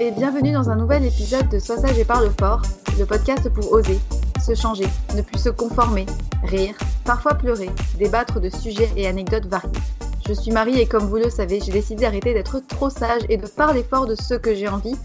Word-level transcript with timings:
Et 0.00 0.10
bienvenue 0.10 0.52
dans 0.52 0.70
un 0.70 0.76
nouvel 0.76 1.04
épisode 1.04 1.48
de 1.48 1.58
Sois 1.58 1.78
sage 1.78 1.98
et 1.98 2.04
parle 2.04 2.30
fort, 2.38 2.62
le 2.98 3.04
podcast 3.04 3.48
pour 3.48 3.72
oser, 3.72 3.98
se 4.44 4.54
changer, 4.54 4.86
ne 5.16 5.22
plus 5.22 5.38
se 5.38 5.48
conformer, 5.48 6.06
rire, 6.42 6.74
parfois 7.04 7.34
pleurer, 7.34 7.70
débattre 7.98 8.40
de 8.40 8.50
sujets 8.50 8.90
et 8.96 9.06
anecdotes 9.06 9.46
variés. 9.46 9.70
Je 10.26 10.32
suis 10.32 10.50
Marie 10.50 10.80
et 10.80 10.86
comme 10.86 11.04
vous 11.04 11.16
le 11.16 11.30
savez, 11.30 11.60
j'ai 11.60 11.72
décidé 11.72 12.02
d'arrêter 12.02 12.34
d'être 12.34 12.60
trop 12.66 12.90
sage 12.90 13.22
et 13.28 13.36
de 13.36 13.46
parler 13.46 13.82
fort 13.82 14.06
de 14.06 14.14
ce 14.14 14.34
que 14.34 14.54
j'ai 14.54 14.68
envie, 14.68 14.96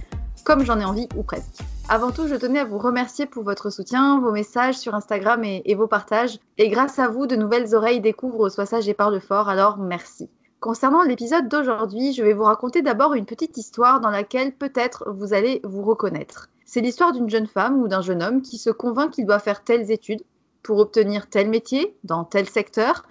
comme 0.43 0.65
j'en 0.65 0.79
ai 0.79 0.85
envie 0.85 1.07
ou 1.15 1.23
presque. 1.23 1.61
Avant 1.89 2.11
tout, 2.11 2.27
je 2.27 2.35
tenais 2.35 2.59
à 2.59 2.65
vous 2.65 2.77
remercier 2.77 3.25
pour 3.25 3.43
votre 3.43 3.69
soutien, 3.69 4.19
vos 4.19 4.31
messages 4.31 4.75
sur 4.75 4.95
Instagram 4.95 5.43
et, 5.43 5.61
et 5.65 5.75
vos 5.75 5.87
partages. 5.87 6.39
Et 6.57 6.69
grâce 6.69 6.99
à 6.99 7.07
vous, 7.07 7.27
de 7.27 7.35
nouvelles 7.35 7.73
oreilles 7.75 8.01
découvrent 8.01 8.49
Sois 8.49 8.65
sage 8.65 8.89
et 8.89 8.93
parle 8.93 9.21
fort, 9.21 9.49
alors 9.49 9.77
merci. 9.77 10.29
Concernant 10.59 11.03
l'épisode 11.03 11.47
d'aujourd'hui, 11.49 12.13
je 12.13 12.23
vais 12.23 12.33
vous 12.33 12.43
raconter 12.43 12.81
d'abord 12.81 13.13
une 13.13 13.27
petite 13.27 13.57
histoire 13.57 14.01
dans 14.01 14.09
laquelle 14.09 14.51
peut-être 14.51 15.07
vous 15.11 15.33
allez 15.33 15.61
vous 15.63 15.83
reconnaître. 15.83 16.49
C'est 16.65 16.81
l'histoire 16.81 17.13
d'une 17.13 17.29
jeune 17.29 17.45
femme 17.45 17.79
ou 17.79 17.87
d'un 17.87 18.01
jeune 18.01 18.23
homme 18.23 18.41
qui 18.41 18.57
se 18.57 18.71
convainc 18.71 19.11
qu'il 19.11 19.27
doit 19.27 19.37
faire 19.37 19.63
telles 19.63 19.91
études 19.91 20.23
pour 20.63 20.79
obtenir 20.79 21.29
tel 21.29 21.47
métier 21.47 21.95
dans 22.03 22.23
tel 22.23 22.49
secteur. 22.49 23.03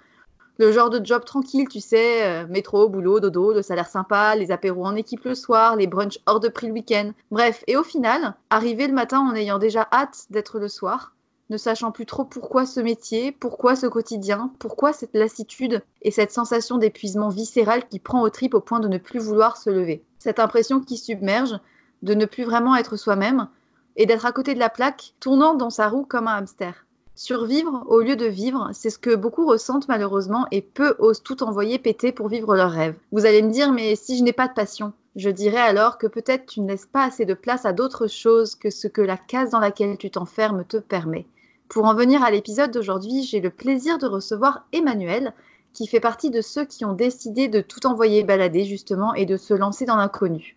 Le 0.59 0.73
genre 0.73 0.91
de 0.91 1.05
job 1.05 1.25
tranquille, 1.25 1.69
tu 1.69 1.81
sais, 1.81 2.25
euh, 2.25 2.47
métro, 2.49 2.89
boulot, 2.89 3.21
dodo, 3.21 3.53
le 3.53 3.63
salaire 3.63 3.89
sympa, 3.89 4.35
les 4.35 4.51
apéros 4.51 4.85
en 4.85 4.97
équipe 4.97 5.25
le 5.25 5.37
soir, 5.37 5.77
les 5.77 5.87
brunchs 5.87 6.19
hors 6.27 6.41
de 6.41 6.49
prix 6.49 6.67
le 6.67 6.73
week-end. 6.73 7.13
Bref, 7.31 7.63
et 7.69 7.77
au 7.77 7.85
final, 7.85 8.35
arriver 8.51 8.89
le 8.89 8.95
matin 8.95 9.21
en 9.21 9.37
ayant 9.37 9.59
déjà 9.59 9.87
hâte 9.93 10.27
d'être 10.31 10.59
le 10.59 10.69
soir, 10.69 11.13
ne 11.49 11.57
sachant 11.57 11.93
plus 11.93 12.07
trop 12.07 12.25
pourquoi 12.25 12.67
ce 12.67 12.81
métier, 12.81 13.33
pourquoi 13.33 13.77
ce 13.77 13.87
quotidien, 13.87 14.51
pourquoi 14.59 14.93
cette 14.93 15.15
lassitude 15.15 15.83
et 16.03 16.11
cette 16.11 16.33
sensation 16.33 16.79
d'épuisement 16.79 17.29
viscéral 17.29 17.87
qui 17.89 17.99
prend 17.99 18.23
au 18.23 18.31
tripes 18.31 18.55
au 18.55 18.61
point 18.61 18.81
de 18.81 18.89
ne 18.89 18.99
plus 18.99 19.21
vouloir 19.21 19.57
se 19.57 19.71
lever. 19.71 20.03
Cette 20.19 20.41
impression 20.41 20.81
qui 20.81 20.97
submerge, 20.97 21.59
de 22.03 22.15
ne 22.15 22.27
plus 22.27 22.45
vraiment 22.45 22.77
être 22.77 22.97
soi-même 22.97 23.49
et 23.97 24.07
d'être 24.07 24.27
à 24.27 24.33
côté 24.33 24.55
de 24.55 24.59
la 24.59 24.69
plaque, 24.69 25.15
tournant 25.21 25.55
dans 25.55 25.71
sa 25.71 25.89
roue 25.89 26.05
comme 26.05 26.29
un 26.29 26.37
hamster. 26.37 26.85
Survivre 27.15 27.85
au 27.87 28.01
lieu 28.01 28.15
de 28.15 28.27
vivre, 28.27 28.69
c'est 28.75 28.91
ce 28.91 28.99
que 28.99 29.15
beaucoup 29.15 29.47
ressentent 29.47 29.89
malheureusement 29.89 30.47
et 30.51 30.61
peu 30.61 30.97
osent 30.99 31.23
tout 31.23 31.43
envoyer 31.43 31.79
péter 31.79 32.13
pour 32.13 32.29
vivre 32.29 32.55
leurs 32.55 32.71
rêves. 32.71 32.99
Vous 33.11 33.25
allez 33.25 33.41
me 33.41 33.51
dire, 33.51 33.73
mais 33.73 33.97
si 33.97 34.19
je 34.19 34.23
n'ai 34.23 34.35
pas 34.35 34.49
de 34.49 34.53
passion 34.53 34.93
Je 35.15 35.31
dirais 35.31 35.61
alors 35.61 35.97
que 35.97 36.07
peut-être 36.07 36.45
tu 36.45 36.61
ne 36.61 36.69
laisses 36.69 36.85
pas 36.85 37.05
assez 37.05 37.25
de 37.25 37.33
place 37.33 37.65
à 37.65 37.73
d'autres 37.73 38.07
choses 38.07 38.55
que 38.55 38.69
ce 38.69 38.87
que 38.87 39.01
la 39.01 39.17
case 39.17 39.49
dans 39.49 39.61
laquelle 39.61 39.97
tu 39.97 40.11
t'enfermes 40.11 40.67
te 40.67 40.77
permet. 40.77 41.25
Pour 41.69 41.85
en 41.85 41.95
venir 41.95 42.23
à 42.23 42.31
l'épisode 42.31 42.71
d'aujourd'hui, 42.71 43.25
j'ai 43.25 43.41
le 43.41 43.51
plaisir 43.51 43.99
de 43.99 44.07
recevoir 44.07 44.67
Emmanuel, 44.73 45.35
qui 45.73 45.87
fait 45.87 46.01
partie 46.01 46.31
de 46.31 46.41
ceux 46.41 46.65
qui 46.65 46.85
ont 46.85 46.93
décidé 46.93 47.49
de 47.49 47.61
tout 47.61 47.87
envoyer 47.87 48.23
balader 48.23 48.65
justement 48.65 49.15
et 49.15 49.27
de 49.27 49.37
se 49.37 49.53
lancer 49.53 49.85
dans 49.85 49.97
l'inconnu. 49.97 50.57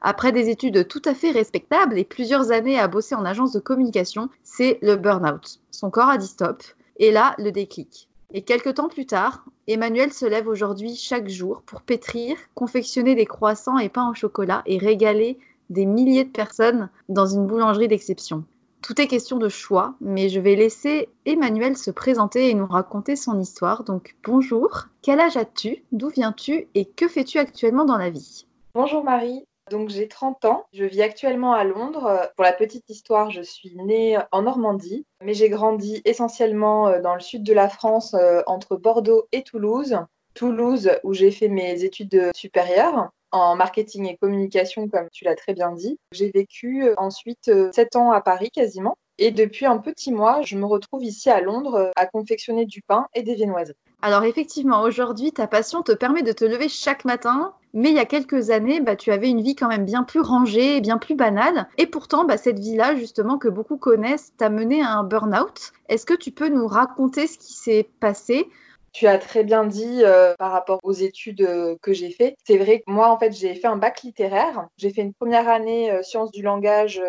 Après 0.00 0.32
des 0.32 0.48
études 0.50 0.86
tout 0.86 1.02
à 1.04 1.14
fait 1.14 1.32
respectables 1.32 1.98
et 1.98 2.04
plusieurs 2.04 2.52
années 2.52 2.78
à 2.78 2.88
bosser 2.88 3.14
en 3.14 3.24
agence 3.24 3.52
de 3.52 3.60
communication, 3.60 4.28
c'est 4.42 4.78
le 4.80 4.96
burn-out. 4.96 5.60
Son 5.70 5.90
corps 5.90 6.08
a 6.08 6.18
dit 6.18 6.26
stop, 6.26 6.62
et 6.98 7.10
là, 7.10 7.34
le 7.38 7.50
déclic. 7.50 8.08
Et 8.32 8.42
quelques 8.42 8.74
temps 8.74 8.88
plus 8.88 9.06
tard, 9.06 9.44
Emmanuel 9.66 10.12
se 10.12 10.26
lève 10.26 10.48
aujourd'hui 10.48 10.94
chaque 10.94 11.28
jour 11.28 11.62
pour 11.62 11.82
pétrir, 11.82 12.36
confectionner 12.54 13.14
des 13.14 13.26
croissants 13.26 13.78
et 13.78 13.88
pains 13.88 14.10
au 14.10 14.14
chocolat 14.14 14.62
et 14.66 14.78
régaler 14.78 15.38
des 15.70 15.86
milliers 15.86 16.24
de 16.24 16.32
personnes 16.32 16.90
dans 17.08 17.26
une 17.26 17.46
boulangerie 17.46 17.88
d'exception. 17.88 18.44
Tout 18.84 19.00
est 19.00 19.06
question 19.06 19.38
de 19.38 19.48
choix, 19.48 19.94
mais 20.02 20.28
je 20.28 20.38
vais 20.40 20.56
laisser 20.56 21.08
Emmanuel 21.24 21.74
se 21.74 21.90
présenter 21.90 22.50
et 22.50 22.54
nous 22.54 22.66
raconter 22.66 23.16
son 23.16 23.40
histoire. 23.40 23.82
Donc 23.82 24.14
bonjour, 24.22 24.88
quel 25.00 25.20
âge 25.20 25.38
as-tu? 25.38 25.82
D'où 25.92 26.10
viens-tu? 26.10 26.68
Et 26.74 26.84
que 26.84 27.08
fais-tu 27.08 27.38
actuellement 27.38 27.86
dans 27.86 27.96
la 27.96 28.10
vie? 28.10 28.46
Bonjour 28.74 29.02
Marie, 29.02 29.46
donc 29.70 29.88
j'ai 29.88 30.06
30 30.06 30.44
ans, 30.44 30.66
je 30.74 30.84
vis 30.84 31.00
actuellement 31.00 31.54
à 31.54 31.64
Londres. 31.64 32.30
Pour 32.36 32.44
la 32.44 32.52
petite 32.52 32.90
histoire, 32.90 33.30
je 33.30 33.40
suis 33.40 33.74
née 33.74 34.18
en 34.32 34.42
Normandie, 34.42 35.06
mais 35.22 35.32
j'ai 35.32 35.48
grandi 35.48 36.02
essentiellement 36.04 36.88
euh, 36.88 37.00
dans 37.00 37.14
le 37.14 37.20
sud 37.20 37.42
de 37.42 37.54
la 37.54 37.70
France, 37.70 38.12
euh, 38.12 38.42
entre 38.46 38.76
Bordeaux 38.76 39.28
et 39.32 39.44
Toulouse. 39.44 39.96
Toulouse, 40.34 40.90
où 41.04 41.14
j'ai 41.14 41.30
fait 41.30 41.48
mes 41.48 41.84
études 41.84 42.32
supérieures 42.36 43.08
en 43.34 43.56
marketing 43.56 44.06
et 44.06 44.16
communication, 44.16 44.88
comme 44.88 45.08
tu 45.12 45.24
l'as 45.24 45.34
très 45.34 45.54
bien 45.54 45.72
dit. 45.72 45.98
J'ai 46.12 46.30
vécu 46.30 46.84
euh, 46.84 46.94
ensuite 46.98 47.48
euh, 47.48 47.70
sept 47.72 47.96
ans 47.96 48.12
à 48.12 48.20
Paris 48.20 48.50
quasiment. 48.50 48.96
Et 49.18 49.32
depuis 49.32 49.66
un 49.66 49.78
petit 49.78 50.12
mois, 50.12 50.40
je 50.42 50.56
me 50.56 50.64
retrouve 50.64 51.04
ici 51.04 51.30
à 51.30 51.40
Londres 51.40 51.74
euh, 51.74 51.90
à 51.96 52.06
confectionner 52.06 52.64
du 52.64 52.80
pain 52.82 53.06
et 53.14 53.22
des 53.22 53.34
viennoiseries. 53.34 53.76
Alors 54.02 54.22
effectivement, 54.22 54.82
aujourd'hui, 54.82 55.32
ta 55.32 55.48
passion 55.48 55.82
te 55.82 55.92
permet 55.92 56.22
de 56.22 56.30
te 56.32 56.44
lever 56.44 56.68
chaque 56.68 57.04
matin, 57.04 57.54
mais 57.72 57.90
il 57.90 57.96
y 57.96 58.00
a 58.00 58.04
quelques 58.04 58.50
années, 58.50 58.80
bah, 58.80 58.94
tu 58.94 59.10
avais 59.10 59.28
une 59.28 59.42
vie 59.42 59.56
quand 59.56 59.68
même 59.68 59.84
bien 59.84 60.04
plus 60.04 60.20
rangée, 60.20 60.80
bien 60.80 60.98
plus 60.98 61.16
banale. 61.16 61.66
Et 61.76 61.86
pourtant, 61.86 62.24
bah, 62.24 62.36
cette 62.36 62.60
vie-là, 62.60 62.94
justement, 62.94 63.38
que 63.38 63.48
beaucoup 63.48 63.78
connaissent, 63.78 64.32
t'a 64.36 64.48
mené 64.48 64.80
à 64.82 64.92
un 64.92 65.02
burn-out. 65.02 65.72
Est-ce 65.88 66.06
que 66.06 66.14
tu 66.14 66.30
peux 66.30 66.48
nous 66.48 66.68
raconter 66.68 67.26
ce 67.26 67.38
qui 67.38 67.52
s'est 67.54 67.88
passé 67.98 68.48
tu 68.94 69.08
as 69.08 69.18
très 69.18 69.42
bien 69.42 69.66
dit 69.66 70.04
euh, 70.04 70.34
par 70.38 70.52
rapport 70.52 70.78
aux 70.84 70.92
études 70.92 71.42
euh, 71.42 71.76
que 71.82 71.92
j'ai 71.92 72.10
fait. 72.10 72.36
C'est 72.46 72.56
vrai 72.56 72.78
que 72.78 72.84
moi, 72.86 73.10
en 73.10 73.18
fait, 73.18 73.32
j'ai 73.32 73.54
fait 73.56 73.66
un 73.66 73.76
bac 73.76 74.02
littéraire. 74.02 74.68
J'ai 74.78 74.90
fait 74.90 75.02
une 75.02 75.12
première 75.12 75.48
année 75.48 75.90
euh, 75.90 76.02
sciences 76.02 76.30
du 76.30 76.42
langage 76.42 77.02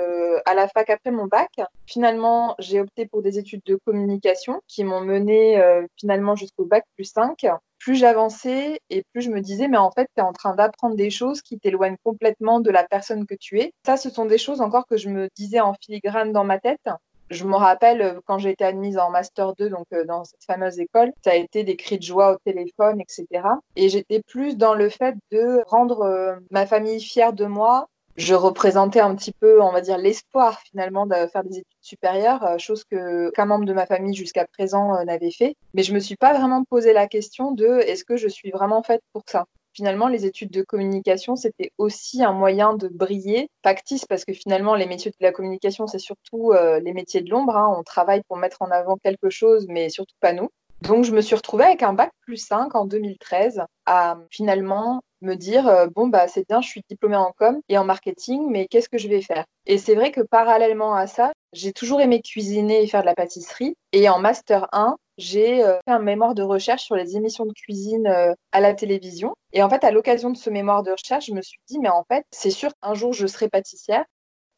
à 0.45 0.53
la 0.55 0.67
fac 0.67 0.89
après 0.89 1.11
mon 1.11 1.27
bac. 1.27 1.51
Finalement, 1.85 2.55
j'ai 2.57 2.81
opté 2.81 3.05
pour 3.05 3.21
des 3.21 3.37
études 3.37 3.61
de 3.65 3.75
communication 3.85 4.61
qui 4.67 4.83
m'ont 4.83 5.01
mené 5.01 5.61
finalement 5.99 6.35
jusqu'au 6.35 6.65
bac 6.65 6.83
plus 6.95 7.05
5 7.05 7.45
plus 7.85 7.95
j'avançais 7.95 8.79
et 8.89 9.03
plus 9.13 9.21
je 9.21 9.29
me 9.29 9.41
disais, 9.41 9.67
mais 9.67 9.77
en 9.77 9.91
fait, 9.91 10.09
tu 10.15 10.19
es 10.19 10.23
en 10.23 10.33
train 10.33 10.55
d'apprendre 10.55 10.95
des 10.95 11.11
choses 11.11 11.43
qui 11.43 11.59
t'éloignent 11.59 11.97
complètement 12.03 12.59
de 12.59 12.71
la 12.71 12.83
personne 12.83 13.27
que 13.27 13.35
tu 13.35 13.59
es. 13.59 13.73
Ça, 13.85 13.95
ce 13.95 14.09
sont 14.09 14.25
des 14.25 14.39
choses 14.39 14.59
encore 14.59 14.87
que 14.87 14.97
je 14.97 15.09
me 15.09 15.29
disais 15.35 15.59
en 15.59 15.75
filigrane 15.79 16.31
dans 16.31 16.43
ma 16.43 16.57
tête 16.57 16.89
je 17.29 17.43
me 17.45 17.55
rappelle 17.55 18.01
euh, 18.01 18.19
quand 18.25 18.37
j'ai 18.37 18.51
été 18.51 18.63
admise 18.63 18.97
en 18.97 19.09
Master 19.09 19.55
2, 19.55 19.69
donc 19.69 19.85
euh, 19.93 20.05
dans 20.05 20.23
cette 20.23 20.43
fameuse 20.45 20.79
école, 20.79 21.11
ça 21.23 21.31
a 21.31 21.35
été 21.35 21.63
des 21.63 21.75
cris 21.75 21.97
de 21.97 22.03
joie 22.03 22.33
au 22.33 22.37
téléphone, 22.45 23.01
etc. 23.01 23.47
Et 23.75 23.89
j'étais 23.89 24.21
plus 24.21 24.57
dans 24.57 24.73
le 24.73 24.89
fait 24.89 25.15
de 25.31 25.61
rendre 25.67 26.01
euh, 26.01 26.35
ma 26.51 26.65
famille 26.65 27.01
fière 27.01 27.33
de 27.33 27.45
moi. 27.45 27.87
Je 28.15 28.33
représentais 28.33 29.01
un 29.01 29.13
petit 29.13 29.33
peu, 29.33 29.61
on 29.61 29.71
va 29.73 29.81
dire, 29.81 29.97
l'espoir 29.97 30.61
finalement 30.61 31.05
de 31.05 31.15
faire 31.27 31.43
des 31.43 31.57
études 31.57 31.65
supérieures, 31.81 32.57
chose 32.57 32.85
que 32.85 33.29
qu'un 33.31 33.45
membre 33.45 33.65
de 33.65 33.73
ma 33.73 33.85
famille 33.85 34.15
jusqu'à 34.15 34.45
présent 34.47 35.03
n'avait 35.03 35.31
fait. 35.31 35.57
Mais 35.73 35.83
je 35.83 35.93
me 35.93 35.99
suis 35.99 36.15
pas 36.15 36.33
vraiment 36.33 36.63
posé 36.63 36.93
la 36.93 37.07
question 37.07 37.51
de 37.51 37.65
est-ce 37.81 38.05
que 38.05 38.15
je 38.15 38.29
suis 38.29 38.51
vraiment 38.51 38.83
faite 38.83 39.01
pour 39.11 39.23
ça? 39.27 39.45
Finalement, 39.75 40.07
les 40.07 40.25
études 40.25 40.51
de 40.51 40.63
communication, 40.63 41.35
c'était 41.35 41.71
aussi 41.77 42.23
un 42.23 42.31
moyen 42.31 42.73
de 42.73 42.87
briller, 42.87 43.49
factice, 43.63 44.05
parce 44.05 44.25
que 44.25 44.33
finalement, 44.33 44.75
les 44.75 44.85
métiers 44.85 45.11
de 45.11 45.17
la 45.19 45.31
communication, 45.31 45.87
c'est 45.87 45.99
surtout 45.99 46.51
euh, 46.53 46.79
les 46.79 46.93
métiers 46.93 47.21
de 47.21 47.29
l'ombre. 47.29 47.57
Hein. 47.57 47.75
On 47.77 47.83
travaille 47.83 48.21
pour 48.27 48.37
mettre 48.37 48.61
en 48.61 48.71
avant 48.71 48.97
quelque 48.97 49.29
chose, 49.29 49.67
mais 49.69 49.89
surtout 49.89 50.15
pas 50.21 50.33
nous. 50.33 50.49
Donc, 50.81 51.03
je 51.03 51.11
me 51.11 51.21
suis 51.21 51.35
retrouvée 51.35 51.65
avec 51.65 51.83
un 51.83 51.93
bac 51.93 52.11
plus 52.21 52.37
5 52.37 52.75
en 52.75 52.85
2013 52.85 53.61
à 53.85 54.17
finalement 54.29 55.01
me 55.21 55.35
dire 55.35 55.67
euh, 55.67 55.87
bon 55.87 56.07
bah 56.07 56.27
c'est 56.27 56.47
bien, 56.47 56.61
je 56.61 56.67
suis 56.67 56.81
diplômée 56.87 57.15
en 57.15 57.31
com 57.37 57.59
et 57.69 57.77
en 57.77 57.83
marketing, 57.83 58.47
mais 58.49 58.67
qu'est-ce 58.67 58.89
que 58.89 58.97
je 58.97 59.07
vais 59.07 59.21
faire? 59.21 59.45
Et 59.65 59.77
c'est 59.77 59.95
vrai 59.95 60.11
que 60.11 60.21
parallèlement 60.21 60.93
à 60.93 61.07
ça, 61.07 61.31
j'ai 61.53 61.73
toujours 61.73 62.01
aimé 62.01 62.21
cuisiner 62.21 62.83
et 62.83 62.87
faire 62.87 63.01
de 63.01 63.07
la 63.07 63.15
pâtisserie. 63.15 63.75
Et 63.91 64.09
en 64.09 64.19
master 64.19 64.67
1, 64.71 64.97
j'ai 65.17 65.63
euh, 65.63 65.77
fait 65.85 65.93
un 65.93 65.99
mémoire 65.99 66.35
de 66.35 66.43
recherche 66.43 66.83
sur 66.83 66.95
les 66.95 67.15
émissions 67.15 67.45
de 67.45 67.53
cuisine 67.53 68.07
euh, 68.07 68.33
à 68.51 68.59
la 68.59 68.73
télévision. 68.73 69.33
Et 69.53 69.63
en 69.63 69.69
fait, 69.69 69.83
à 69.83 69.91
l'occasion 69.91 70.29
de 70.29 70.37
ce 70.37 70.49
mémoire 70.49 70.83
de 70.83 70.91
recherche, 70.91 71.27
je 71.27 71.33
me 71.33 71.41
suis 71.41 71.59
dit, 71.67 71.79
mais 71.79 71.89
en 71.89 72.03
fait, 72.03 72.25
c'est 72.31 72.51
sûr 72.51 72.71
qu'un 72.81 72.93
jour, 72.93 73.13
je 73.13 73.27
serai 73.27 73.47
pâtissière. 73.47 74.05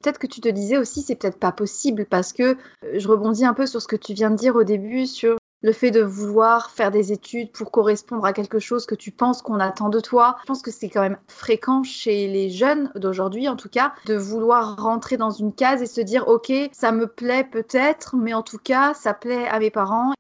Peut-être 0.04 0.20
que 0.20 0.28
tu 0.28 0.42
te 0.42 0.50
disais 0.50 0.78
aussi, 0.78 1.02
c'est 1.02 1.16
peut-être 1.16 1.40
pas 1.40 1.52
possible 1.52 2.06
parce 2.06 2.34
que 2.34 2.44
euh, 2.44 2.56
je 2.94 3.08
rebondis 3.08 3.46
un 3.46 3.54
peu 3.54 3.66
sur 3.66 3.82
ce 3.82 3.88
que 3.88 3.96
tu 3.96 4.14
viens 4.14 4.32
de 4.32 4.36
dire 4.36 4.56
au 4.56 4.64
début 4.64 5.06
sur 5.06 5.38
le 5.62 5.74
fait 5.74 5.90
de 5.90 6.02
vouloir 6.02 6.70
faire 6.70 6.92
des 6.92 7.12
études 7.12 7.52
pour 7.52 7.72
correspondre 7.72 8.24
à 8.26 8.32
quelque 8.32 8.60
chose 8.60 8.86
que 8.86 8.94
tu 8.94 9.12
penses 9.12 9.42
qu'on 9.42 9.60
attend 9.60 9.90
de 9.90 10.00
toi. 10.00 10.36
Je 10.42 10.46
pense 10.46 10.62
que 10.62 10.70
c'est 10.70 10.88
quand 10.88 11.02
même 11.02 11.18
fréquent 11.28 11.82
chez 11.82 12.28
les 12.28 12.52
jeunes 12.52 12.92
d'aujourd'hui, 12.94 13.50
en 13.50 13.56
tout 13.56 13.70
cas, 13.70 13.94
de 14.06 14.16
vouloir 14.16 14.76
rentrer 14.78 15.18
dans 15.18 15.32
une 15.32 15.54
case 15.54 15.82
et 15.82 15.88
se 15.88 16.02
dire, 16.02 16.28
OK, 16.28 16.54
ça 16.72 16.92
me 16.92 17.08
plaît 17.08 17.44
peut-être, 17.44 18.16
mais 18.16 18.36
en 18.36 18.44
tout 18.44 18.60
cas, 18.60 18.94
ça 18.94 19.16
plaît 19.16 19.48
à 19.48 19.60
mes 19.60 19.72
parents 19.72 20.14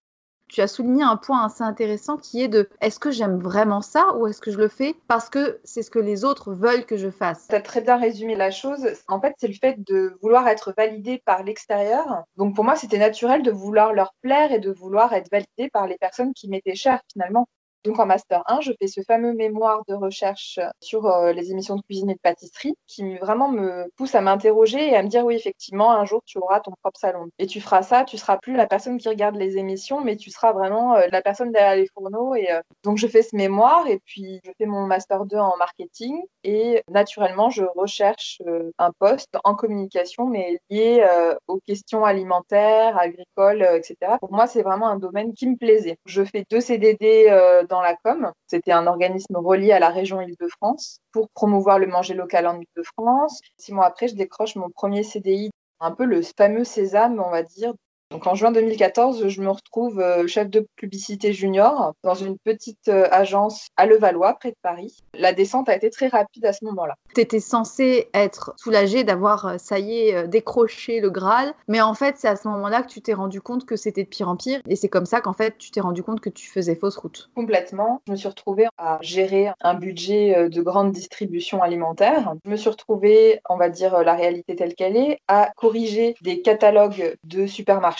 tu 0.57 0.61
as 0.63 0.67
souligné 0.67 1.03
un 1.03 1.17
point 1.17 1.45
assez 1.45 1.61
intéressant 1.61 2.17
qui 2.17 2.41
est 2.41 2.47
de 2.47 2.67
est-ce 2.81 2.97
que 2.99 3.11
j'aime 3.11 3.37
vraiment 3.39 3.81
ça 3.81 4.15
ou 4.15 4.25
est-ce 4.25 4.41
que 4.41 4.49
je 4.49 4.57
le 4.57 4.69
fais 4.69 4.95
parce 5.07 5.29
que 5.29 5.59
c'est 5.63 5.83
ce 5.83 5.91
que 5.91 5.99
les 5.99 6.25
autres 6.25 6.51
veulent 6.51 6.87
que 6.87 6.97
je 6.97 7.11
fasse? 7.11 7.45
Tu 7.47 7.53
as 7.53 7.61
très 7.61 7.79
bien 7.79 7.95
résumé 7.95 8.35
la 8.35 8.49
chose. 8.49 8.87
En 9.07 9.21
fait, 9.21 9.35
c'est 9.37 9.49
le 9.49 9.53
fait 9.53 9.75
de 9.77 10.17
vouloir 10.23 10.47
être 10.47 10.73
validé 10.75 11.21
par 11.23 11.43
l'extérieur. 11.43 12.23
Donc 12.37 12.55
pour 12.55 12.63
moi, 12.63 12.75
c'était 12.75 12.97
naturel 12.97 13.43
de 13.43 13.51
vouloir 13.51 13.93
leur 13.93 14.15
plaire 14.23 14.51
et 14.51 14.57
de 14.57 14.71
vouloir 14.71 15.13
être 15.13 15.29
validé 15.29 15.69
par 15.71 15.85
les 15.85 15.97
personnes 15.99 16.33
qui 16.33 16.49
m'étaient 16.49 16.73
chères 16.73 17.01
finalement. 17.13 17.47
Donc 17.83 17.99
en 17.99 18.05
master 18.05 18.43
1, 18.47 18.61
je 18.61 18.71
fais 18.79 18.87
ce 18.87 19.01
fameux 19.01 19.33
mémoire 19.33 19.83
de 19.87 19.93
recherche 19.93 20.59
sur 20.81 21.05
euh, 21.05 21.31
les 21.31 21.51
émissions 21.51 21.75
de 21.75 21.81
cuisine 21.81 22.09
et 22.09 22.15
de 22.15 22.19
pâtisserie 22.19 22.75
qui 22.87 23.17
vraiment 23.17 23.49
me 23.49 23.89
pousse 23.95 24.15
à 24.15 24.21
m'interroger 24.21 24.89
et 24.89 24.95
à 24.95 25.03
me 25.03 25.07
dire 25.07 25.25
oui 25.25 25.35
effectivement 25.35 25.91
un 25.91 26.05
jour 26.05 26.21
tu 26.25 26.37
auras 26.37 26.59
ton 26.59 26.71
propre 26.81 26.99
salon 26.99 27.29
et 27.39 27.47
tu 27.47 27.61
feras 27.61 27.83
ça, 27.83 28.03
tu 28.03 28.17
seras 28.17 28.37
plus 28.37 28.55
la 28.55 28.67
personne 28.67 28.97
qui 28.97 29.07
regarde 29.09 29.35
les 29.35 29.57
émissions 29.57 30.01
mais 30.01 30.15
tu 30.15 30.31
seras 30.31 30.51
vraiment 30.51 30.95
euh, 30.95 31.07
la 31.11 31.21
personne 31.21 31.51
derrière 31.51 31.75
les 31.75 31.87
fourneaux 31.87 32.35
et 32.35 32.51
euh, 32.51 32.61
donc 32.83 32.97
je 32.97 33.07
fais 33.07 33.21
ce 33.21 33.35
mémoire 33.35 33.87
et 33.87 33.99
puis 34.05 34.41
je 34.43 34.51
fais 34.57 34.65
mon 34.65 34.85
master 34.85 35.25
2 35.25 35.37
en 35.37 35.55
marketing 35.57 36.21
et 36.43 36.83
naturellement 36.89 37.49
je 37.49 37.63
recherche 37.75 38.41
un 38.77 38.91
poste 38.99 39.37
en 39.43 39.55
communication 39.55 40.25
mais 40.27 40.59
lié 40.69 41.05
aux 41.47 41.59
questions 41.59 42.05
alimentaires, 42.05 42.97
agricoles, 42.97 43.67
etc. 43.75 44.17
Pour 44.19 44.31
moi 44.31 44.47
c'est 44.47 44.63
vraiment 44.63 44.87
un 44.87 44.97
domaine 44.97 45.33
qui 45.33 45.47
me 45.47 45.55
plaisait. 45.55 45.97
Je 46.05 46.23
fais 46.23 46.45
deux 46.49 46.61
CDD 46.61 47.27
dans 47.67 47.81
la 47.81 47.95
com. 47.95 48.31
C'était 48.47 48.71
un 48.71 48.87
organisme 48.87 49.35
relié 49.37 49.71
à 49.71 49.79
la 49.79 49.89
région 49.89 50.21
Île-de-France 50.21 50.99
pour 51.11 51.29
promouvoir 51.29 51.79
le 51.79 51.87
manger 51.87 52.13
local 52.13 52.47
en 52.47 52.59
Île-de-France. 52.59 53.41
Six 53.57 53.73
mois 53.73 53.85
après, 53.85 54.07
je 54.07 54.15
décroche 54.15 54.55
mon 54.55 54.69
premier 54.69 55.03
CDI, 55.03 55.51
un 55.79 55.91
peu 55.91 56.05
le 56.05 56.21
fameux 56.21 56.63
sésame, 56.63 57.19
on 57.19 57.29
va 57.29 57.43
dire, 57.43 57.73
donc 58.09 58.25
en 58.25 58.35
juin 58.35 58.51
2014, 58.51 59.27
je 59.27 59.41
me 59.41 59.49
retrouve 59.49 59.99
euh, 59.99 60.27
chef 60.27 60.49
de 60.49 60.65
publicité 60.77 61.33
junior 61.33 61.93
dans 62.03 62.13
une 62.13 62.37
petite 62.37 62.87
euh, 62.87 63.07
agence 63.11 63.67
à 63.75 63.85
Levallois, 63.85 64.33
près 64.35 64.51
de 64.51 64.57
Paris. 64.61 64.95
La 65.13 65.33
descente 65.33 65.67
a 65.67 65.75
été 65.75 65.89
très 65.89 66.07
rapide 66.07 66.45
à 66.45 66.53
ce 66.53 66.63
moment-là. 66.65 66.95
Tu 67.13 67.21
étais 67.21 67.41
censé 67.41 68.09
être 68.13 68.53
soulagé 68.55 69.03
d'avoir, 69.03 69.45
euh, 69.45 69.57
ça 69.57 69.79
y 69.79 69.99
est, 69.99 70.27
décroché 70.27 71.01
le 71.01 71.09
Graal, 71.09 71.53
mais 71.67 71.81
en 71.81 71.93
fait, 71.93 72.15
c'est 72.17 72.29
à 72.29 72.37
ce 72.37 72.47
moment-là 72.47 72.81
que 72.81 72.87
tu 72.87 73.01
t'es 73.01 73.13
rendu 73.13 73.41
compte 73.41 73.65
que 73.65 73.75
c'était 73.75 74.03
de 74.03 74.09
pire 74.09 74.29
en 74.29 74.37
pire, 74.37 74.61
et 74.69 74.77
c'est 74.77 74.87
comme 74.87 75.05
ça 75.05 75.19
qu'en 75.19 75.33
fait, 75.33 75.57
tu 75.57 75.71
t'es 75.71 75.81
rendu 75.81 76.01
compte 76.01 76.21
que 76.21 76.29
tu 76.29 76.49
faisais 76.49 76.75
fausse 76.75 76.95
route. 76.95 77.29
Complètement. 77.35 78.01
Je 78.07 78.13
me 78.13 78.17
suis 78.17 78.29
retrouvée 78.29 78.67
à 78.77 78.99
gérer 79.01 79.49
un 79.59 79.73
budget 79.73 80.49
de 80.49 80.61
grande 80.61 80.91
distribution 80.91 81.61
alimentaire. 81.61 82.33
Je 82.45 82.49
me 82.49 82.55
suis 82.55 82.69
retrouvée, 82.69 83.41
on 83.49 83.57
va 83.57 83.69
dire 83.69 84.01
la 84.03 84.15
réalité 84.15 84.55
telle 84.55 84.75
qu'elle 84.75 84.95
est, 84.95 85.19
à 85.27 85.51
corriger 85.57 86.15
des 86.21 86.41
catalogues 86.41 87.17
de 87.25 87.47
supermarchés 87.47 87.96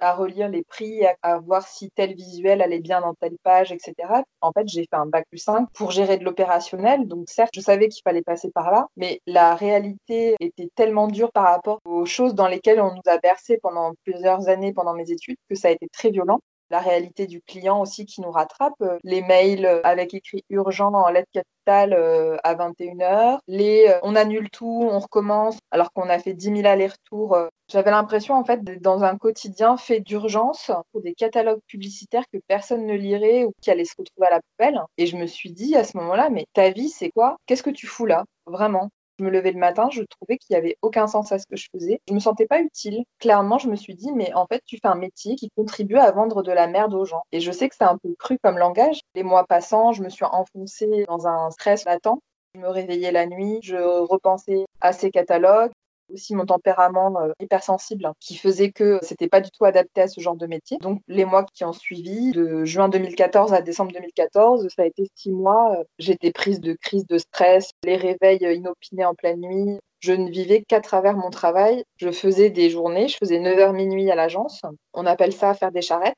à 0.00 0.14
relire 0.14 0.48
les 0.48 0.62
prix, 0.62 1.02
à, 1.22 1.38
voir 1.38 1.66
si 1.66 1.90
tel 1.90 2.14
visuel 2.14 2.62
allait 2.62 2.80
bien 2.80 3.00
dans 3.00 3.14
telle 3.14 3.36
page, 3.42 3.72
etc. 3.72 3.94
En 4.40 4.52
fait, 4.52 4.66
j'ai 4.66 4.82
fait 4.82 4.96
un 4.96 5.06
bac 5.06 5.26
plus 5.30 5.38
5 5.38 5.68
pour 5.74 5.90
gérer 5.90 6.16
de 6.16 6.24
l'opérationnel. 6.24 7.06
Donc, 7.06 7.28
certes, 7.28 7.52
je 7.54 7.60
savais 7.60 7.88
qu'il 7.88 8.02
fallait 8.02 8.22
passer 8.22 8.50
par 8.50 8.70
là, 8.70 8.86
mais 8.96 9.20
la 9.26 9.54
réalité 9.54 10.36
était 10.40 10.68
tellement 10.74 11.08
dure 11.08 11.30
par 11.32 11.44
rapport 11.44 11.80
aux 11.84 12.06
choses 12.06 12.34
dans 12.34 12.48
lesquelles 12.48 12.80
on 12.80 12.94
nous 12.94 13.02
a 13.06 13.18
bercé 13.18 13.58
pendant 13.62 13.92
plusieurs 14.04 14.48
années 14.48 14.72
pendant 14.72 14.94
mes 14.94 15.10
études 15.10 15.36
que 15.48 15.54
ça 15.54 15.68
a 15.68 15.72
été 15.72 15.88
très 15.88 16.10
violent 16.10 16.40
la 16.70 16.78
réalité 16.80 17.26
du 17.26 17.42
client 17.42 17.80
aussi 17.80 18.06
qui 18.06 18.20
nous 18.20 18.30
rattrape, 18.30 18.74
euh, 18.82 18.98
les 19.02 19.22
mails 19.22 19.66
euh, 19.66 19.80
avec 19.84 20.14
écrit 20.14 20.44
urgent 20.48 20.92
en 20.92 21.08
lettres 21.10 21.30
capitales 21.32 21.92
euh, 21.92 22.36
à 22.44 22.54
21h, 22.54 23.38
les 23.48 23.92
on 24.02 24.16
annule 24.16 24.50
tout, 24.50 24.88
on 24.90 24.98
recommence 24.98 25.58
alors 25.70 25.92
qu'on 25.92 26.08
a 26.08 26.18
fait 26.18 26.34
10 26.34 26.56
000 26.56 26.66
allers-retours. 26.66 27.36
J'avais 27.68 27.90
l'impression 27.90 28.34
en 28.34 28.44
fait 28.44 28.64
d'être 28.64 28.82
dans 28.82 29.04
un 29.04 29.16
quotidien 29.16 29.76
fait 29.76 30.00
d'urgence 30.00 30.70
pour 30.92 31.02
des 31.02 31.14
catalogues 31.14 31.60
publicitaires 31.66 32.24
que 32.32 32.38
personne 32.48 32.86
ne 32.86 32.94
lirait 32.94 33.44
ou 33.44 33.52
qui 33.60 33.70
allaient 33.70 33.84
se 33.84 33.94
retrouver 33.98 34.26
à 34.28 34.30
la 34.30 34.40
poubelle. 34.40 34.80
Et 34.96 35.06
je 35.06 35.16
me 35.16 35.26
suis 35.26 35.52
dit 35.52 35.76
à 35.76 35.84
ce 35.84 35.96
moment-là, 35.98 36.30
mais 36.30 36.46
ta 36.54 36.70
vie 36.70 36.88
c'est 36.88 37.10
quoi? 37.10 37.36
Qu'est-ce 37.46 37.62
que 37.62 37.70
tu 37.70 37.86
fous 37.86 38.06
là? 38.06 38.24
Vraiment? 38.46 38.90
Je 39.20 39.24
me 39.26 39.30
levais 39.30 39.52
le 39.52 39.58
matin, 39.58 39.90
je 39.92 40.02
trouvais 40.02 40.38
qu'il 40.38 40.54
n'y 40.54 40.56
avait 40.56 40.78
aucun 40.80 41.06
sens 41.06 41.30
à 41.30 41.38
ce 41.38 41.44
que 41.46 41.54
je 41.54 41.68
faisais. 41.70 42.00
Je 42.08 42.14
me 42.14 42.20
sentais 42.20 42.46
pas 42.46 42.62
utile. 42.62 43.04
Clairement, 43.18 43.58
je 43.58 43.68
me 43.68 43.76
suis 43.76 43.94
dit, 43.94 44.12
mais 44.14 44.32
en 44.32 44.46
fait, 44.46 44.62
tu 44.64 44.78
fais 44.82 44.88
un 44.88 44.94
métier 44.94 45.34
qui 45.36 45.50
contribue 45.50 45.98
à 45.98 46.10
vendre 46.10 46.42
de 46.42 46.50
la 46.50 46.66
merde 46.66 46.94
aux 46.94 47.04
gens. 47.04 47.20
Et 47.30 47.40
je 47.40 47.52
sais 47.52 47.68
que 47.68 47.74
c'est 47.76 47.84
un 47.84 47.98
peu 47.98 48.14
cru 48.18 48.38
comme 48.42 48.56
langage. 48.56 49.00
Les 49.14 49.22
mois 49.22 49.44
passant, 49.46 49.92
je 49.92 50.02
me 50.02 50.08
suis 50.08 50.24
enfoncée 50.24 51.04
dans 51.06 51.26
un 51.26 51.50
stress 51.50 51.84
latent. 51.84 52.18
Je 52.54 52.60
me 52.60 52.68
réveillais 52.68 53.12
la 53.12 53.26
nuit, 53.26 53.58
je 53.62 53.76
repensais 53.76 54.64
à 54.80 54.94
ces 54.94 55.10
catalogues, 55.10 55.70
aussi 56.12 56.34
mon 56.34 56.46
tempérament 56.46 57.20
euh, 57.20 57.32
hypersensible 57.40 58.06
hein, 58.06 58.14
qui 58.20 58.36
faisait 58.36 58.72
que 58.72 58.98
c'était 59.02 59.28
pas 59.28 59.40
du 59.40 59.50
tout 59.50 59.64
adapté 59.64 60.02
à 60.02 60.08
ce 60.08 60.20
genre 60.20 60.36
de 60.36 60.46
métier. 60.46 60.78
Donc 60.78 61.00
les 61.08 61.24
mois 61.24 61.44
qui 61.44 61.64
ont 61.64 61.72
suivi, 61.72 62.32
de 62.32 62.64
juin 62.64 62.88
2014 62.88 63.52
à 63.52 63.62
décembre 63.62 63.92
2014, 63.92 64.68
ça 64.74 64.82
a 64.82 64.86
été 64.86 65.08
six 65.14 65.32
mois. 65.32 65.76
Euh, 65.78 65.84
j'étais 65.98 66.32
prise 66.32 66.60
de 66.60 66.74
crise 66.74 67.06
de 67.06 67.18
stress, 67.18 67.70
les 67.84 67.96
réveils 67.96 68.44
euh, 68.44 68.52
inopinés 68.52 69.04
en 69.04 69.14
pleine 69.14 69.40
nuit. 69.40 69.78
Je 70.00 70.12
ne 70.12 70.30
vivais 70.30 70.62
qu'à 70.62 70.80
travers 70.80 71.16
mon 71.16 71.30
travail. 71.30 71.84
Je 71.98 72.10
faisais 72.10 72.50
des 72.50 72.70
journées, 72.70 73.08
je 73.08 73.16
faisais 73.16 73.38
9h 73.38 73.74
minuit 73.74 74.10
à 74.10 74.14
l'agence. 74.14 74.62
On 74.94 75.06
appelle 75.06 75.32
ça 75.32 75.54
faire 75.54 75.72
des 75.72 75.82
charrettes. 75.82 76.14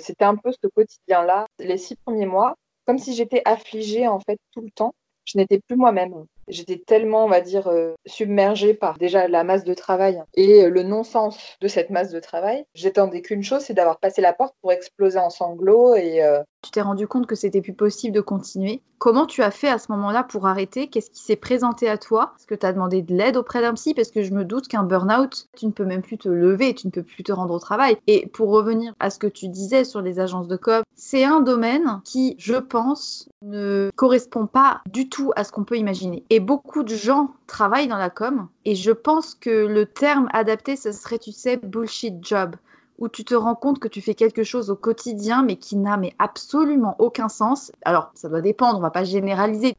C'était 0.00 0.24
un 0.24 0.36
peu 0.36 0.50
ce 0.52 0.66
quotidien-là. 0.68 1.46
Les 1.58 1.78
six 1.78 1.96
premiers 1.96 2.26
mois, 2.26 2.56
comme 2.86 2.98
si 2.98 3.14
j'étais 3.14 3.42
affligée 3.44 4.08
en 4.08 4.18
fait 4.20 4.38
tout 4.52 4.60
le 4.60 4.70
temps. 4.70 4.94
Je 5.24 5.38
n'étais 5.38 5.60
plus 5.60 5.76
moi-même. 5.76 6.24
J'étais 6.52 6.76
tellement, 6.78 7.24
on 7.24 7.28
va 7.28 7.40
dire, 7.40 7.68
euh, 7.68 7.94
submergée 8.06 8.74
par 8.74 8.98
déjà 8.98 9.26
la 9.28 9.44
masse 9.44 9.64
de 9.64 9.74
travail 9.74 10.22
et 10.34 10.68
le 10.68 10.82
non-sens 10.82 11.38
de 11.60 11.68
cette 11.68 11.90
masse 11.90 12.10
de 12.10 12.20
travail. 12.20 12.64
J'attendais 12.74 13.22
qu'une 13.22 13.42
chose, 13.42 13.62
c'est 13.62 13.74
d'avoir 13.74 13.98
passé 13.98 14.20
la 14.20 14.32
porte 14.32 14.54
pour 14.60 14.72
exploser 14.72 15.18
en 15.18 15.30
sanglots 15.30 15.94
et 15.94 16.22
euh, 16.22 16.42
tu 16.62 16.70
t'es 16.70 16.80
rendu 16.80 17.08
compte 17.08 17.26
que 17.26 17.34
c'était 17.34 17.60
plus 17.60 17.74
possible 17.74 18.14
de 18.14 18.20
continuer. 18.20 18.82
Comment 18.98 19.26
tu 19.26 19.42
as 19.42 19.50
fait 19.50 19.68
à 19.68 19.78
ce 19.78 19.90
moment-là 19.90 20.22
pour 20.22 20.46
arrêter? 20.46 20.86
Qu'est-ce 20.86 21.10
qui 21.10 21.20
s'est 21.20 21.34
présenté 21.34 21.88
à 21.88 21.98
toi? 21.98 22.34
Est-ce 22.38 22.46
que 22.46 22.54
tu 22.54 22.64
as 22.64 22.72
demandé 22.72 23.02
de 23.02 23.12
l'aide 23.12 23.36
auprès 23.36 23.60
d'un 23.60 23.74
psy? 23.74 23.94
Parce 23.94 24.12
que 24.12 24.22
je 24.22 24.32
me 24.32 24.44
doute 24.44 24.68
qu'un 24.68 24.84
burn-out, 24.84 25.48
tu 25.56 25.66
ne 25.66 25.72
peux 25.72 25.84
même 25.84 26.02
plus 26.02 26.18
te 26.18 26.28
lever, 26.28 26.72
tu 26.72 26.86
ne 26.86 26.92
peux 26.92 27.02
plus 27.02 27.24
te 27.24 27.32
rendre 27.32 27.52
au 27.52 27.58
travail. 27.58 27.96
Et 28.06 28.28
pour 28.28 28.50
revenir 28.50 28.94
à 29.00 29.10
ce 29.10 29.18
que 29.18 29.26
tu 29.26 29.48
disais 29.48 29.82
sur 29.82 30.02
les 30.02 30.20
agences 30.20 30.46
de 30.46 30.56
com, 30.56 30.84
c'est 30.94 31.24
un 31.24 31.40
domaine 31.40 32.00
qui, 32.04 32.36
je 32.38 32.54
pense, 32.54 33.28
ne 33.42 33.90
correspond 33.96 34.46
pas 34.46 34.82
du 34.88 35.08
tout 35.08 35.32
à 35.34 35.42
ce 35.42 35.50
qu'on 35.50 35.64
peut 35.64 35.76
imaginer. 35.76 36.24
Beaucoup 36.42 36.82
de 36.82 36.94
gens 36.94 37.30
travaillent 37.46 37.88
dans 37.88 37.96
la 37.96 38.10
com. 38.10 38.48
Et 38.64 38.74
je 38.74 38.90
pense 38.90 39.34
que 39.34 39.50
le 39.66 39.86
terme 39.86 40.28
adapté, 40.32 40.76
ce 40.76 40.92
serait, 40.92 41.18
tu 41.18 41.32
sais, 41.32 41.56
bullshit 41.56 42.24
job 42.24 42.56
où 42.98 43.08
tu 43.08 43.24
te 43.24 43.34
rends 43.34 43.54
compte 43.54 43.78
que 43.78 43.88
tu 43.88 44.00
fais 44.00 44.14
quelque 44.14 44.44
chose 44.44 44.70
au 44.70 44.76
quotidien 44.76 45.42
mais 45.42 45.56
qui 45.56 45.76
n'a 45.76 45.96
mais 45.96 46.14
absolument 46.18 46.94
aucun 46.98 47.28
sens. 47.28 47.72
Alors, 47.84 48.12
ça 48.14 48.28
doit 48.28 48.40
dépendre, 48.40 48.78
on 48.78 48.82
va 48.82 48.90
pas 48.90 49.04
généraliser. 49.04 49.74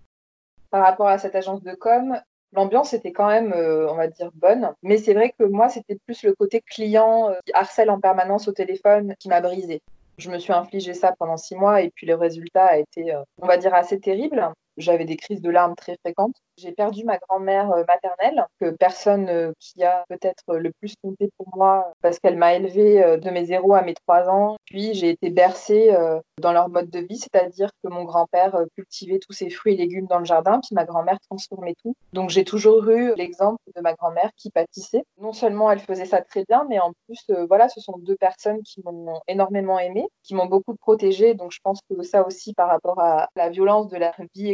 Par 0.72 0.84
rapport 0.84 1.08
à 1.08 1.18
cette 1.18 1.36
agence 1.36 1.62
de 1.62 1.74
com, 1.74 2.20
l'ambiance 2.54 2.94
était 2.94 3.12
quand 3.12 3.28
même, 3.28 3.54
euh, 3.54 3.88
on 3.90 3.96
va 3.96 4.08
dire, 4.08 4.30
bonne. 4.34 4.74
Mais 4.82 4.98
c'est 4.98 5.14
vrai 5.14 5.34
que 5.38 5.46
moi, 5.46 5.70
c'était 5.70 5.98
plus 6.06 6.24
le 6.24 6.34
côté 6.34 6.62
client 6.62 7.30
euh, 7.30 7.36
qui 7.46 7.54
harcèle 7.54 7.90
en 7.90 8.00
permanence 8.00 8.48
au 8.48 8.52
téléphone 8.52 9.16
qui 9.20 9.30
m'a 9.30 9.42
brisé. 9.42 9.82
Je 10.18 10.30
me 10.30 10.38
suis 10.38 10.54
infligé 10.54 10.94
ça 10.94 11.14
pendant 11.18 11.38
six 11.38 11.56
mois 11.56 11.82
et 11.82 11.92
puis 11.92 12.06
le 12.06 12.16
résultat 12.16 12.66
a 12.66 12.78
été, 12.78 13.14
euh, 13.14 13.24
on 13.42 13.48
va 13.48 13.58
dire, 13.58 13.74
assez 13.74 14.00
terrible. 14.00 14.52
J'avais 14.78 15.06
des 15.06 15.18
crises 15.18 15.42
de 15.42 15.50
larmes 15.50 15.76
très 15.76 15.98
fréquentes. 15.98 16.36
J'ai 16.58 16.72
perdu 16.72 17.04
ma 17.04 17.18
grand-mère 17.18 17.72
euh, 17.72 17.84
maternelle, 17.88 18.46
que 18.60 18.70
personne 18.72 19.28
euh, 19.30 19.52
qui 19.60 19.84
a 19.84 20.06
peut-être 20.08 20.56
le 20.56 20.72
plus 20.72 20.94
compté 21.02 21.30
pour 21.38 21.48
moi, 21.56 21.92
parce 22.02 22.20
qu'elle 22.20 22.38
m'a 22.38 22.54
élevée 22.54 23.04
euh, 23.04 23.18
de 23.18 23.30
mes 23.32 23.46
zéros 23.46 23.74
à 23.74 23.82
mes 23.82 23.96
trois 23.96 24.30
ans. 24.30 24.58
Puis 24.66 24.94
j'ai 24.94 25.10
été 25.10 25.30
bercée 25.30 25.96
dans 26.40 26.52
leur 26.52 26.70
mode 26.70 26.90
de 26.90 27.00
vie, 27.00 27.18
c'est-à-dire 27.18 27.70
que 27.84 27.90
mon 27.90 28.04
grand-père 28.04 28.58
cultivait 28.76 29.20
tous 29.20 29.34
ses 29.34 29.50
fruits 29.50 29.74
et 29.74 29.78
légumes 29.78 30.08
dans 30.08 30.20
le 30.20 30.26
jardin, 30.26 30.60
puis 30.60 30.74
ma 30.74 30.86
grand-mère 30.86 31.20
transformait 31.30 31.76
tout. 31.84 31.96
Donc 32.14 32.30
j'ai 32.30 32.44
toujours 32.44 32.88
eu 32.90 33.14
l'exemple 33.16 33.60
de 33.76 33.82
ma 33.82 33.94
grand-mère 33.94 34.32
qui 34.36 34.50
pâtissait. 34.50 35.04
Non 35.20 35.32
seulement 35.32 35.70
elle 35.72 35.80
faisait 35.80 36.06
ça 36.06 36.22
très 36.22 36.44
bien, 36.46 36.66
mais 36.70 36.80
en 36.80 36.94
plus, 37.06 37.24
voilà, 37.48 37.70
ce 37.70 37.82
sont 37.82 37.98
deux 38.00 38.16
personnes 38.16 38.62
qui 38.64 38.82
m'ont 38.84 39.20
énormément 39.28 39.78
aimée, 39.80 40.08
qui 40.24 40.34
m'ont 40.34 40.48
beaucoup 40.48 40.76
protégée. 40.76 41.36
Donc 41.36 41.52
je 41.52 41.60
pense 41.64 41.80
que 41.90 42.02
ça 42.02 42.26
aussi, 42.26 42.54
par 42.54 42.70
rapport 42.70 43.00
à 43.00 43.30
la 43.36 43.50
violence 43.50 43.90
de 43.90 43.98
la 43.98 44.14
vie 44.34 44.50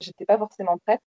j'étais 0.00 0.24
pas 0.24 0.38
forcément 0.38 0.78
prête. 0.86 1.00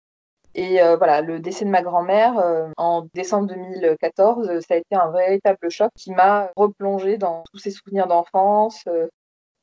Et 0.55 0.81
euh, 0.81 0.97
voilà, 0.97 1.21
le 1.21 1.41
décès 1.41 1.65
de 1.65 1.71
ma 1.71 1.83
grand-mère 1.83 2.39
euh, 2.39 2.69
en 2.77 3.07
décembre 3.13 3.49
2014, 3.49 4.49
euh, 4.49 4.61
ça 4.61 4.75
a 4.75 4.77
été 4.77 4.95
un 4.95 5.11
véritable 5.11 5.69
choc 5.69 5.91
qui 5.97 6.13
m'a 6.13 6.51
replongé 6.57 7.19
dans 7.19 7.43
tous 7.53 7.59
ces 7.59 7.73
souvenirs 7.73 8.07
d'enfance, 8.07 8.85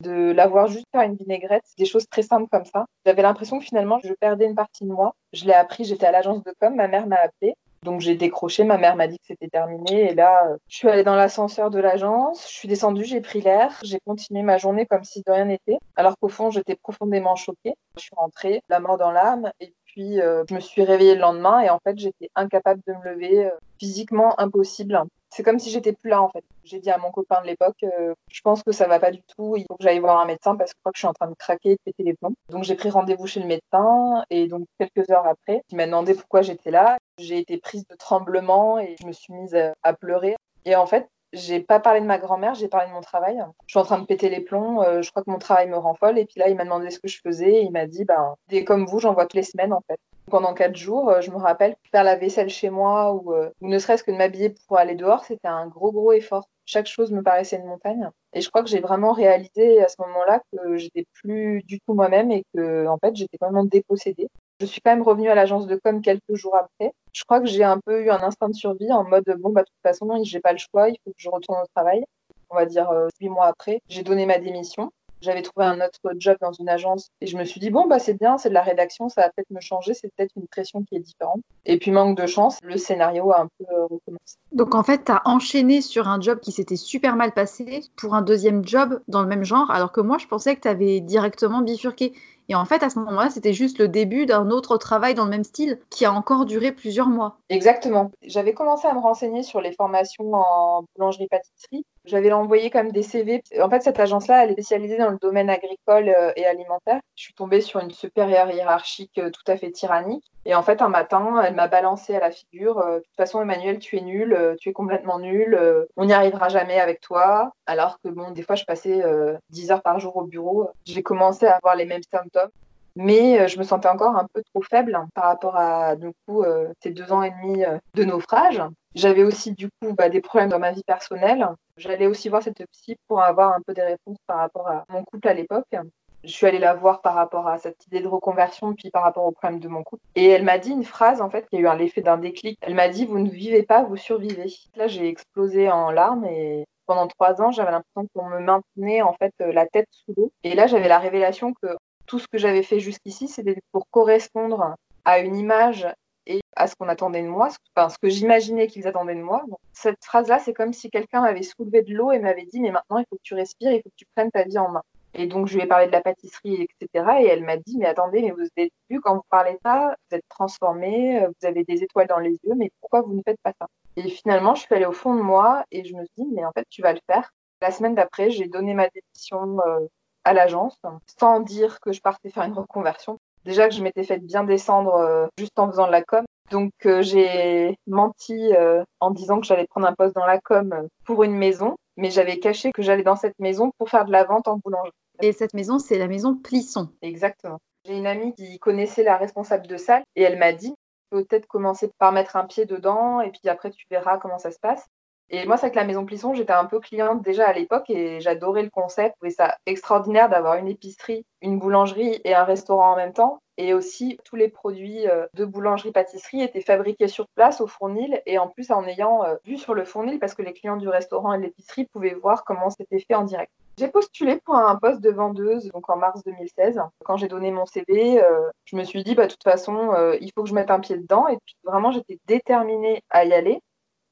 de 0.01 0.31
l'avoir 0.31 0.67
juste 0.67 0.87
faire 0.91 1.03
une 1.03 1.15
vinaigrette, 1.15 1.63
des 1.77 1.85
choses 1.85 2.07
très 2.09 2.23
simples 2.23 2.49
comme 2.51 2.65
ça. 2.65 2.85
J'avais 3.05 3.21
l'impression 3.21 3.59
que 3.59 3.65
finalement, 3.65 3.99
je 4.03 4.13
perdais 4.13 4.45
une 4.45 4.55
partie 4.55 4.83
de 4.83 4.91
moi. 4.91 5.15
Je 5.31 5.45
l'ai 5.45 5.53
appris, 5.53 5.85
j'étais 5.85 6.07
à 6.07 6.11
l'agence 6.11 6.43
de 6.43 6.53
com, 6.59 6.75
ma 6.75 6.87
mère 6.89 7.07
m'a 7.07 7.17
appelé. 7.17 7.55
Donc 7.83 8.01
j'ai 8.01 8.15
décroché, 8.15 8.63
ma 8.63 8.77
mère 8.77 8.95
m'a 8.95 9.07
dit 9.07 9.17
que 9.17 9.25
c'était 9.25 9.49
terminé. 9.49 10.11
Et 10.11 10.15
là 10.15 10.55
je 10.67 10.75
suis 10.75 10.89
allée 10.89 11.03
dans 11.03 11.15
l'ascenseur 11.15 11.69
de 11.69 11.79
l'agence, 11.79 12.47
je 12.47 12.53
suis 12.53 12.67
descendue, 12.67 13.05
j'ai 13.05 13.21
pris 13.21 13.41
l'air, 13.41 13.79
j'ai 13.83 13.99
continué 14.05 14.41
ma 14.43 14.57
journée 14.57 14.85
comme 14.85 15.03
si 15.03 15.23
de 15.25 15.31
rien 15.31 15.45
n'était, 15.45 15.77
alors 15.95 16.15
qu'au 16.19 16.29
fond 16.29 16.51
j'étais 16.51 16.75
profondément 16.75 17.35
choquée. 17.35 17.75
Je 17.97 18.03
suis 18.03 18.15
rentrée, 18.15 18.61
la 18.69 18.79
mort 18.79 18.97
dans 18.97 19.11
l'âme. 19.11 19.51
Et 19.59 19.73
puis, 19.85 20.21
euh, 20.21 20.43
je 20.49 20.55
me 20.55 20.59
suis 20.59 20.83
réveillée 20.83 21.15
le 21.15 21.21
lendemain. 21.21 21.61
Et 21.61 21.69
en 21.69 21.79
fait, 21.79 21.97
j'étais 21.97 22.29
incapable 22.35 22.81
de 22.87 22.93
me 22.93 23.13
lever, 23.13 23.45
euh, 23.45 23.49
physiquement 23.79 24.39
impossible. 24.39 25.01
C'est 25.31 25.43
comme 25.43 25.59
si 25.59 25.69
j'étais 25.71 25.93
plus 25.93 26.09
là 26.09 26.21
en 26.21 26.29
fait. 26.29 26.43
J'ai 26.63 26.79
dit 26.79 26.91
à 26.91 26.97
mon 26.97 27.11
copain 27.11 27.41
de 27.41 27.47
l'époque, 27.47 27.83
euh, 27.83 28.13
je 28.29 28.41
pense 28.41 28.63
que 28.63 28.71
ça 28.71 28.87
va 28.87 28.99
pas 28.99 29.11
du 29.11 29.21
tout, 29.35 29.55
il 29.57 29.65
faut 29.67 29.75
que 29.75 29.83
j'aille 29.83 29.99
voir 29.99 30.19
un 30.19 30.25
médecin 30.25 30.55
parce 30.55 30.71
que 30.71 30.77
je 30.77 30.81
crois 30.81 30.91
que 30.91 30.97
je 30.97 31.01
suis 31.01 31.07
en 31.07 31.13
train 31.13 31.29
de 31.29 31.35
craquer 31.35 31.71
et 31.71 31.75
de 31.75 31.81
péter 31.85 32.03
les 32.03 32.13
plombs. 32.13 32.35
Donc 32.49 32.63
j'ai 32.63 32.75
pris 32.75 32.89
rendez-vous 32.89 33.27
chez 33.27 33.39
le 33.39 33.47
médecin 33.47 34.23
et 34.29 34.47
donc 34.47 34.67
quelques 34.77 35.09
heures 35.09 35.25
après, 35.25 35.63
il 35.71 35.77
m'a 35.77 35.85
demandé 35.85 36.13
pourquoi 36.13 36.41
j'étais 36.41 36.71
là. 36.71 36.97
J'ai 37.17 37.39
été 37.39 37.57
prise 37.57 37.85
de 37.87 37.95
tremblement 37.95 38.79
et 38.79 38.95
je 39.01 39.07
me 39.07 39.11
suis 39.11 39.33
mise 39.33 39.57
à 39.83 39.93
pleurer. 39.93 40.35
Et 40.65 40.75
en 40.75 40.85
fait, 40.85 41.07
j'ai 41.33 41.61
pas 41.61 41.79
parlé 41.79 42.01
de 42.01 42.05
ma 42.05 42.17
grand-mère, 42.17 42.55
j'ai 42.55 42.67
parlé 42.67 42.87
de 42.89 42.93
mon 42.93 43.01
travail. 43.01 43.41
Je 43.67 43.73
suis 43.73 43.79
en 43.79 43.83
train 43.83 43.99
de 43.99 44.05
péter 44.05 44.29
les 44.29 44.41
plombs, 44.41 44.81
euh, 44.83 45.01
je 45.01 45.09
crois 45.11 45.23
que 45.23 45.29
mon 45.29 45.39
travail 45.39 45.69
me 45.69 45.77
rend 45.77 45.93
folle. 45.93 46.19
Et 46.19 46.25
puis 46.25 46.39
là, 46.39 46.49
il 46.49 46.55
m'a 46.55 46.63
demandé 46.63 46.89
ce 46.89 46.99
que 46.99 47.07
je 47.07 47.19
faisais 47.23 47.53
et 47.53 47.61
il 47.61 47.71
m'a 47.71 47.87
dit, 47.87 48.05
ben, 48.05 48.35
des 48.49 48.65
comme 48.65 48.85
vous, 48.85 48.99
j'en 48.99 49.13
vois 49.13 49.23
toutes 49.25 49.35
les 49.35 49.43
semaines 49.43 49.73
en 49.73 49.81
fait. 49.87 49.99
Pendant 50.31 50.53
quatre 50.53 50.77
jours, 50.77 51.09
euh, 51.09 51.19
je 51.19 51.29
me 51.29 51.35
rappelle 51.35 51.75
faire 51.91 52.05
la 52.05 52.15
vaisselle 52.15 52.49
chez 52.49 52.69
moi 52.69 53.13
ou, 53.13 53.33
euh, 53.33 53.49
ou 53.59 53.67
ne 53.67 53.77
serait-ce 53.77 54.01
que 54.01 54.11
de 54.11 54.15
m'habiller 54.15 54.55
pour 54.65 54.77
aller 54.77 54.95
dehors, 54.95 55.25
c'était 55.25 55.49
un 55.49 55.67
gros 55.67 55.91
gros 55.91 56.13
effort. 56.13 56.47
Chaque 56.65 56.87
chose 56.87 57.11
me 57.11 57.21
paraissait 57.21 57.57
une 57.57 57.65
montagne. 57.65 58.09
Et 58.31 58.39
je 58.39 58.49
crois 58.49 58.63
que 58.63 58.69
j'ai 58.69 58.79
vraiment 58.79 59.11
réalisé 59.11 59.83
à 59.83 59.89
ce 59.89 59.97
moment-là 59.99 60.41
que 60.53 60.77
j'étais 60.77 61.05
plus 61.21 61.61
du 61.63 61.81
tout 61.81 61.93
moi-même 61.93 62.31
et 62.31 62.45
que 62.53 62.87
en 62.87 62.97
fait 62.97 63.13
j'étais 63.13 63.37
vraiment 63.41 63.65
dépossédée. 63.65 64.29
Je 64.61 64.65
suis 64.67 64.79
quand 64.79 64.91
même 64.91 65.01
revenue 65.01 65.27
à 65.29 65.35
l'agence 65.35 65.67
de 65.67 65.75
com 65.75 66.01
quelques 66.01 66.35
jours 66.35 66.55
après. 66.55 66.93
Je 67.11 67.23
crois 67.25 67.41
que 67.41 67.47
j'ai 67.47 67.65
un 67.65 67.79
peu 67.85 68.01
eu 68.01 68.09
un 68.09 68.23
instinct 68.23 68.47
de 68.47 68.53
survie 68.53 68.91
en 68.93 69.03
mode 69.03 69.25
bon 69.39 69.49
bah 69.49 69.63
de 69.63 69.65
toute 69.65 69.83
façon 69.83 70.07
j'ai 70.23 70.39
pas 70.39 70.53
le 70.53 70.59
choix, 70.59 70.87
il 70.87 70.97
faut 71.03 71.11
que 71.11 71.17
je 71.17 71.29
retourne 71.29 71.59
au 71.59 71.67
travail. 71.75 72.05
On 72.49 72.55
va 72.55 72.65
dire 72.65 72.89
euh, 72.89 73.07
huit 73.19 73.29
mois 73.29 73.47
après, 73.47 73.81
j'ai 73.89 74.03
donné 74.03 74.25
ma 74.25 74.37
démission. 74.37 74.91
J'avais 75.21 75.41
trouvé 75.41 75.65
un 75.65 75.79
autre 75.79 75.99
job 76.17 76.37
dans 76.41 76.51
une 76.51 76.69
agence 76.69 77.09
et 77.21 77.27
je 77.27 77.37
me 77.37 77.43
suis 77.43 77.59
dit 77.59 77.69
bon 77.69 77.87
bah 77.87 77.99
c'est 77.99 78.17
bien, 78.17 78.37
c'est 78.37 78.49
de 78.49 78.53
la 78.53 78.63
rédaction, 78.63 79.09
ça 79.09 79.21
va 79.21 79.29
peut-être 79.29 79.51
me 79.51 79.61
changer, 79.61 79.93
c'est 79.93 80.11
peut-être 80.15 80.31
une 80.35 80.47
pression 80.47 80.83
qui 80.83 80.95
est 80.95 80.99
différente. 80.99 81.41
Et 81.65 81.77
puis 81.77 81.91
manque 81.91 82.17
de 82.17 82.25
chance, 82.25 82.57
le 82.63 82.77
scénario 82.77 83.31
a 83.31 83.41
un 83.41 83.47
peu 83.59 83.65
recommencé. 83.83 84.37
Donc 84.51 84.75
en 84.75 84.83
fait, 84.83 85.05
tu 85.05 85.11
as 85.11 85.21
enchaîné 85.25 85.81
sur 85.81 86.07
un 86.07 86.19
job 86.19 86.39
qui 86.39 86.51
s'était 86.51 86.75
super 86.75 87.15
mal 87.15 87.33
passé 87.33 87.81
pour 87.97 88.15
un 88.15 88.21
deuxième 88.21 88.67
job 88.67 89.01
dans 89.07 89.21
le 89.21 89.27
même 89.27 89.43
genre, 89.43 89.71
alors 89.71 89.91
que 89.91 90.01
moi 90.01 90.17
je 90.17 90.27
pensais 90.27 90.55
que 90.55 90.61
tu 90.61 90.67
avais 90.67 91.01
directement 91.01 91.61
bifurqué. 91.61 92.13
Et 92.49 92.55
en 92.55 92.65
fait, 92.65 92.83
à 92.83 92.89
ce 92.89 92.99
moment-là, 92.99 93.29
c'était 93.29 93.53
juste 93.53 93.79
le 93.79 93.87
début 93.87 94.25
d'un 94.25 94.49
autre 94.49 94.75
travail 94.75 95.13
dans 95.13 95.23
le 95.23 95.29
même 95.29 95.45
style 95.45 95.79
qui 95.89 96.03
a 96.03 96.11
encore 96.11 96.45
duré 96.45 96.73
plusieurs 96.73 97.07
mois. 97.07 97.37
Exactement. 97.47 98.11
J'avais 98.23 98.53
commencé 98.53 98.87
à 98.89 98.93
me 98.93 98.99
renseigner 98.99 99.41
sur 99.41 99.61
les 99.61 99.71
formations 99.71 100.33
en 100.33 100.83
boulangerie-pâtisserie. 100.95 101.85
J'avais 102.05 102.31
envoyé 102.31 102.71
comme 102.71 102.91
des 102.91 103.03
CV. 103.03 103.43
En 103.61 103.69
fait, 103.69 103.81
cette 103.81 103.99
agence-là, 103.99 104.43
elle 104.43 104.49
est 104.49 104.53
spécialisée 104.53 104.97
dans 104.97 105.11
le 105.11 105.19
domaine 105.21 105.51
agricole 105.51 106.09
euh, 106.09 106.31
et 106.35 106.47
alimentaire. 106.47 106.99
Je 107.15 107.23
suis 107.23 107.33
tombée 107.35 107.61
sur 107.61 107.79
une 107.79 107.91
supérieure 107.91 108.49
hiérarchique 108.49 109.19
euh, 109.19 109.29
tout 109.29 109.43
à 109.45 109.55
fait 109.55 109.69
tyrannique. 109.69 110.25
Et 110.45 110.55
en 110.55 110.63
fait, 110.63 110.81
un 110.81 110.89
matin, 110.89 111.39
elle 111.45 111.53
m'a 111.53 111.67
balancé 111.67 112.15
à 112.15 112.19
la 112.19 112.31
figure. 112.31 112.79
Euh, 112.79 112.97
de 112.97 113.03
toute 113.03 113.15
façon, 113.15 113.39
Emmanuel, 113.39 113.77
tu 113.77 113.97
es 113.97 114.01
nul, 114.01 114.55
tu 114.59 114.69
es 114.69 114.73
complètement 114.73 115.19
nul, 115.19 115.59
on 115.95 116.05
n'y 116.05 116.13
arrivera 116.13 116.49
jamais 116.49 116.79
avec 116.79 117.01
toi. 117.01 117.51
Alors 117.67 117.99
que, 118.01 118.09
bon, 118.09 118.31
des 118.31 118.41
fois, 118.41 118.55
je 118.55 118.65
passais 118.65 119.03
10 119.51 119.71
heures 119.71 119.83
par 119.83 119.99
jour 119.99 120.17
au 120.17 120.23
bureau. 120.23 120.69
J'ai 120.85 121.03
commencé 121.03 121.45
à 121.45 121.57
avoir 121.57 121.75
les 121.75 121.85
mêmes 121.85 122.03
symptômes 122.11 122.49
mais 122.97 123.47
je 123.47 123.57
me 123.57 123.63
sentais 123.63 123.87
encore 123.87 124.17
un 124.17 124.27
peu 124.33 124.43
trop 124.53 124.61
faible 124.61 124.99
par 125.13 125.23
rapport 125.23 125.55
à 125.55 125.95
du 125.95 126.11
coup 126.27 126.43
ces 126.81 126.89
deux 126.89 127.09
ans 127.13 127.23
et 127.23 127.31
demi 127.31 127.63
de 127.93 128.03
naufrage. 128.03 128.61
J'avais 128.95 129.23
aussi 129.23 129.53
du 129.53 129.69
coup 129.69 129.93
bah, 129.93 130.09
des 130.09 130.21
problèmes 130.21 130.49
dans 130.49 130.59
ma 130.59 130.71
vie 130.71 130.83
personnelle. 130.83 131.47
J'allais 131.77 132.07
aussi 132.07 132.29
voir 132.29 132.43
cette 132.43 132.63
psy 132.71 132.97
pour 133.07 133.21
avoir 133.21 133.53
un 133.53 133.61
peu 133.61 133.73
des 133.73 133.83
réponses 133.83 134.17
par 134.27 134.37
rapport 134.37 134.67
à 134.67 134.85
mon 134.89 135.03
couple 135.03 135.27
à 135.27 135.33
l'époque 135.33 135.75
je 136.23 136.31
suis 136.31 136.45
allée 136.45 136.59
la 136.59 136.73
voir 136.73 137.01
par 137.01 137.15
rapport 137.15 137.47
à 137.47 137.57
cette 137.57 137.85
idée 137.87 137.99
de 137.99 138.07
reconversion, 138.07 138.73
puis 138.73 138.91
par 138.91 139.03
rapport 139.03 139.25
au 139.25 139.31
problème 139.31 139.59
de 139.59 139.67
mon 139.67 139.83
couple. 139.83 140.03
Et 140.15 140.27
elle 140.27 140.43
m'a 140.43 140.57
dit 140.57 140.71
une 140.71 140.83
phrase, 140.83 141.21
en 141.21 141.29
fait, 141.29 141.47
qui 141.49 141.57
a 141.57 141.59
eu 141.59 141.67
un 141.67 141.75
l'effet 141.75 142.01
d'un 142.01 142.17
déclic. 142.17 142.57
Elle 142.61 142.75
m'a 142.75 142.89
dit, 142.89 143.05
vous 143.05 143.19
ne 143.19 143.29
vivez 143.29 143.63
pas, 143.63 143.83
vous 143.83 143.97
survivez. 143.97 144.53
Là, 144.75 144.87
j'ai 144.87 145.07
explosé 145.07 145.69
en 145.69 145.91
larmes 145.91 146.25
et 146.25 146.65
pendant 146.85 147.07
trois 147.07 147.41
ans, 147.41 147.51
j'avais 147.51 147.71
l'impression 147.71 148.07
qu'on 148.13 148.29
me 148.29 148.39
maintenait, 148.39 149.01
en 149.01 149.13
fait, 149.13 149.33
la 149.39 149.65
tête 149.65 149.87
sous 149.91 150.13
l'eau. 150.15 150.31
Et 150.43 150.53
là, 150.53 150.67
j'avais 150.67 150.87
la 150.87 150.99
révélation 150.99 151.53
que 151.53 151.67
tout 152.05 152.19
ce 152.19 152.27
que 152.27 152.37
j'avais 152.37 152.63
fait 152.63 152.79
jusqu'ici, 152.79 153.27
c'était 153.27 153.59
pour 153.71 153.87
correspondre 153.89 154.75
à 155.05 155.19
une 155.19 155.35
image 155.35 155.87
et 156.25 156.41
à 156.55 156.67
ce 156.67 156.75
qu'on 156.75 156.87
attendait 156.87 157.21
de 157.23 157.27
moi, 157.27 157.49
enfin, 157.75 157.89
ce 157.89 157.97
que 157.97 158.09
j'imaginais 158.09 158.67
qu'ils 158.67 158.87
attendaient 158.87 159.15
de 159.15 159.21
moi. 159.21 159.43
cette 159.73 160.03
phrase-là, 160.03 160.39
c'est 160.39 160.53
comme 160.53 160.73
si 160.73 160.89
quelqu'un 160.89 161.21
m'avait 161.21 161.43
soulevé 161.43 161.81
de 161.81 161.93
l'eau 161.93 162.11
et 162.11 162.19
m'avait 162.19 162.45
dit, 162.45 162.59
mais 162.59 162.71
maintenant, 162.71 162.99
il 162.99 163.05
faut 163.09 163.15
que 163.15 163.23
tu 163.23 163.33
respires, 163.33 163.71
il 163.71 163.81
faut 163.81 163.89
que 163.89 163.95
tu 163.95 164.05
prennes 164.15 164.31
ta 164.31 164.43
vie 164.43 164.57
en 164.57 164.69
main. 164.69 164.83
Et 165.13 165.27
donc, 165.27 165.47
je 165.47 165.55
lui 165.55 165.63
ai 165.63 165.67
parlé 165.67 165.87
de 165.87 165.91
la 165.91 166.01
pâtisserie, 166.01 166.67
etc. 166.79 167.05
Et 167.21 167.27
elle 167.27 167.43
m'a 167.43 167.57
dit, 167.57 167.77
mais 167.77 167.85
attendez, 167.85 168.21
mais 168.21 168.31
vous 168.31 168.47
avez 168.55 168.71
vu, 168.89 169.01
quand 169.01 169.15
vous 169.15 169.25
parlez 169.29 169.57
ça, 169.63 169.95
vous 170.09 170.17
êtes 170.17 170.27
transformé, 170.29 171.25
vous 171.25 171.47
avez 171.47 171.63
des 171.63 171.83
étoiles 171.83 172.07
dans 172.07 172.19
les 172.19 172.37
yeux, 172.43 172.55
mais 172.55 172.71
pourquoi 172.79 173.01
vous 173.01 173.13
ne 173.13 173.21
faites 173.25 173.39
pas 173.43 173.53
ça? 173.59 173.67
Et 173.97 174.07
finalement, 174.09 174.55
je 174.55 174.61
suis 174.61 174.75
allée 174.75 174.85
au 174.85 174.93
fond 174.93 175.15
de 175.15 175.21
moi 175.21 175.65
et 175.71 175.83
je 175.83 175.93
me 175.95 176.05
suis 176.05 176.23
dit, 176.23 176.29
mais 176.33 176.45
en 176.45 176.51
fait, 176.51 176.65
tu 176.69 176.81
vas 176.81 176.93
le 176.93 177.01
faire. 177.11 177.31
La 177.61 177.71
semaine 177.71 177.95
d'après, 177.95 178.29
j'ai 178.29 178.47
donné 178.47 178.73
ma 178.73 178.87
démission 178.89 179.59
euh, 179.67 179.85
à 180.23 180.33
l'agence 180.33 180.79
sans 181.19 181.39
dire 181.41 181.79
que 181.81 181.91
je 181.91 182.01
partais 182.01 182.29
faire 182.29 182.43
une 182.43 182.53
reconversion. 182.53 183.19
Déjà 183.45 183.67
que 183.67 183.75
je 183.75 183.81
m'étais 183.81 184.03
fait 184.03 184.19
bien 184.19 184.43
descendre 184.43 184.95
euh, 184.95 185.27
juste 185.37 185.57
en 185.57 185.69
faisant 185.69 185.87
de 185.87 185.91
la 185.91 186.03
com. 186.03 186.23
Donc 186.51 186.71
euh, 186.85 187.01
j'ai 187.01 187.77
menti 187.87 188.51
en 188.99 189.11
disant 189.11 189.39
que 189.39 189.45
j'allais 189.45 189.67
prendre 189.67 189.87
un 189.87 189.93
poste 189.93 190.15
dans 190.15 190.25
la 190.25 190.39
com 190.39 190.87
pour 191.05 191.23
une 191.23 191.35
maison, 191.35 191.75
mais 191.95 192.09
j'avais 192.09 192.39
caché 192.39 192.71
que 192.71 192.81
j'allais 192.81 193.03
dans 193.03 193.15
cette 193.15 193.39
maison 193.39 193.71
pour 193.77 193.89
faire 193.89 194.05
de 194.05 194.11
la 194.11 194.25
vente 194.25 194.47
en 194.47 194.57
boulangerie. 194.57 194.91
Et 195.21 195.31
cette 195.33 195.53
maison, 195.53 195.79
c'est 195.79 195.97
la 195.97 196.07
maison 196.07 196.35
Plisson. 196.35 196.89
Exactement. 197.01 197.59
J'ai 197.85 197.97
une 197.97 198.07
amie 198.07 198.33
qui 198.35 198.59
connaissait 198.59 199.03
la 199.03 199.17
responsable 199.17 199.67
de 199.67 199.77
salle 199.77 200.03
et 200.15 200.23
elle 200.23 200.37
m'a 200.37 200.53
dit 200.53 200.73
peut-être 201.09 201.47
commencer 201.47 201.91
par 201.97 202.11
mettre 202.11 202.35
un 202.35 202.45
pied 202.45 202.65
dedans 202.65 203.21
et 203.21 203.31
puis 203.31 203.47
après 203.49 203.71
tu 203.71 203.85
verras 203.89 204.17
comment 204.17 204.37
ça 204.37 204.51
se 204.51 204.59
passe. 204.59 204.87
Et 205.33 205.45
moi, 205.45 205.55
c'est 205.55 205.71
que 205.71 205.77
la 205.77 205.85
Maison 205.85 206.05
Plisson, 206.05 206.33
j'étais 206.33 206.51
un 206.51 206.65
peu 206.65 206.81
cliente 206.81 207.21
déjà 207.21 207.47
à 207.47 207.53
l'époque 207.53 207.89
et 207.89 208.19
j'adorais 208.19 208.63
le 208.63 208.69
concept. 208.69 209.15
Je 209.23 209.29
ça 209.29 209.55
extraordinaire 209.65 210.27
d'avoir 210.27 210.55
une 210.55 210.67
épicerie, 210.67 211.25
une 211.41 211.57
boulangerie 211.57 212.19
et 212.25 212.35
un 212.35 212.43
restaurant 212.43 212.91
en 212.91 212.95
même 212.97 213.13
temps. 213.13 213.39
Et 213.57 213.73
aussi, 213.73 214.19
tous 214.25 214.35
les 214.35 214.49
produits 214.49 215.07
euh, 215.07 215.27
de 215.33 215.45
boulangerie-pâtisserie 215.45 216.41
étaient 216.41 216.61
fabriqués 216.61 217.07
sur 217.07 217.27
place 217.35 217.61
au 217.61 217.67
fournil 217.67 218.21
et 218.25 218.39
en 218.39 218.49
plus 218.49 218.71
en 218.71 218.85
ayant 218.85 219.23
euh, 219.23 219.35
vu 219.45 219.57
sur 219.57 219.73
le 219.73 219.85
fournil 219.85 220.19
parce 220.19 220.33
que 220.33 220.41
les 220.41 220.51
clients 220.51 220.75
du 220.75 220.89
restaurant 220.89 221.33
et 221.33 221.37
de 221.37 221.43
l'épicerie 221.43 221.85
pouvaient 221.85 222.13
voir 222.15 222.43
comment 222.43 222.69
c'était 222.69 222.99
fait 222.99 223.15
en 223.15 223.23
direct. 223.23 223.51
J'ai 223.77 223.87
postulé 223.87 224.37
pour 224.43 224.55
un 224.55 224.75
poste 224.75 224.99
de 224.99 225.11
vendeuse 225.11 225.71
donc 225.71 225.89
en 225.89 225.95
mars 225.95 226.21
2016. 226.25 226.81
Quand 227.05 227.15
j'ai 227.15 227.29
donné 227.29 227.51
mon 227.51 227.65
CV, 227.65 228.21
euh, 228.21 228.49
je 228.65 228.75
me 228.75 228.83
suis 228.83 229.03
dit 229.05 229.15
bah, 229.15 229.27
de 229.27 229.31
toute 229.31 229.43
façon, 229.43 229.93
il 230.19 230.29
faut 230.35 230.43
que 230.43 230.49
je 230.49 230.53
mette 230.53 230.71
un 230.71 230.81
pied 230.81 230.97
dedans 230.97 231.27
et 231.29 231.37
puis 231.45 231.55
vraiment 231.63 231.91
j'étais 231.91 232.19
déterminée 232.27 233.01
à 233.09 233.23
y 233.23 233.33
aller. 233.33 233.61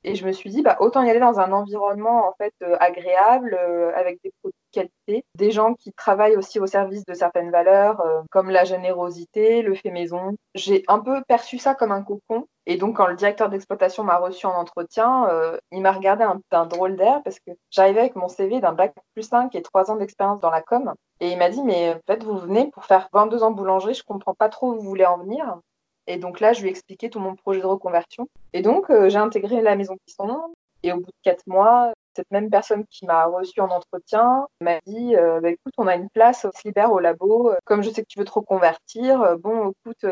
Et 0.06 0.15
je 0.15 0.25
me 0.25 0.32
suis 0.32 0.50
dit, 0.50 0.62
bah, 0.62 0.77
autant 0.79 1.03
y 1.03 1.10
aller 1.10 1.20
dans 1.20 1.39
un 1.39 1.51
environnement 1.51 2.29
en 2.29 2.34
fait 2.38 2.53
euh, 2.63 2.77
agréable, 2.79 3.58
euh, 3.60 3.91
avec 3.96 4.22
des 4.24 4.32
produits 4.41 4.58
de 4.74 4.82
qualité, 4.82 5.25
des 5.36 5.51
gens 5.51 5.74
qui 5.74 5.91
travaillent 5.91 6.38
aussi 6.38 6.60
au 6.60 6.68
service 6.68 7.03
de 7.06 7.13
certaines 7.13 7.51
valeurs, 7.51 8.00
euh, 8.01 8.22
comme 8.32 8.50
la 8.50 8.63
générosité, 8.63 9.62
le 9.62 9.75
fait 9.75 9.91
maison. 9.91 10.36
J'ai 10.56 10.84
un 10.88 11.00
peu 11.00 11.22
perçu 11.27 11.58
ça 11.58 11.75
comme 11.75 11.91
un 11.91 12.01
cocon. 12.01 12.48
Et 12.65 12.77
donc, 12.77 12.98
quand 12.98 13.08
le 13.08 13.15
directeur 13.15 13.50
d'exploitation 13.50 14.03
m'a 14.03 14.18
reçu 14.18 14.46
en 14.46 14.53
entretien, 14.53 15.27
il 15.72 15.82
m'a 15.82 15.91
regardé 15.91 16.24
d'un 16.51 16.65
drôle 16.68 16.98
d'air 16.98 17.22
parce 17.24 17.39
que 17.39 17.51
j'arrivais 17.72 18.01
avec 18.01 18.15
mon 18.15 18.27
CV 18.27 18.60
d'un 18.60 18.74
bac 18.74 18.94
plus 19.15 19.24
5 19.24 19.56
et 19.56 19.63
3 19.63 19.89
ans 19.89 19.96
d'expérience 19.96 20.39
dans 20.39 20.51
la 20.51 20.62
com. 20.62 20.94
Et 21.20 21.32
il 21.32 21.38
m'a 21.39 21.50
dit, 21.50 21.63
mais 21.63 21.96
en 21.96 22.00
fait, 22.06 22.24
vous 22.24 22.38
venez 22.38 22.70
pour 22.70 22.86
faire 22.86 23.10
22 23.12 23.41
ans 23.41 23.51
boulangerie, 23.51 23.96
je 23.96 24.03
comprends 24.03 24.36
pas 24.36 24.50
trop 24.50 24.72
où 24.72 24.75
vous 24.75 24.88
voulez 24.88 25.06
en 25.06 25.18
venir. 25.18 25.60
Et 26.10 26.18
donc 26.18 26.39
là, 26.39 26.54
je 26.54 26.62
lui 26.62 26.70
ai 26.70 26.72
expliqué 26.72 27.12
tout 27.12 27.20
mon 27.20 27.36
projet 27.36 27.62
de 27.62 27.68
reconversion. 27.68 28.28
Et 28.54 28.63
donc, 28.63 28.89
euh, 28.89 29.10
j'ai 29.10 29.20
intégré 29.20 29.62
la 29.62 29.75
maison 29.75 29.96
Piston. 30.08 30.42
Et 30.82 30.92
au 30.92 30.96
bout 30.96 31.06
de 31.06 31.22
quatre 31.22 31.46
mois, 31.46 31.94
cette 32.16 32.32
même 32.32 32.50
personne 32.50 32.84
qui 32.88 33.06
m'a 33.06 33.25
reçue 33.25 33.62
en 33.62 33.70
entretien 33.70 34.48
m'a 34.60 34.80
dit 34.88 35.16
euh, 35.16 35.39
bah, 35.39 35.51
écoute, 35.51 35.74
on 35.78 35.86
a 35.86 35.96
une 35.96 36.10
place 36.10 36.48
qui 36.56 36.62
se 36.62 36.68
libère 36.68 36.92
au 36.92 37.00
labo. 37.00 37.51
Comme 37.63 37.84
je 37.84 37.92
sais 37.92 38.01
que 38.01 38.08
tu 38.08 38.18
veux 38.18 38.25
te 38.25 38.32
reconvertir, 38.32 39.22
euh, 39.22 39.36
bon, 39.38 39.72
écoute, 39.86 40.12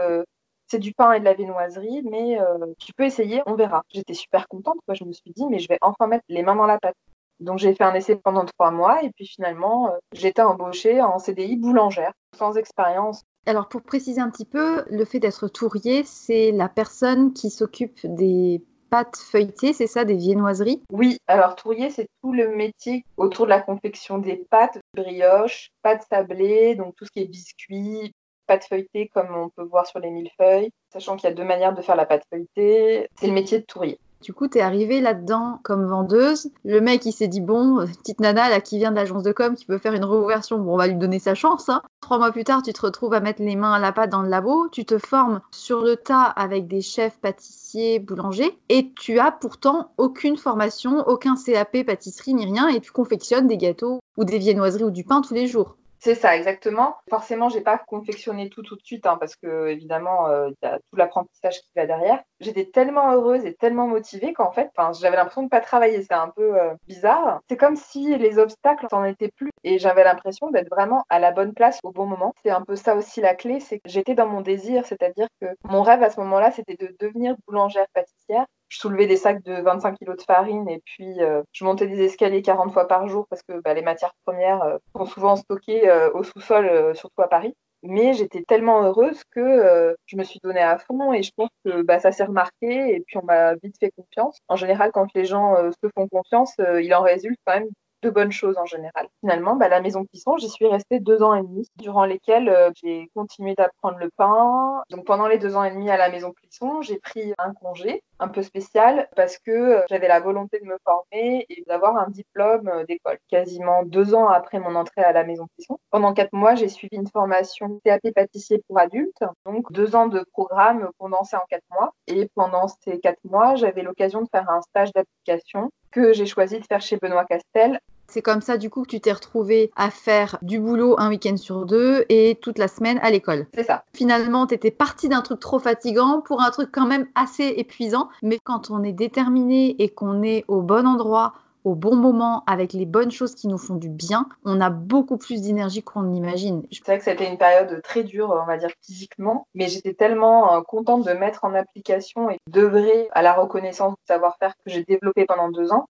c'est 0.68 0.78
du 0.78 0.94
pain 0.94 1.14
et 1.14 1.20
de 1.20 1.26
la 1.26 1.34
viennoiserie, 1.34 2.04
mais 2.04 2.38
tu 2.78 2.94
peux 2.94 3.06
essayer, 3.06 3.42
on 3.48 3.56
verra. 3.56 3.82
J'étais 3.90 4.14
super 4.14 4.48
contente. 4.48 4.78
Quoi. 4.86 4.94
Je 4.94 5.04
me 5.04 5.14
suis 5.14 5.32
dit 5.32 5.46
mais 5.50 5.60
je 5.60 5.68
vais 5.68 5.80
enfin 5.82 6.06
mettre 6.06 6.26
les 6.30 6.44
mains 6.44 6.56
dans 6.56 6.68
la 6.68 6.78
pâte. 6.78 6.96
Donc 7.40 7.58
j'ai 7.58 7.74
fait 7.74 7.84
un 7.84 7.94
essai 7.96 8.18
pendant 8.18 8.46
trois 8.46 8.72
mois 8.72 9.04
et 9.04 9.12
puis 9.12 9.26
finalement 9.26 9.94
j'étais 10.12 10.42
embauchée 10.42 11.02
en 11.02 11.18
CDI 11.18 11.56
boulangère, 11.56 12.12
sans 12.36 12.56
expérience. 12.58 13.24
Alors 13.48 13.70
pour 13.70 13.82
préciser 13.82 14.20
un 14.20 14.30
petit 14.30 14.44
peu, 14.44 14.84
le 14.90 15.06
fait 15.06 15.20
d'être 15.20 15.48
tourrier, 15.48 16.04
c'est 16.04 16.52
la 16.52 16.68
personne 16.68 17.32
qui 17.32 17.50
s'occupe 17.50 17.98
des 18.04 18.62
pâtes 18.90 19.16
feuilletées, 19.16 19.72
c'est 19.72 19.88
ça, 19.88 20.04
des 20.04 20.16
viennoiseries? 20.16 20.84
Oui, 20.92 21.18
alors 21.28 21.56
tourrier, 21.56 21.90
c'est 21.90 22.10
tout 22.22 22.34
le 22.34 22.54
métier 22.54 23.06
autour 23.16 23.46
de 23.46 23.52
la 23.52 23.62
confection 23.62 24.18
des 24.18 24.36
pâtes, 24.36 24.80
brioches, 24.94 25.70
pâtes 25.82 26.06
sablées, 26.10 26.76
donc 26.76 26.94
tout 26.98 27.06
ce 27.06 27.12
qui 27.12 27.22
est 27.22 27.26
biscuits, 27.26 28.12
pâtes 28.48 28.66
feuilletées 28.66 29.10
comme 29.14 29.34
on 29.34 29.48
peut 29.48 29.64
voir 29.64 29.88
sur 29.88 30.00
les 30.00 30.10
millefeuilles, 30.10 30.72
sachant 30.92 31.16
qu'il 31.16 31.30
y 31.30 31.32
a 31.32 31.36
deux 31.36 31.46
manières 31.46 31.74
de 31.74 31.82
faire 31.82 31.96
la 31.96 32.06
pâte 32.06 32.24
feuilletée, 32.30 33.08
c'est 33.18 33.28
le 33.28 33.34
métier 33.34 33.60
de 33.60 33.66
tourrier. 33.66 33.98
Du 34.22 34.34
coup, 34.34 34.48
tu 34.48 34.58
es 34.58 34.62
arrivée 34.62 35.00
là-dedans 35.00 35.60
comme 35.64 35.86
vendeuse. 35.86 36.50
Le 36.66 36.82
mec, 36.82 37.06
il 37.06 37.12
s'est 37.12 37.28
dit 37.28 37.42
bon, 37.42 37.86
petite 37.86 38.20
nana 38.20 38.50
là 38.50 38.62
qui 38.62 38.78
vient 38.78 38.92
de 38.92 38.96
l'agence 38.96 39.24
de 39.24 39.32
com, 39.32 39.56
qui 39.56 39.66
peut 39.66 39.78
faire 39.78 39.94
une 39.94 40.04
réouverture, 40.04 40.58
bon, 40.58 40.74
on 40.74 40.78
va 40.78 40.88
lui 40.88 40.96
donner 40.96 41.20
sa 41.20 41.36
chance. 41.36 41.70
Hein. 41.70 41.82
Trois 42.02 42.18
mois 42.18 42.32
plus 42.32 42.44
tard, 42.44 42.64
tu 42.64 42.74
te 42.74 42.82
retrouves 42.82 43.14
à 43.14 43.20
mettre 43.20 43.42
les 43.44 43.56
mains 43.56 43.74
à 43.74 43.80
la 43.80 43.92
pâte 43.92 44.10
dans 44.10 44.24
le 44.24 44.30
labo. 44.30 44.70
Tu 44.70 44.86
te 44.86 44.98
formes 44.98 45.42
sur 45.52 45.84
le 45.84 45.96
tas 45.96 46.24
avec 46.24 46.68
des 46.68 46.82
chefs 46.82 47.20
pâtissiers, 47.20 48.00
boulangers, 48.00 48.58
et 48.70 48.92
tu 48.94 49.20
as 49.20 49.32
pourtant 49.32 49.92
aucune 49.98 50.38
formation, 50.38 51.08
aucun 51.08 51.36
CAP 51.36 51.84
pâtisserie 51.86 52.34
ni 52.34 52.46
rien, 52.46 52.68
et 52.70 52.82
tu 52.82 52.92
confectionnes 52.92 53.48
des 53.48 53.58
gâteaux 53.58 54.00
ou 54.18 54.24
des 54.24 54.40
viennoiseries 54.40 54.86
ou 54.86 54.92
du 54.92 55.04
pain 55.04 55.22
tous 55.22 55.36
les 55.36 55.48
jours. 55.48 55.76
C'est 56.00 56.16
ça, 56.16 56.36
exactement. 56.36 56.96
Forcément, 57.10 57.50
j'ai 57.50 57.62
pas 57.62 57.80
confectionné 57.80 58.50
tout 58.50 58.62
tout 58.62 58.76
de 58.76 58.84
suite, 58.84 59.08
hein, 59.08 59.18
parce 59.20 59.36
que 59.36 59.68
évidemment, 59.68 60.28
euh, 60.28 60.50
il 60.50 60.66
y 60.66 60.70
a 60.70 60.78
tout 60.78 60.96
l'apprentissage 60.96 61.60
qui 61.62 61.72
va 61.76 61.88
derrière. 61.88 62.22
J'étais 62.40 62.66
tellement 62.66 63.12
heureuse 63.14 63.46
et 63.46 63.56
tellement 63.56 63.88
motivée 63.88 64.34
qu'en 64.34 64.52
fait, 64.52 64.70
j'avais 65.00 65.16
l'impression 65.16 65.44
de 65.44 65.50
pas 65.50 65.60
travailler. 65.62 66.04
C'est 66.04 66.14
un 66.14 66.30
peu 66.30 66.60
euh, 66.62 66.76
bizarre. 66.88 67.42
C'est 67.50 67.58
comme 67.58 67.76
si 67.76 68.16
les 68.16 68.38
obstacles 68.38 68.86
n'en 68.92 69.06
étaient 69.06 69.32
plus, 69.36 69.50
et 69.64 69.80
j'avais 69.80 70.04
l'impression 70.04 70.52
d'être 70.52 70.70
vraiment 70.70 71.04
à 71.10 71.20
la 71.20 71.32
bonne 71.32 71.54
place 71.54 71.80
au 71.84 71.92
bon 71.92 72.06
moment. 72.06 72.34
C'est 72.44 72.52
un 72.52 72.62
peu 72.62 72.76
ça 72.76 72.96
aussi 72.96 73.20
la 73.22 73.34
clé, 73.34 73.60
c'est 73.60 73.80
que 73.80 73.90
j'étais 73.90 74.14
dans 74.14 74.28
mon 74.28 74.42
désir, 74.42 74.86
c'est-à-dire 74.86 75.28
que 75.42 75.48
mon 75.64 75.82
rêve 75.82 76.04
à 76.04 76.12
ce 76.12 76.20
moment-là, 76.20 76.52
c'était 76.52 76.76
de 76.76 76.96
devenir 77.00 77.36
boulangère 77.48 77.88
pâtissière 77.94 78.46
je 78.70 78.80
soulevais 78.80 79.08
des 79.08 79.18
sacs 79.18 79.44
de 79.44 79.62
25 79.62 79.98
kg 79.98 80.16
de 80.16 80.22
farine 80.22 80.68
et 80.70 80.82
puis 80.86 81.22
euh, 81.22 81.42
je 81.52 81.64
montais 81.64 81.88
des 81.88 82.02
escaliers 82.02 82.42
40 82.42 82.72
fois 82.74 82.88
par 82.88 83.08
jour 83.08 83.26
parce 83.30 83.42
que 83.44 83.60
bah, 83.62 83.74
les 83.74 83.82
matières 83.82 84.14
premières 84.26 84.62
euh, 84.64 84.78
sont 84.96 85.06
souvent 85.06 85.36
stockées 85.36 85.90
euh, 85.90 86.12
au 86.14 86.24
sous-sol, 86.24 86.96
surtout 86.96 87.22
à 87.22 87.30
Paris. 87.30 87.54
Mais 87.84 88.14
j'étais 88.14 88.42
tellement 88.42 88.84
heureuse 88.84 89.22
que 89.32 89.96
je 90.08 90.18
me 90.18 90.24
suis 90.24 90.40
donnée 90.44 90.62
à 90.62 90.80
fond 90.80 91.14
et 91.14 91.22
je 91.22 91.32
pense 91.36 91.50
que 91.64 91.84
bah, 91.84 92.00
ça 92.00 92.12
s'est 92.12 92.24
remarqué 92.24 92.96
et 92.96 93.04
puis 93.06 93.18
on 93.18 93.24
m'a 93.24 93.54
vite 93.56 93.76
fait 93.80 93.92
confiance. 93.92 94.40
En 94.48 94.56
général, 94.56 94.92
quand 94.92 95.08
les 95.14 95.26
gens 95.26 95.56
se 95.72 95.90
font 95.96 96.08
confiance, 96.08 96.56
il 96.58 96.94
en 96.96 97.04
résulte 97.04 97.40
quand 97.46 97.54
même 97.54 97.70
de 98.08 98.14
bonnes 98.14 98.32
choses 98.32 98.58
en 98.58 98.66
général. 98.66 99.08
Finalement, 99.20 99.56
bah, 99.56 99.68
la 99.68 99.82
maison 99.82 100.06
Plisson, 100.06 100.38
j'y 100.38 100.50
suis 100.50 100.68
restée 100.68 101.00
deux 101.00 101.22
ans 101.22 101.36
et 101.36 101.42
demi, 101.42 101.68
durant 101.76 102.06
lesquels 102.06 102.50
euh, 102.50 102.72
j'ai 102.82 103.10
continué 103.14 103.54
d'apprendre 103.54 103.98
le 104.00 104.10
pain. 104.16 104.84
Donc 104.90 105.06
pendant 105.06 105.28
les 105.28 105.38
deux 105.38 105.56
ans 105.56 105.64
et 105.64 105.72
demi 105.72 105.90
à 105.90 105.98
la 105.98 106.10
maison 106.10 106.32
Plisson, 106.32 106.82
j'ai 106.82 107.00
pris 107.00 107.34
un 107.38 107.54
congé 107.54 108.04
un 108.20 108.30
peu 108.30 108.42
spécial 108.42 109.08
parce 109.16 109.38
que 109.38 109.52
euh, 109.52 109.82
j'avais 109.90 110.08
la 110.08 110.20
volonté 110.20 110.60
de 110.60 110.66
me 110.66 110.78
former 110.84 111.46
et 111.50 111.64
d'avoir 111.68 111.98
un 111.98 112.10
diplôme 112.10 112.68
euh, 112.70 112.86
d'école. 112.86 113.18
Quasiment 113.30 113.84
deux 113.84 114.16
ans 114.16 114.30
après 114.30 114.60
mon 114.60 114.76
entrée 114.76 115.04
à 115.04 115.12
la 115.12 115.24
maison 115.24 115.48
Plisson. 115.56 115.78
Pendant 115.92 116.14
quatre 116.14 116.34
mois, 116.34 116.56
j'ai 116.56 116.70
suivi 116.70 116.96
une 116.96 117.08
formation 117.08 117.80
CAP 117.84 118.14
pâtissier 118.16 118.64
pour 118.68 118.80
adultes, 118.80 119.24
donc 119.46 119.72
deux 119.72 119.96
ans 119.96 120.08
de 120.08 120.24
programme 120.32 120.90
condensé 120.98 121.36
en 121.36 121.44
quatre 121.50 121.66
mois. 121.72 121.94
Et 122.08 122.30
pendant 122.36 122.68
ces 122.68 123.00
quatre 123.00 123.24
mois, 123.26 123.56
j'avais 123.56 123.84
l'occasion 123.84 124.22
de 124.22 124.28
faire 124.32 124.50
un 124.50 124.62
stage 124.62 124.92
d'application 124.94 125.70
que 125.92 126.14
j'ai 126.14 126.26
choisi 126.26 126.60
de 126.60 126.66
faire 126.66 126.82
chez 126.82 126.98
Benoît 126.98 127.26
Castel. 127.26 127.80
C'est 128.10 128.22
comme 128.22 128.42
ça, 128.42 128.58
du 128.58 128.70
coup, 128.70 128.84
que 128.84 128.90
tu 128.90 129.02
t'es 129.02 129.12
retrouvée 129.12 129.72
à 129.76 129.90
faire 129.90 130.38
du 130.42 130.60
boulot 130.60 130.96
un 130.98 131.10
week-end 131.10 131.38
sur 131.38 131.66
deux 131.66 132.06
et 132.10 132.38
toute 132.42 132.58
la 132.58 132.68
semaine 132.68 133.00
à 133.02 133.12
l'école. 133.12 133.48
C'est 133.54 133.64
ça. 133.64 133.84
Finalement, 133.94 134.48
tu 134.48 134.56
étais 134.56 134.72
partie 134.72 135.10
d'un 135.10 135.22
truc 135.22 135.40
trop 135.40 135.60
fatigant 135.60 136.22
pour 136.22 136.42
un 136.42 136.50
truc 136.52 136.70
quand 136.72 136.88
même 136.88 137.08
assez 137.16 137.44
épuisant. 137.58 138.10
Mais 138.24 138.40
quand 138.44 138.72
on 138.72 138.84
est 138.84 138.94
déterminé 138.94 139.76
et 139.80 139.90
qu'on 139.90 140.24
est 140.24 140.46
au 140.48 140.62
bon 140.62 140.88
endroit, 140.88 141.34
au 141.68 141.76
bon 141.76 141.98
moment, 141.98 142.44
avec 142.48 142.72
les 142.72 142.86
bonnes 142.86 143.12
choses 143.12 143.36
qui 143.36 143.50
nous 143.50 143.58
font 143.58 143.76
du 143.76 143.90
bien, 143.90 144.30
on 144.46 144.62
a 144.62 144.70
beaucoup 144.70 145.18
plus 145.18 145.42
d'énergie 145.42 145.84
qu'on 145.84 146.04
n'imagine. 146.04 146.64
C'est 146.72 146.86
vrai 146.86 146.98
que 146.98 147.04
c'était 147.04 147.30
une 147.30 147.38
période 147.38 147.82
très 147.82 148.04
dure, 148.04 148.30
on 148.30 148.46
va 148.46 148.56
dire 148.56 148.70
physiquement, 148.82 149.48
mais 149.54 149.68
j'étais 149.68 149.94
tellement 149.94 150.56
euh, 150.56 150.62
contente 150.62 151.06
de 151.06 151.12
mettre 151.12 151.44
en 151.44 151.54
application 151.54 152.30
et 152.30 152.38
d'œuvrer 152.50 153.10
à 153.12 153.22
la 153.22 153.34
reconnaissance 153.34 153.96
du 153.96 154.04
savoir-faire 154.08 154.54
que 154.66 154.72
j'ai 154.72 154.86
développé 154.86 155.26
pendant 155.26 155.50
deux 155.50 155.74
ans 155.74 155.88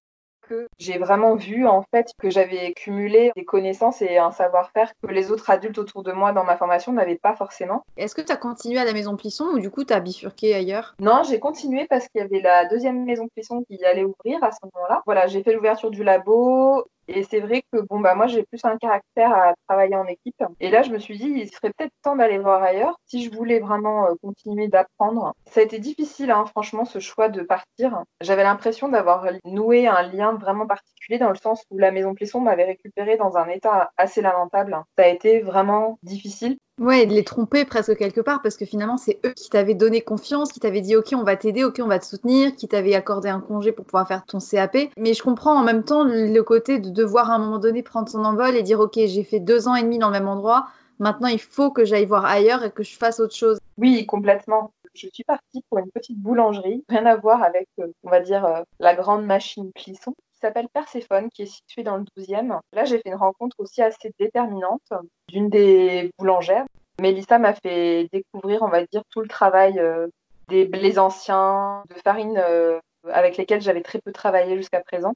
que 0.47 0.67
j'ai 0.77 0.97
vraiment 0.97 1.35
vu 1.35 1.67
en 1.67 1.83
fait 1.91 2.11
que 2.19 2.29
j'avais 2.29 2.73
cumulé 2.73 3.31
des 3.35 3.45
connaissances 3.45 4.01
et 4.01 4.17
un 4.17 4.31
savoir-faire 4.31 4.91
que 5.01 5.11
les 5.11 5.31
autres 5.31 5.49
adultes 5.49 5.77
autour 5.77 6.03
de 6.03 6.11
moi 6.11 6.31
dans 6.31 6.43
ma 6.43 6.57
formation 6.57 6.91
n'avaient 6.93 7.17
pas 7.17 7.35
forcément. 7.35 7.83
Est-ce 7.97 8.15
que 8.15 8.21
tu 8.21 8.31
as 8.31 8.37
continué 8.37 8.79
à 8.79 8.85
la 8.85 8.93
maison 8.93 9.15
Plisson 9.15 9.45
ou 9.53 9.59
du 9.59 9.69
coup 9.69 9.83
tu 9.83 9.93
as 9.93 9.99
bifurqué 9.99 10.55
ailleurs? 10.55 10.95
Non, 10.99 11.23
j'ai 11.23 11.39
continué 11.39 11.87
parce 11.89 12.07
qu'il 12.07 12.21
y 12.21 12.23
avait 12.23 12.41
la 12.41 12.65
deuxième 12.65 13.03
maison 13.05 13.27
Plisson 13.27 13.63
qui 13.63 13.83
allait 13.83 14.03
ouvrir 14.03 14.43
à 14.43 14.51
ce 14.51 14.59
moment-là. 14.63 15.01
Voilà, 15.05 15.27
j'ai 15.27 15.43
fait 15.43 15.53
l'ouverture 15.53 15.91
du 15.91 16.03
labo. 16.03 16.85
Et 17.07 17.23
c'est 17.23 17.39
vrai 17.39 17.63
que 17.71 17.79
bon 17.89 17.99
bah 17.99 18.15
moi 18.15 18.27
j'ai 18.27 18.43
plus 18.43 18.63
un 18.65 18.77
caractère 18.77 19.33
à 19.33 19.53
travailler 19.67 19.95
en 19.95 20.05
équipe. 20.05 20.43
Et 20.59 20.69
là 20.69 20.81
je 20.83 20.91
me 20.91 20.99
suis 20.99 21.17
dit 21.17 21.25
il 21.25 21.49
serait 21.49 21.71
peut-être 21.77 21.93
temps 22.03 22.15
d'aller 22.15 22.37
voir 22.37 22.61
ailleurs 22.63 22.97
si 23.05 23.23
je 23.23 23.35
voulais 23.35 23.59
vraiment 23.59 24.07
euh, 24.07 24.13
continuer 24.21 24.67
d'apprendre. 24.67 25.33
Ça 25.45 25.61
a 25.61 25.63
été 25.63 25.79
difficile 25.79 26.31
hein, 26.31 26.45
franchement 26.45 26.85
ce 26.85 26.99
choix 26.99 27.29
de 27.29 27.41
partir. 27.41 28.03
J'avais 28.21 28.43
l'impression 28.43 28.89
d'avoir 28.89 29.25
noué 29.45 29.87
un 29.87 30.03
lien 30.03 30.33
vraiment 30.33 30.67
particulier 30.67 31.19
dans 31.19 31.29
le 31.29 31.35
sens 31.35 31.63
où 31.71 31.77
la 31.77 31.91
maison 31.91 32.13
Plisson 32.13 32.41
m'avait 32.41 32.65
récupéré 32.65 33.17
dans 33.17 33.37
un 33.37 33.47
état 33.47 33.91
assez 33.97 34.21
lamentable. 34.21 34.77
Ça 34.97 35.05
a 35.05 35.07
été 35.07 35.39
vraiment 35.39 35.97
difficile. 36.03 36.57
Ouais, 36.79 37.07
de 37.07 37.13
les 37.13 37.23
tromper 37.23 37.65
presque 37.65 37.95
quelque 37.97 38.21
part, 38.21 38.43
parce 38.43 38.55
que 38.55 38.65
finalement, 38.65 38.97
c'est 38.97 39.19
eux 39.25 39.33
qui 39.33 39.49
t'avaient 39.49 39.73
donné 39.73 40.01
confiance, 40.01 40.51
qui 40.51 40.59
t'avaient 40.59 40.81
dit 40.81 40.95
Ok, 40.95 41.07
on 41.13 41.23
va 41.23 41.35
t'aider, 41.35 41.63
ok, 41.63 41.79
on 41.83 41.87
va 41.87 41.97
te 41.97 42.05
soutenir, 42.05 42.55
qui 42.55 42.67
t'avaient 42.67 42.93
accordé 42.93 43.29
un 43.29 43.39
congé 43.39 43.71
pour 43.71 43.85
pouvoir 43.85 44.07
faire 44.07 44.23
ton 44.25 44.37
CAP. 44.39 44.77
Mais 44.95 45.15
je 45.15 45.23
comprends 45.23 45.59
en 45.59 45.63
même 45.63 45.83
temps 45.83 46.03
le 46.03 46.41
côté 46.41 46.77
de 46.77 46.91
devoir 46.91 47.31
à 47.31 47.35
un 47.35 47.39
moment 47.39 47.57
donné 47.57 47.81
prendre 47.81 48.07
son 48.07 48.23
envol 48.23 48.55
et 48.55 48.61
dire 48.61 48.79
Ok, 48.79 48.93
j'ai 48.93 49.23
fait 49.23 49.39
deux 49.39 49.67
ans 49.67 49.73
et 49.73 49.81
demi 49.81 49.97
dans 49.97 50.07
le 50.07 50.13
même 50.13 50.27
endroit, 50.27 50.67
maintenant 50.99 51.29
il 51.29 51.39
faut 51.39 51.71
que 51.71 51.83
j'aille 51.83 52.05
voir 52.05 52.25
ailleurs 52.25 52.63
et 52.63 52.69
que 52.69 52.83
je 52.83 52.95
fasse 52.95 53.19
autre 53.19 53.35
chose. 53.35 53.57
Oui, 53.79 54.05
complètement. 54.05 54.71
Je 54.93 55.07
suis 55.11 55.23
partie 55.23 55.63
pour 55.69 55.79
une 55.79 55.89
petite 55.91 56.19
boulangerie, 56.19 56.83
rien 56.89 57.05
à 57.07 57.15
voir 57.15 57.41
avec, 57.41 57.67
euh, 57.79 57.87
on 58.03 58.09
va 58.09 58.19
dire, 58.19 58.45
euh, 58.45 58.61
la 58.79 58.95
grande 58.95 59.25
machine 59.25 59.71
Plisson 59.73 60.13
s'appelle 60.47 60.69
Perséphone, 60.69 61.29
qui 61.29 61.43
est 61.43 61.45
située 61.45 61.83
dans 61.83 61.97
le 61.97 62.05
12e. 62.17 62.59
Là, 62.71 62.85
j'ai 62.85 62.99
fait 62.99 63.09
une 63.09 63.15
rencontre 63.15 63.55
aussi 63.59 63.81
assez 63.81 64.13
déterminante 64.17 64.93
d'une 65.27 65.49
des 65.49 66.11
boulangères. 66.17 66.65
Mélissa 67.01 67.37
m'a 67.37 67.53
fait 67.53 68.07
découvrir, 68.13 68.63
on 68.63 68.69
va 68.69 68.85
dire, 68.85 69.03
tout 69.11 69.21
le 69.21 69.27
travail 69.27 69.77
euh, 69.77 70.07
des 70.47 70.65
blés 70.65 70.97
anciens, 70.99 71.83
de 71.89 71.95
farine 71.95 72.37
euh, 72.37 72.79
avec 73.09 73.35
lesquels 73.37 73.61
j'avais 73.61 73.81
très 73.81 73.99
peu 73.99 74.11
travaillé 74.13 74.55
jusqu'à 74.55 74.79
présent. 74.79 75.13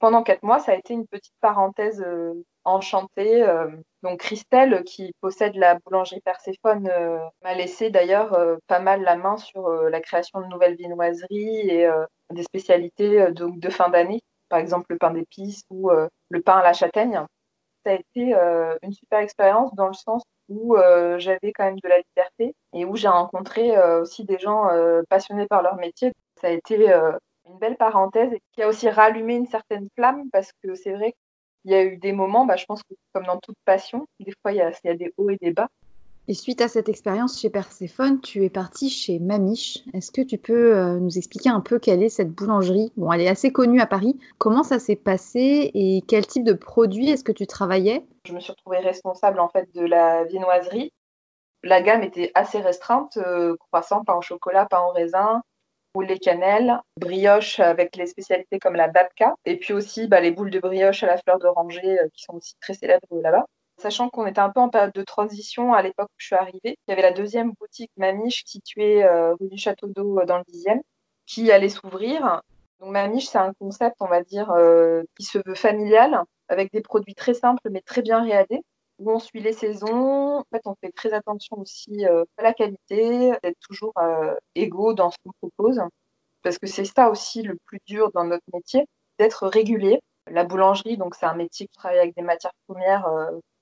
Pendant 0.00 0.22
quatre 0.22 0.42
mois, 0.42 0.58
ça 0.58 0.72
a 0.72 0.74
été 0.76 0.92
une 0.92 1.06
petite 1.06 1.34
parenthèse 1.40 2.02
euh, 2.04 2.34
enchantée. 2.64 3.46
donc 4.02 4.20
Christelle, 4.20 4.82
qui 4.84 5.12
possède 5.20 5.54
la 5.54 5.76
boulangerie 5.76 6.20
Perséphone, 6.20 6.90
m'a 7.42 7.54
laissé 7.54 7.88
d'ailleurs 7.90 8.36
pas 8.66 8.78
mal 8.78 9.00
la 9.02 9.16
main 9.16 9.38
sur 9.38 9.70
la 9.70 10.00
création 10.00 10.42
de 10.42 10.46
nouvelles 10.46 10.76
viennoiseries 10.76 11.70
et 11.70 11.88
des 12.30 12.42
spécialités 12.42 13.32
donc, 13.32 13.58
de 13.58 13.70
fin 13.70 13.88
d'année 13.88 14.20
par 14.48 14.58
exemple 14.58 14.86
le 14.90 14.98
pain 14.98 15.10
d'épices 15.10 15.62
ou 15.70 15.90
euh, 15.90 16.08
le 16.30 16.42
pain 16.42 16.58
à 16.58 16.62
la 16.62 16.72
châtaigne. 16.72 17.24
Ça 17.84 17.92
a 17.92 17.94
été 17.94 18.34
euh, 18.34 18.76
une 18.82 18.92
super 18.92 19.20
expérience 19.20 19.74
dans 19.74 19.88
le 19.88 19.94
sens 19.94 20.22
où 20.48 20.76
euh, 20.76 21.18
j'avais 21.18 21.52
quand 21.52 21.64
même 21.64 21.78
de 21.80 21.88
la 21.88 21.98
liberté 21.98 22.54
et 22.72 22.84
où 22.84 22.96
j'ai 22.96 23.08
rencontré 23.08 23.78
aussi 24.00 24.24
des 24.24 24.38
gens 24.38 24.68
passionnés 25.08 25.46
par 25.46 25.62
leur 25.62 25.76
métier. 25.76 26.12
Ça 26.40 26.48
a 26.48 26.50
été 26.50 26.90
une 27.46 27.58
belle 27.58 27.76
parenthèse 27.76 28.32
qui 28.52 28.62
a 28.62 28.68
aussi 28.68 28.88
rallumé 28.88 29.36
une 29.36 29.46
certaine 29.46 29.88
flamme 29.96 30.30
parce 30.30 30.52
que 30.62 30.74
c'est 30.74 30.92
vrai 30.92 31.14
qu'il 31.62 31.72
y 31.72 31.74
a 31.74 31.84
eu 31.84 31.98
des 31.98 32.12
moments, 32.12 32.46
bah, 32.46 32.56
je 32.56 32.64
pense 32.64 32.82
que 32.82 32.94
comme 33.12 33.24
dans 33.24 33.38
toute 33.38 33.58
passion, 33.64 34.06
des 34.20 34.32
fois 34.42 34.52
il 34.52 34.56
y 34.56 34.60
a 34.62 34.94
des 34.94 35.12
hauts 35.16 35.30
et 35.30 35.36
des 35.36 35.52
bas. 35.52 35.68
Et 36.30 36.34
suite 36.34 36.60
à 36.60 36.68
cette 36.68 36.90
expérience 36.90 37.40
chez 37.40 37.48
Perséphone, 37.48 38.20
tu 38.20 38.44
es 38.44 38.50
partie 38.50 38.90
chez 38.90 39.18
Mamiche. 39.18 39.78
Est-ce 39.94 40.12
que 40.12 40.20
tu 40.20 40.36
peux 40.36 40.76
euh, 40.76 40.98
nous 40.98 41.16
expliquer 41.16 41.48
un 41.48 41.60
peu 41.60 41.78
quelle 41.78 42.02
est 42.02 42.10
cette 42.10 42.30
boulangerie? 42.30 42.92
Bon, 42.98 43.10
elle 43.10 43.22
est 43.22 43.28
assez 43.28 43.50
connue 43.50 43.80
à 43.80 43.86
Paris. 43.86 44.18
Comment 44.36 44.62
ça 44.62 44.78
s'est 44.78 44.94
passé 44.94 45.70
et 45.72 46.02
quel 46.06 46.26
type 46.26 46.44
de 46.44 46.52
produit 46.52 47.08
est-ce 47.08 47.24
que 47.24 47.32
tu 47.32 47.46
travaillais? 47.46 48.04
Je 48.26 48.34
me 48.34 48.40
suis 48.40 48.52
retrouvée 48.52 48.80
responsable 48.80 49.40
en 49.40 49.48
fait 49.48 49.74
de 49.74 49.86
la 49.86 50.24
viennoiserie. 50.24 50.92
La 51.64 51.80
gamme 51.80 52.02
était 52.02 52.30
assez 52.34 52.60
restreinte 52.60 53.16
euh, 53.16 53.56
croissant, 53.56 54.04
pain 54.04 54.14
au 54.14 54.22
chocolat, 54.22 54.66
pain 54.66 54.82
au 54.86 54.92
raisin, 54.92 55.40
les 56.02 56.18
cannelle, 56.18 56.80
brioche 56.96 57.60
avec 57.60 57.96
les 57.96 58.06
spécialités 58.06 58.58
comme 58.58 58.74
la 58.74 58.88
babka, 58.88 59.34
et 59.44 59.56
puis 59.56 59.72
aussi 59.72 60.06
bah, 60.08 60.20
les 60.20 60.30
boules 60.30 60.50
de 60.50 60.60
brioche 60.60 61.02
à 61.02 61.06
la 61.06 61.16
fleur 61.16 61.38
d'oranger 61.38 61.98
euh, 61.98 62.08
qui 62.12 62.22
sont 62.24 62.34
aussi 62.34 62.54
très 62.60 62.74
célèbres 62.74 63.06
là-bas. 63.10 63.46
Sachant 63.78 64.08
qu'on 64.10 64.26
était 64.26 64.40
un 64.40 64.50
peu 64.50 64.58
en 64.60 64.68
période 64.68 64.92
de 64.92 65.02
transition 65.02 65.72
à 65.72 65.82
l'époque 65.82 66.08
où 66.08 66.16
je 66.18 66.26
suis 66.26 66.34
arrivée, 66.34 66.60
il 66.64 66.88
y 66.88 66.92
avait 66.92 67.02
la 67.02 67.12
deuxième 67.12 67.52
boutique 67.52 67.92
Mamiche 67.96 68.42
située 68.44 69.04
euh, 69.04 69.34
rue 69.36 69.48
du 69.48 69.56
Château 69.56 69.86
d'Eau 69.86 70.18
euh, 70.18 70.24
dans 70.26 70.38
le 70.38 70.44
10e 70.44 70.80
qui 71.26 71.52
allait 71.52 71.68
s'ouvrir. 71.68 72.42
Donc 72.80 72.90
Mamiche, 72.90 73.26
c'est 73.28 73.38
un 73.38 73.52
concept, 73.54 73.96
on 74.00 74.08
va 74.08 74.22
dire, 74.24 74.50
euh, 74.50 75.04
qui 75.16 75.24
se 75.24 75.38
veut 75.46 75.54
familial, 75.54 76.24
avec 76.48 76.72
des 76.72 76.80
produits 76.80 77.14
très 77.14 77.34
simples 77.34 77.70
mais 77.70 77.80
très 77.80 78.02
bien 78.02 78.22
réalisés, 78.24 78.64
où 78.98 79.12
on 79.12 79.20
suit 79.20 79.40
les 79.40 79.52
saisons. 79.52 80.38
En 80.38 80.44
fait, 80.52 80.62
on 80.64 80.74
fait 80.82 80.90
très 80.90 81.12
attention 81.12 81.58
aussi 81.58 82.04
à 82.04 82.42
la 82.42 82.52
qualité, 82.54 83.32
d'être 83.44 83.58
toujours 83.60 83.92
égaux 84.56 84.92
dans 84.94 85.10
ce 85.10 85.16
qu'on 85.24 85.32
propose, 85.40 85.80
parce 86.42 86.58
que 86.58 86.66
c'est 86.66 86.84
ça 86.84 87.10
aussi 87.10 87.42
le 87.42 87.56
plus 87.66 87.80
dur 87.86 88.10
dans 88.12 88.24
notre 88.24 88.44
métier, 88.52 88.86
d'être 89.18 89.46
régulier. 89.46 90.00
La 90.30 90.44
boulangerie, 90.44 90.96
donc 90.96 91.14
c'est 91.14 91.26
un 91.26 91.34
métier 91.34 91.66
qui 91.68 91.76
travaille 91.76 91.98
avec 92.00 92.16
des 92.16 92.22
matières 92.22 92.52
premières 92.66 93.06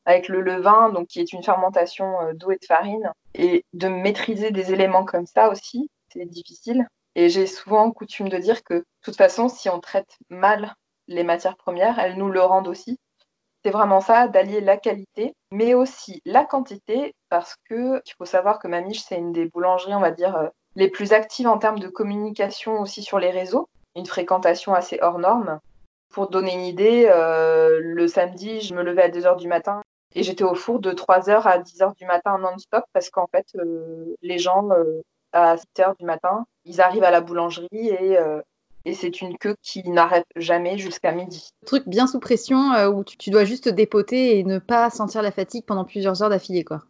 avec 0.06 0.28
le 0.28 0.40
levain, 0.40 0.88
donc 0.90 1.08
qui 1.08 1.20
est 1.20 1.32
une 1.32 1.42
fermentation 1.42 2.20
euh, 2.22 2.32
d'eau 2.32 2.52
et 2.52 2.58
de 2.58 2.64
farine. 2.64 3.12
Et 3.34 3.64
de 3.74 3.88
maîtriser 3.88 4.50
des 4.52 4.72
éléments 4.72 5.04
comme 5.04 5.26
ça 5.26 5.50
aussi, 5.50 5.90
c'est 6.12 6.24
difficile. 6.24 6.86
Et 7.16 7.28
j'ai 7.28 7.46
souvent 7.46 7.90
coutume 7.90 8.28
de 8.28 8.38
dire 8.38 8.62
que, 8.62 8.74
de 8.74 8.84
toute 9.02 9.16
façon, 9.16 9.48
si 9.48 9.68
on 9.68 9.80
traite 9.80 10.16
mal 10.30 10.74
les 11.08 11.24
matières 11.24 11.56
premières, 11.56 11.98
elles 11.98 12.16
nous 12.16 12.30
le 12.30 12.40
rendent 12.40 12.68
aussi. 12.68 12.98
C'est 13.64 13.70
vraiment 13.70 14.00
ça, 14.00 14.28
d'allier 14.28 14.60
la 14.60 14.76
qualité, 14.76 15.34
mais 15.50 15.74
aussi 15.74 16.22
la 16.24 16.44
quantité, 16.44 17.14
parce 17.28 17.56
que 17.68 18.00
il 18.06 18.12
faut 18.16 18.24
savoir 18.24 18.60
que 18.60 18.68
Mamiche, 18.68 19.02
c'est 19.02 19.16
une 19.16 19.32
des 19.32 19.46
boulangeries, 19.46 19.94
on 19.94 20.00
va 20.00 20.12
dire, 20.12 20.36
euh, 20.36 20.48
les 20.76 20.88
plus 20.88 21.12
actives 21.12 21.48
en 21.48 21.58
termes 21.58 21.80
de 21.80 21.88
communication 21.88 22.80
aussi 22.80 23.02
sur 23.02 23.18
les 23.18 23.30
réseaux, 23.30 23.68
une 23.96 24.06
fréquentation 24.06 24.74
assez 24.74 24.98
hors 25.02 25.18
norme. 25.18 25.58
Pour 26.10 26.28
donner 26.30 26.54
une 26.54 26.64
idée, 26.64 27.08
euh, 27.10 27.80
le 27.82 28.06
samedi, 28.06 28.60
je 28.60 28.74
me 28.74 28.82
levais 28.82 29.02
à 29.02 29.08
2h 29.08 29.36
du 29.36 29.48
matin 29.48 29.82
et 30.16 30.22
j'étais 30.22 30.44
au 30.44 30.54
four 30.54 30.80
de 30.80 30.92
3h 30.92 31.42
à 31.42 31.58
10h 31.58 31.94
du 31.94 32.06
matin 32.06 32.38
non-stop 32.38 32.84
parce 32.94 33.10
qu'en 33.10 33.26
fait, 33.26 33.46
euh, 33.56 34.16
les 34.22 34.38
gens, 34.38 34.70
euh, 34.70 35.02
à 35.32 35.56
7h 35.56 35.94
du 35.98 36.06
matin, 36.06 36.46
ils 36.64 36.80
arrivent 36.80 37.04
à 37.04 37.10
la 37.10 37.20
boulangerie 37.20 37.68
et, 37.72 38.18
euh, 38.18 38.40
et 38.86 38.94
c'est 38.94 39.20
une 39.20 39.36
queue 39.36 39.56
qui 39.60 39.86
n'arrête 39.86 40.24
jamais 40.34 40.78
jusqu'à 40.78 41.12
midi. 41.12 41.50
Truc 41.66 41.86
bien 41.86 42.06
sous 42.06 42.18
pression 42.18 42.56
où 42.86 43.04
tu, 43.04 43.28
dois 43.28 43.44
juste 43.44 43.68
dépoter 43.68 44.38
et 44.38 44.44
ne 44.44 44.58
pas 44.58 44.88
sentir 44.88 45.20
la 45.20 45.30
fatigue 45.30 45.66
pendant 45.66 45.84
plusieurs 45.84 46.22
heures 46.22 46.30
d'affilée, 46.30 46.64
quoi. 46.64 46.82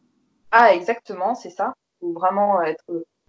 Ah, 0.52 0.72
exactement, 0.72 1.34
c'est 1.34 1.50
ça. 1.50 1.74
Il 2.00 2.06
faut 2.06 2.12
vraiment 2.12 2.62
être 2.62 2.84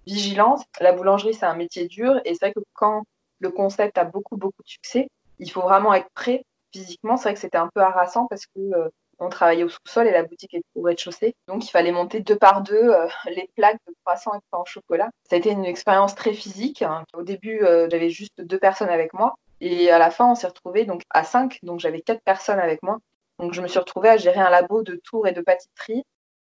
vigilant. 0.05 0.57
La 0.79 0.91
boulangerie, 0.91 1.33
c'est 1.33 1.45
un 1.47 1.55
métier 1.55 1.87
dur 1.87 2.21
et 2.23 2.35
c'est 2.35 2.45
vrai 2.45 2.53
que 2.53 2.59
quand 2.73 3.03
le 3.39 3.49
concept 3.49 3.97
a 3.97 4.03
beaucoup, 4.03 4.37
beaucoup 4.37 4.61
de 4.61 4.69
succès, 4.69 5.07
il 5.39 5.49
faut 5.49 5.61
vraiment 5.61 5.95
être 5.95 6.09
prêt 6.13 6.43
physiquement. 6.71 7.17
C'est 7.17 7.23
vrai 7.23 7.33
que 7.33 7.39
c'était 7.39 7.57
un 7.57 7.69
peu 7.73 7.81
harassant 7.81 8.27
parce 8.27 8.45
que 8.45 8.91
on 9.19 9.29
travaillait 9.29 9.63
au 9.63 9.69
sous-sol 9.69 10.07
et 10.07 10.11
la 10.11 10.23
boutique 10.23 10.53
était 10.53 10.65
au 10.75 10.81
rez-de-chaussée. 10.81 11.35
Donc, 11.47 11.65
il 11.65 11.71
fallait 11.71 11.91
monter 11.91 12.19
deux 12.19 12.35
par 12.35 12.61
deux 12.61 12.75
euh, 12.75 13.07
les 13.25 13.49
plaques 13.55 13.79
de 13.87 13.93
croissants 14.03 14.33
et 14.33 14.37
de 14.37 14.43
pain 14.51 14.59
au 14.59 14.65
chocolat. 14.65 15.09
Ça 15.29 15.35
a 15.35 15.39
été 15.39 15.51
une 15.51 15.65
expérience 15.65 16.15
très 16.15 16.33
physique. 16.33 16.81
Hein. 16.81 17.03
Au 17.13 17.23
début, 17.23 17.63
euh, 17.63 17.87
j'avais 17.89 18.09
juste 18.09 18.41
deux 18.41 18.59
personnes 18.59 18.89
avec 18.89 19.13
moi. 19.13 19.35
Et 19.59 19.89
à 19.89 19.97
la 19.97 20.11
fin, 20.11 20.31
on 20.31 20.35
s'est 20.35 20.47
retrouvés 20.47 20.85
donc, 20.85 21.01
à 21.09 21.23
cinq. 21.23 21.59
Donc, 21.63 21.79
j'avais 21.79 22.01
quatre 22.01 22.21
personnes 22.21 22.59
avec 22.59 22.83
moi. 22.83 22.99
Donc, 23.39 23.53
je 23.53 23.61
me 23.61 23.67
suis 23.67 23.79
retrouvée 23.79 24.09
à 24.09 24.17
gérer 24.17 24.39
un 24.39 24.49
labo 24.49 24.83
de 24.83 24.99
tours 25.03 25.27
et 25.27 25.31
de 25.31 25.41
pâtisserie. 25.41 26.03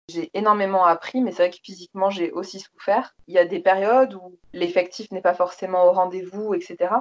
J'ai 0.09 0.31
énormément 0.35 0.85
appris, 0.85 1.21
mais 1.21 1.31
c'est 1.31 1.45
vrai 1.45 1.51
que 1.51 1.63
physiquement, 1.63 2.11
j'ai 2.11 2.33
aussi 2.33 2.59
souffert. 2.59 3.15
Il 3.29 3.35
y 3.35 3.39
a 3.39 3.45
des 3.45 3.61
périodes 3.61 4.15
où 4.15 4.39
l'effectif 4.53 5.11
n'est 5.13 5.21
pas 5.21 5.35
forcément 5.35 5.85
au 5.85 5.93
rendez-vous, 5.93 6.53
etc. 6.55 6.95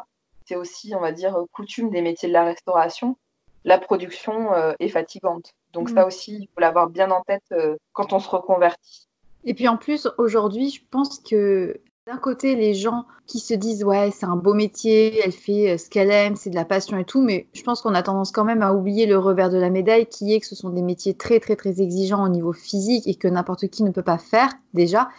C'est 0.45 0.55
aussi, 0.55 0.93
on 0.95 0.99
va 0.99 1.11
dire, 1.11 1.35
coutume 1.51 1.89
des 1.89 2.01
métiers 2.01 2.29
de 2.29 2.33
la 2.33 2.43
restauration. 2.43 3.17
La 3.65 3.77
production 3.77 4.53
euh, 4.53 4.73
est 4.79 4.89
fatigante. 4.89 5.53
Donc 5.73 5.91
mm. 5.91 5.95
ça 5.95 6.07
aussi, 6.07 6.37
il 6.41 6.47
faut 6.53 6.61
l'avoir 6.61 6.89
bien 6.89 7.11
en 7.11 7.21
tête 7.21 7.43
euh, 7.51 7.75
quand 7.93 8.13
on 8.13 8.19
se 8.19 8.29
reconvertit. 8.29 9.07
Et 9.45 9.53
puis 9.53 9.67
en 9.67 9.77
plus, 9.77 10.07
aujourd'hui, 10.17 10.69
je 10.69 10.81
pense 10.89 11.19
que 11.19 11.79
d'un 12.07 12.17
côté, 12.17 12.55
les 12.55 12.73
gens 12.73 13.05
qui 13.27 13.39
se 13.39 13.53
disent 13.53 13.83
ouais, 13.83 14.09
c'est 14.11 14.25
un 14.25 14.35
beau 14.35 14.53
métier, 14.53 15.21
elle 15.23 15.31
fait 15.31 15.71
euh, 15.71 15.77
ce 15.77 15.89
qu'elle 15.89 16.09
aime, 16.09 16.35
c'est 16.35 16.49
de 16.49 16.55
la 16.55 16.65
passion 16.65 16.97
et 16.97 17.05
tout, 17.05 17.21
mais 17.21 17.47
je 17.53 17.61
pense 17.61 17.81
qu'on 17.81 17.93
a 17.93 18.01
tendance 18.01 18.31
quand 18.31 18.45
même 18.45 18.63
à 18.63 18.73
oublier 18.73 19.05
le 19.05 19.17
revers 19.17 19.49
de 19.49 19.57
la 19.57 19.69
médaille 19.69 20.07
qui 20.07 20.33
est 20.33 20.39
que 20.39 20.47
ce 20.47 20.55
sont 20.55 20.71
des 20.71 20.81
métiers 20.81 21.13
très 21.13 21.39
très 21.39 21.55
très 21.55 21.81
exigeants 21.81 22.25
au 22.25 22.29
niveau 22.29 22.51
physique 22.51 23.07
et 23.07 23.15
que 23.15 23.27
n'importe 23.27 23.67
qui 23.67 23.83
ne 23.83 23.91
peut 23.91 24.01
pas 24.01 24.17
faire 24.17 24.51
déjà 24.73 25.09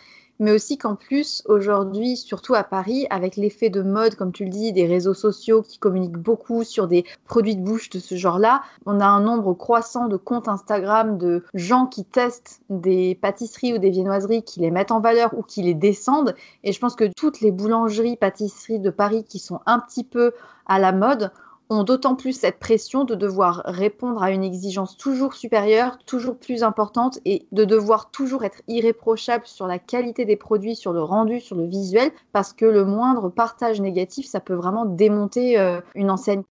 mais 0.40 0.52
aussi 0.52 0.78
qu'en 0.78 0.96
plus, 0.96 1.42
aujourd'hui, 1.46 2.16
surtout 2.16 2.54
à 2.54 2.64
Paris, 2.64 3.06
avec 3.10 3.36
l'effet 3.36 3.70
de 3.70 3.82
mode, 3.82 4.16
comme 4.16 4.32
tu 4.32 4.44
le 4.44 4.50
dis, 4.50 4.72
des 4.72 4.86
réseaux 4.86 5.14
sociaux 5.14 5.62
qui 5.62 5.78
communiquent 5.78 6.16
beaucoup 6.16 6.64
sur 6.64 6.88
des 6.88 7.04
produits 7.26 7.56
de 7.56 7.62
bouche 7.62 7.90
de 7.90 7.98
ce 8.00 8.16
genre-là, 8.16 8.62
on 8.86 8.98
a 8.98 9.06
un 9.06 9.20
nombre 9.20 9.54
croissant 9.54 10.08
de 10.08 10.16
comptes 10.16 10.48
Instagram 10.48 11.18
de 11.18 11.44
gens 11.54 11.86
qui 11.86 12.04
testent 12.04 12.62
des 12.70 13.14
pâtisseries 13.14 13.74
ou 13.74 13.78
des 13.78 13.90
viennoiseries, 13.90 14.42
qui 14.42 14.60
les 14.60 14.70
mettent 14.70 14.92
en 14.92 15.00
valeur 15.00 15.34
ou 15.38 15.42
qui 15.42 15.62
les 15.62 15.74
descendent. 15.74 16.34
Et 16.64 16.72
je 16.72 16.80
pense 16.80 16.96
que 16.96 17.10
toutes 17.14 17.40
les 17.40 17.52
boulangeries, 17.52 18.16
pâtisseries 18.16 18.80
de 18.80 18.90
Paris 18.90 19.24
qui 19.24 19.38
sont 19.38 19.60
un 19.66 19.78
petit 19.78 20.04
peu 20.04 20.32
à 20.66 20.78
la 20.78 20.92
mode 20.92 21.30
ont 21.70 21.84
d'autant 21.84 22.16
plus 22.16 22.32
cette 22.32 22.58
pression 22.58 23.04
de 23.04 23.14
devoir 23.14 23.62
répondre 23.64 24.22
à 24.22 24.32
une 24.32 24.42
exigence 24.42 24.96
toujours 24.96 25.34
supérieure, 25.34 25.98
toujours 26.04 26.36
plus 26.36 26.64
importante 26.64 27.20
et 27.24 27.46
de 27.52 27.64
devoir 27.64 28.10
toujours 28.10 28.44
être 28.44 28.60
irréprochable 28.66 29.46
sur 29.46 29.68
la 29.68 29.78
qualité 29.78 30.24
des 30.24 30.36
produits, 30.36 30.74
sur 30.74 30.92
le 30.92 31.02
rendu, 31.02 31.40
sur 31.40 31.56
le 31.56 31.64
visuel, 31.64 32.10
parce 32.32 32.52
que 32.52 32.66
le 32.66 32.84
moindre 32.84 33.28
partage 33.28 33.80
négatif, 33.80 34.26
ça 34.26 34.40
peut 34.40 34.54
vraiment 34.54 34.84
démonter 34.84 35.58
euh, 35.58 35.80
une 35.94 36.10
enseigne. 36.10 36.42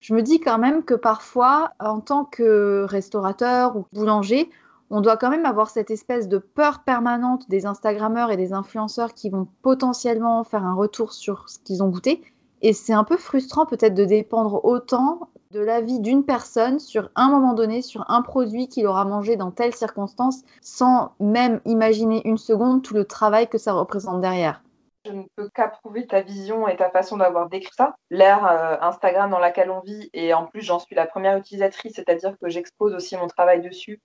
Je 0.00 0.14
me 0.14 0.22
dis 0.22 0.38
quand 0.38 0.58
même 0.58 0.84
que 0.84 0.94
parfois, 0.94 1.72
en 1.80 2.00
tant 2.00 2.24
que 2.24 2.86
restaurateur 2.88 3.76
ou 3.76 3.84
boulanger, 3.92 4.48
on 4.90 5.00
doit 5.00 5.16
quand 5.16 5.28
même 5.28 5.44
avoir 5.44 5.70
cette 5.70 5.90
espèce 5.90 6.28
de 6.28 6.38
peur 6.38 6.84
permanente 6.84 7.48
des 7.50 7.66
Instagrammeurs 7.66 8.30
et 8.30 8.36
des 8.36 8.52
influenceurs 8.52 9.12
qui 9.12 9.28
vont 9.28 9.48
potentiellement 9.62 10.44
faire 10.44 10.64
un 10.64 10.74
retour 10.74 11.12
sur 11.12 11.48
ce 11.48 11.58
qu'ils 11.58 11.82
ont 11.82 11.88
goûté. 11.88 12.22
Et 12.62 12.72
c'est 12.72 12.92
un 12.92 13.04
peu 13.04 13.16
frustrant 13.16 13.66
peut-être 13.66 13.94
de 13.94 14.04
dépendre 14.04 14.64
autant 14.64 15.28
de 15.50 15.60
l'avis 15.60 16.00
d'une 16.00 16.24
personne 16.24 16.78
sur 16.78 17.10
un 17.14 17.30
moment 17.30 17.54
donné, 17.54 17.82
sur 17.82 18.10
un 18.10 18.22
produit 18.22 18.68
qu'il 18.68 18.86
aura 18.86 19.04
mangé 19.04 19.36
dans 19.36 19.50
telle 19.50 19.74
circonstance, 19.74 20.42
sans 20.60 21.12
même 21.20 21.60
imaginer 21.64 22.26
une 22.26 22.36
seconde 22.36 22.82
tout 22.82 22.94
le 22.94 23.04
travail 23.04 23.48
que 23.48 23.58
ça 23.58 23.72
représente 23.72 24.20
derrière. 24.20 24.62
Je 25.06 25.12
ne 25.12 25.22
peux 25.36 25.48
qu'approuver 25.48 26.06
ta 26.06 26.20
vision 26.20 26.68
et 26.68 26.76
ta 26.76 26.90
façon 26.90 27.16
d'avoir 27.16 27.48
décrit 27.48 27.72
ça. 27.74 27.94
L'ère 28.10 28.44
euh, 28.46 28.76
Instagram 28.82 29.30
dans 29.30 29.38
laquelle 29.38 29.70
on 29.70 29.80
vit, 29.80 30.10
et 30.12 30.34
en 30.34 30.44
plus 30.44 30.60
j'en 30.60 30.78
suis 30.78 30.94
la 30.94 31.06
première 31.06 31.38
utilisatrice, 31.38 31.94
c'est-à-dire 31.94 32.36
que 32.38 32.48
j'expose 32.50 32.92
aussi 32.94 33.16
mon 33.16 33.28
travail 33.28 33.62
dessus. 33.62 34.02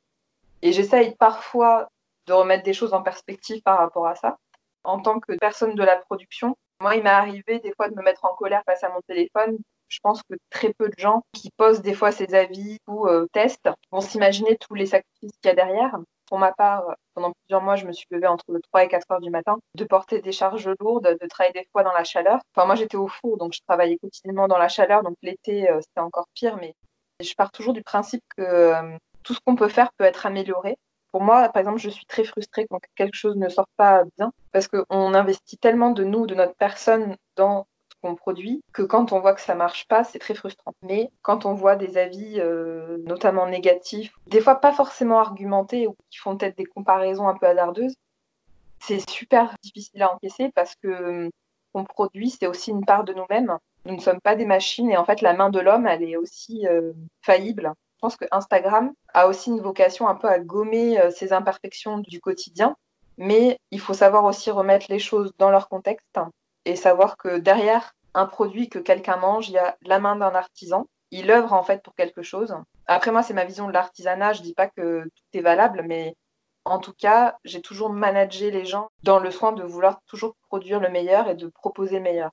Et 0.62 0.72
j'essaye 0.72 1.16
parfois 1.16 1.90
de 2.28 2.34
remettre 2.34 2.64
des 2.64 2.74
choses 2.74 2.94
en 2.94 3.02
perspective 3.02 3.62
par 3.64 3.80
rapport 3.80 4.08
à 4.08 4.16
ça. 4.16 4.38
En 4.86 5.00
tant 5.00 5.20
que 5.20 5.34
personne 5.38 5.76
de 5.76 5.84
la 5.84 5.98
production, 5.98 6.56
moi, 6.84 6.96
il 6.96 7.04
m'est 7.04 7.10
arrivé 7.10 7.60
des 7.60 7.74
fois 7.74 7.88
de 7.90 7.96
me 7.96 8.04
mettre 8.04 8.26
en 8.26 8.36
colère 8.36 8.62
face 8.66 8.84
à 8.84 8.90
mon 8.90 9.00
téléphone. 9.08 9.58
Je 9.88 10.00
pense 10.04 10.22
que 10.24 10.36
très 10.50 10.74
peu 10.74 10.90
de 10.90 10.96
gens 10.98 11.24
qui 11.32 11.50
posent 11.56 11.82
des 11.82 11.94
fois 11.94 12.12
ces 12.12 12.36
avis 12.36 12.78
ou 12.88 13.08
euh, 13.08 13.26
testent 13.32 13.70
vont 13.92 14.02
s'imaginer 14.02 14.58
tous 14.58 14.76
les 14.76 14.86
sacrifices 14.86 15.32
qu'il 15.42 15.48
y 15.48 15.50
a 15.50 15.56
derrière. 15.56 15.98
Pour 16.28 16.40
ma 16.40 16.52
part, 16.52 16.84
pendant 17.14 17.32
plusieurs 17.32 17.62
mois, 17.62 17.78
je 17.78 17.86
me 17.86 17.94
suis 17.94 18.08
levée 18.12 18.28
entre 18.28 18.46
3 18.72 18.84
et 18.84 18.88
4 18.90 19.12
heures 19.12 19.22
du 19.22 19.30
matin, 19.30 19.60
de 19.76 19.86
porter 19.86 20.22
des 20.22 20.32
charges 20.34 20.70
lourdes, 20.82 21.18
de 21.22 21.28
travailler 21.28 21.54
des 21.54 21.68
fois 21.72 21.84
dans 21.84 21.94
la 21.94 22.04
chaleur. 22.04 22.40
Enfin, 22.54 22.66
moi, 22.66 22.76
j'étais 22.76 22.98
au 22.98 23.08
four, 23.08 23.38
donc 23.38 23.54
je 23.54 23.62
travaillais 23.66 23.98
quotidiennement 23.98 24.50
dans 24.50 24.58
la 24.58 24.68
chaleur. 24.68 25.04
Donc 25.04 25.16
l'été, 25.22 25.70
euh, 25.70 25.80
c'était 25.80 26.02
encore 26.02 26.28
pire. 26.34 26.58
Mais 26.58 26.76
je 27.22 27.34
pars 27.36 27.52
toujours 27.52 27.74
du 27.74 27.84
principe 27.84 28.24
que 28.36 28.42
euh, 28.42 28.98
tout 29.24 29.34
ce 29.34 29.40
qu'on 29.46 29.56
peut 29.56 29.70
faire 29.70 29.90
peut 29.98 30.06
être 30.06 30.26
amélioré. 30.26 30.76
Pour 31.14 31.22
moi, 31.22 31.48
par 31.50 31.60
exemple, 31.60 31.78
je 31.78 31.92
suis 31.92 32.08
très 32.08 32.24
frustrée 32.24 32.66
quand 32.68 32.80
quelque 32.96 33.14
chose 33.16 33.36
ne 33.36 33.48
sort 33.48 33.68
pas 33.78 34.04
bien 34.18 34.34
parce 34.52 34.68
qu'on 34.68 35.14
investit 35.14 35.60
tellement 35.60 35.92
de 35.92 36.04
nous, 36.04 36.26
de 36.26 36.34
notre 36.34 36.56
personne 36.56 37.16
dans 37.36 37.68
ce 37.92 37.96
qu'on 38.02 38.16
produit 38.16 38.64
que 38.74 38.82
quand 38.82 39.14
on 39.14 39.20
voit 39.20 39.36
que 39.36 39.42
ça 39.42 39.54
marche 39.54 39.88
pas, 39.88 40.04
c'est 40.04 40.18
très 40.18 40.34
frustrant. 40.34 40.74
Mais 40.82 41.12
quand 41.22 41.46
on 41.46 41.54
voit 41.54 41.76
des 41.76 42.00
avis, 42.00 42.40
euh, 42.40 42.98
notamment 43.06 43.48
négatifs, 43.48 44.12
des 44.26 44.42
fois 44.42 44.56
pas 44.56 44.74
forcément 44.74 45.20
argumentés 45.20 45.86
ou 45.86 45.96
qui 46.10 46.18
font 46.18 46.36
peut-être 46.36 46.58
des 46.58 46.66
comparaisons 46.66 47.28
un 47.28 47.38
peu 47.38 47.46
hasardeuses, 47.46 47.94
c'est 48.80 49.08
super 49.08 49.54
difficile 49.62 50.02
à 50.02 50.16
encaisser 50.16 50.52
parce 50.56 50.74
que 50.76 50.88
euh, 50.88 51.30
qu'on 51.74 51.84
produit, 51.84 52.32
c'est 52.32 52.48
aussi 52.48 52.72
une 52.72 52.86
part 52.86 53.04
de 53.04 53.14
nous-mêmes. 53.14 53.56
Nous 53.86 53.96
ne 53.96 54.02
sommes 54.02 54.22
pas 54.22 54.36
des 54.36 54.48
machines 54.48 54.90
et 54.90 54.98
en 54.98 55.06
fait, 55.06 55.22
la 55.22 55.34
main 55.34 55.52
de 55.52 55.60
l'homme, 55.60 55.86
elle 55.86 56.02
est 56.02 56.18
aussi 56.18 56.66
euh, 56.66 56.92
faillible 57.22 57.72
pense 58.04 58.18
que 58.18 58.26
Instagram 58.32 58.92
a 59.14 59.28
aussi 59.28 59.50
une 59.50 59.62
vocation 59.62 60.10
un 60.10 60.16
peu 60.16 60.28
à 60.28 60.38
gommer 60.38 61.00
euh, 61.00 61.10
ces 61.10 61.32
imperfections 61.32 62.00
du 62.00 62.20
quotidien, 62.20 62.76
mais 63.18 63.58
il 63.72 63.80
faut 63.80 63.94
savoir 63.94 64.26
aussi 64.26 64.52
remettre 64.52 64.88
les 64.90 65.00
choses 65.00 65.32
dans 65.38 65.50
leur 65.50 65.70
contexte 65.70 66.20
et 66.66 66.76
savoir 66.76 67.16
que 67.16 67.38
derrière 67.38 67.94
un 68.14 68.26
produit 68.26 68.68
que 68.68 68.78
quelqu'un 68.78 69.16
mange, 69.16 69.48
il 69.48 69.54
y 69.54 69.58
a 69.58 69.78
la 69.84 70.00
main 70.00 70.18
d'un 70.18 70.36
artisan. 70.36 70.86
Il 71.12 71.32
œuvre 71.32 71.54
en 71.54 71.64
fait 71.64 71.82
pour 71.82 71.96
quelque 71.96 72.24
chose. 72.24 72.54
Après 72.88 73.12
moi, 73.12 73.24
c'est 73.24 73.34
ma 73.34 73.46
vision 73.46 73.68
de 73.68 73.72
l'artisanat. 73.72 74.34
Je 74.34 74.42
dis 74.42 74.54
pas 74.54 74.68
que 74.68 75.04
tout 75.04 75.38
est 75.38 75.42
valable, 75.42 75.86
mais 75.88 76.18
en 76.66 76.80
tout 76.80 76.94
cas, 76.94 77.38
j'ai 77.46 77.62
toujours 77.62 77.90
managé 77.90 78.52
les 78.52 78.66
gens 78.66 78.90
dans 79.04 79.20
le 79.20 79.32
soin 79.32 79.54
de 79.54 79.64
vouloir 79.64 80.02
toujours 80.08 80.36
produire 80.50 80.82
le 80.82 80.90
meilleur 80.90 81.30
et 81.30 81.36
de 81.36 81.48
proposer 81.48 82.00
le 82.00 82.04
meilleur. 82.04 82.32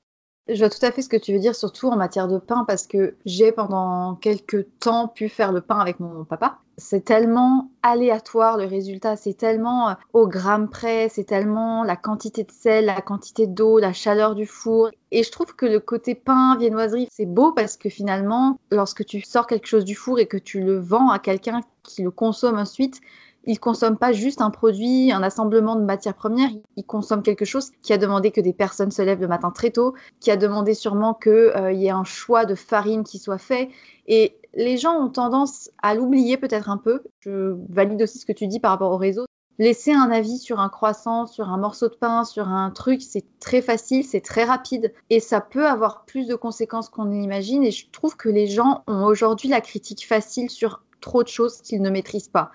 Je 0.53 0.59
vois 0.59 0.69
tout 0.69 0.85
à 0.85 0.91
fait 0.91 1.03
ce 1.03 1.09
que 1.09 1.17
tu 1.17 1.33
veux 1.33 1.39
dire, 1.39 1.55
surtout 1.55 1.89
en 1.89 1.97
matière 1.97 2.27
de 2.27 2.39
pain, 2.39 2.65
parce 2.67 2.89
que 2.89 3.15
j'ai 3.25 3.53
pendant 3.53 4.17
quelques 4.17 4.67
temps 4.81 5.07
pu 5.07 5.29
faire 5.29 5.53
le 5.53 5.61
pain 5.61 5.79
avec 5.79 6.01
mon 6.01 6.25
papa. 6.25 6.59
C'est 6.77 7.05
tellement 7.05 7.71
aléatoire 7.83 8.57
le 8.57 8.65
résultat, 8.65 9.15
c'est 9.15 9.35
tellement 9.35 9.91
euh, 9.91 9.95
au 10.13 10.27
gramme 10.27 10.69
près, 10.69 11.09
c'est 11.11 11.25
tellement 11.25 11.85
la 11.85 11.95
quantité 11.95 12.43
de 12.43 12.51
sel, 12.51 12.87
la 12.87 13.01
quantité 13.01 13.47
d'eau, 13.47 13.79
la 13.79 13.93
chaleur 13.93 14.35
du 14.35 14.47
four. 14.47 14.91
Et 15.13 15.23
je 15.23 15.31
trouve 15.31 15.55
que 15.55 15.67
le 15.67 15.79
côté 15.79 16.15
pain, 16.15 16.57
viennoiserie, 16.59 17.07
c'est 17.13 17.27
beau 17.27 17.53
parce 17.53 17.77
que 17.77 17.91
finalement, 17.91 18.59
lorsque 18.71 19.05
tu 19.05 19.21
sors 19.21 19.47
quelque 19.47 19.67
chose 19.67 19.85
du 19.85 19.95
four 19.95 20.19
et 20.19 20.27
que 20.27 20.39
tu 20.39 20.61
le 20.61 20.79
vends 20.79 21.11
à 21.11 21.19
quelqu'un 21.19 21.61
qui 21.83 22.03
le 22.03 22.11
consomme 22.11 22.59
ensuite, 22.59 23.01
il 23.45 23.59
consomme 23.59 23.97
pas 23.97 24.13
juste 24.13 24.41
un 24.41 24.51
produit, 24.51 25.13
un 25.13 25.23
assemblement 25.23 25.77
de 25.77 25.85
matières 25.85 26.15
premières, 26.15 26.51
il 26.77 26.85
consomme 26.85 27.23
quelque 27.23 27.45
chose 27.45 27.71
qui 27.83 27.93
a 27.93 27.99
demandé 27.99 28.31
que 28.31 28.41
des 28.41 28.53
personnes 28.53 28.91
se 28.91 29.03
lèvent 29.03 29.21
le 29.21 29.29
matin 29.29 29.51
très 29.51 29.71
tôt, 29.71 29.95
qui 30.21 30.31
a 30.31 30.37
demandé 30.37 30.75
sûrement 30.75 31.15
qu'il 31.15 31.33
euh, 31.33 31.73
y 31.73 31.87
ait 31.87 31.91
un 31.91 32.05
choix 32.05 32.45
de 32.45 32.55
farine 32.55 33.05
qui 33.05 33.19
soit 33.19 33.39
fait. 33.39 33.71
Et 34.07 34.37
les 34.55 34.77
gens 34.77 34.95
ont 34.95 35.09
tendance 35.09 35.71
à 35.83 35.95
l'oublier 35.95 36.37
peut-être 36.37 36.69
un 36.69 36.77
peu. 36.77 37.03
Je 37.21 37.57
valide 37.69 38.03
aussi 38.03 38.19
ce 38.19 38.27
que 38.27 38.33
tu 38.33 38.47
dis 38.47 38.61
par 38.61 38.73
rapport 38.73 38.93
au 38.93 38.97
réseau. 38.97 39.25
Laisser 39.59 39.93
un 39.93 40.11
avis 40.11 40.39
sur 40.39 40.59
un 40.59 40.71
croissant, 40.71 41.27
sur 41.27 41.51
un 41.51 41.59
morceau 41.59 41.89
de 41.89 41.95
pain, 41.95 42.25
sur 42.25 42.49
un 42.49 42.71
truc, 42.71 43.03
c'est 43.03 43.25
très 43.41 43.61
facile, 43.61 44.05
c'est 44.05 44.23
très 44.23 44.45
rapide 44.45 44.95
et 45.11 45.21
ça 45.21 45.43
peut 45.43 45.67
avoir 45.67 46.07
plus 46.07 46.27
de 46.27 46.35
conséquences 46.35 46.89
qu'on 46.89 47.13
imagine. 47.13 47.63
Et 47.63 47.71
je 47.71 47.91
trouve 47.91 48.17
que 48.17 48.31
les 48.31 48.47
gens 48.47 48.83
ont 48.87 49.05
aujourd'hui 49.05 49.51
la 49.51 49.61
critique 49.61 50.07
facile 50.07 50.49
sur 50.49 50.83
trop 51.03 51.23
de 51.23 51.29
choses 51.29 51.61
qu'ils 51.61 51.83
ne 51.83 51.91
maîtrisent 51.91 52.29
pas. 52.29 52.53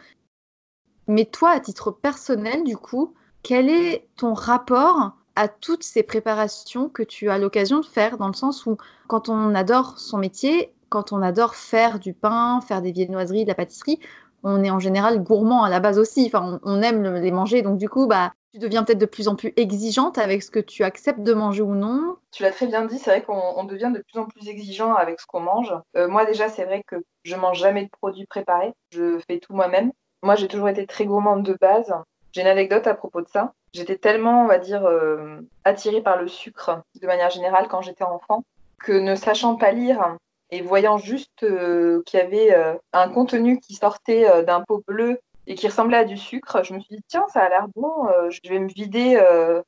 Mais 1.07 1.25
toi, 1.25 1.51
à 1.51 1.59
titre 1.59 1.91
personnel, 1.91 2.63
du 2.63 2.77
coup, 2.77 3.13
quel 3.43 3.69
est 3.69 4.07
ton 4.15 4.33
rapport 4.33 5.11
à 5.35 5.47
toutes 5.47 5.83
ces 5.83 6.03
préparations 6.03 6.89
que 6.89 7.03
tu 7.03 7.29
as 7.29 7.37
l'occasion 7.37 7.79
de 7.79 7.85
faire, 7.85 8.17
dans 8.17 8.27
le 8.27 8.33
sens 8.33 8.65
où 8.65 8.77
quand 9.07 9.29
on 9.29 9.53
adore 9.53 9.99
son 9.99 10.17
métier, 10.17 10.73
quand 10.89 11.11
on 11.11 11.21
adore 11.21 11.55
faire 11.55 11.99
du 11.99 12.13
pain, 12.13 12.61
faire 12.61 12.81
des 12.81 12.91
viennoiseries, 12.91 13.43
de 13.43 13.49
la 13.49 13.55
pâtisserie, 13.55 13.99
on 14.43 14.63
est 14.63 14.69
en 14.69 14.79
général 14.79 15.21
gourmand 15.21 15.63
à 15.63 15.69
la 15.69 15.79
base 15.79 15.99
aussi. 15.99 16.25
Enfin, 16.27 16.59
on, 16.63 16.81
aime 16.81 17.15
les 17.15 17.31
manger, 17.31 17.61
donc 17.61 17.77
du 17.77 17.89
coup, 17.89 18.07
bah, 18.07 18.31
tu 18.53 18.59
deviens 18.59 18.83
peut-être 18.83 18.99
de 18.99 19.05
plus 19.05 19.27
en 19.27 19.35
plus 19.35 19.51
exigeante 19.57 20.17
avec 20.17 20.41
ce 20.41 20.51
que 20.51 20.59
tu 20.59 20.83
acceptes 20.83 21.21
de 21.21 21.33
manger 21.33 21.63
ou 21.63 21.75
non. 21.75 22.15
Tu 22.31 22.43
l'as 22.43 22.51
très 22.51 22.67
bien 22.67 22.85
dit, 22.85 22.97
c'est 22.97 23.09
vrai 23.09 23.23
qu'on 23.23 23.63
devient 23.65 23.91
de 23.93 24.03
plus 24.07 24.19
en 24.19 24.25
plus 24.25 24.47
exigeant 24.47 24.93
avec 24.93 25.19
ce 25.19 25.25
qu'on 25.25 25.41
mange. 25.41 25.73
Euh, 25.97 26.07
moi 26.07 26.25
déjà, 26.25 26.47
c'est 26.47 26.65
vrai 26.65 26.83
que 26.87 26.95
je 27.23 27.35
mange 27.35 27.59
jamais 27.59 27.83
de 27.83 27.89
produits 27.89 28.27
préparés, 28.27 28.73
je 28.91 29.19
fais 29.27 29.39
tout 29.39 29.53
moi-même. 29.53 29.91
Moi, 30.25 30.33
j'ai 30.33 30.47
toujours 30.47 30.69
été 30.69 30.88
très 30.88 31.05
gourmande 31.05 31.43
de 31.43 31.55
base. 31.61 31.93
J'ai 32.31 32.41
une 32.41 32.47
anecdote 32.47 32.88
à 32.88 32.95
propos 32.95 33.21
de 33.21 33.27
ça. 33.27 33.53
J'étais 33.73 33.95
tellement, 33.95 34.43
on 34.43 34.47
va 34.47 34.57
dire, 34.57 34.83
euh, 34.83 35.39
attirée 35.63 36.01
par 36.01 36.19
le 36.19 36.27
sucre 36.27 36.81
de 36.99 37.05
manière 37.05 37.29
générale 37.29 37.67
quand 37.69 37.83
j'étais 37.83 38.03
enfant 38.03 38.43
que 38.79 38.91
ne 38.91 39.13
sachant 39.13 39.55
pas 39.55 39.71
lire 39.71 40.17
et 40.49 40.63
voyant 40.63 40.97
juste 40.97 41.43
euh, 41.43 42.01
qu'il 42.07 42.19
y 42.19 42.23
avait 42.23 42.55
euh, 42.55 42.73
un 42.91 43.07
contenu 43.07 43.59
qui 43.59 43.75
sortait 43.75 44.43
d'un 44.43 44.61
pot 44.61 44.83
bleu 44.88 45.19
et 45.45 45.53
qui 45.53 45.67
ressemblait 45.67 45.97
à 45.97 46.05
du 46.05 46.17
sucre, 46.17 46.63
je 46.63 46.73
me 46.73 46.79
suis 46.79 46.95
dit, 46.95 47.03
tiens, 47.07 47.27
ça 47.31 47.41
a 47.41 47.49
l'air 47.49 47.67
bon, 47.75 48.07
je 48.31 48.49
vais 48.49 48.57
me 48.57 48.67
vider 48.67 49.21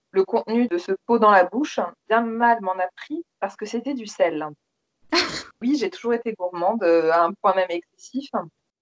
le 0.09 0.25
contenu 0.25 0.67
de 0.67 0.79
ce 0.79 0.91
pot 1.05 1.19
dans 1.19 1.29
la 1.29 1.43
bouche. 1.43 1.79
Bien 2.09 2.21
mal 2.21 2.57
m'en 2.61 2.71
a 2.71 2.87
pris 2.95 3.23
parce 3.39 3.55
que 3.55 3.67
c'était 3.67 3.93
du 3.93 4.07
sel. 4.07 4.47
oui, 5.61 5.77
j'ai 5.79 5.91
toujours 5.91 6.15
été 6.15 6.33
gourmande, 6.33 6.83
à 6.83 7.25
un 7.25 7.31
point 7.33 7.53
même 7.53 7.69
excessif. 7.69 8.31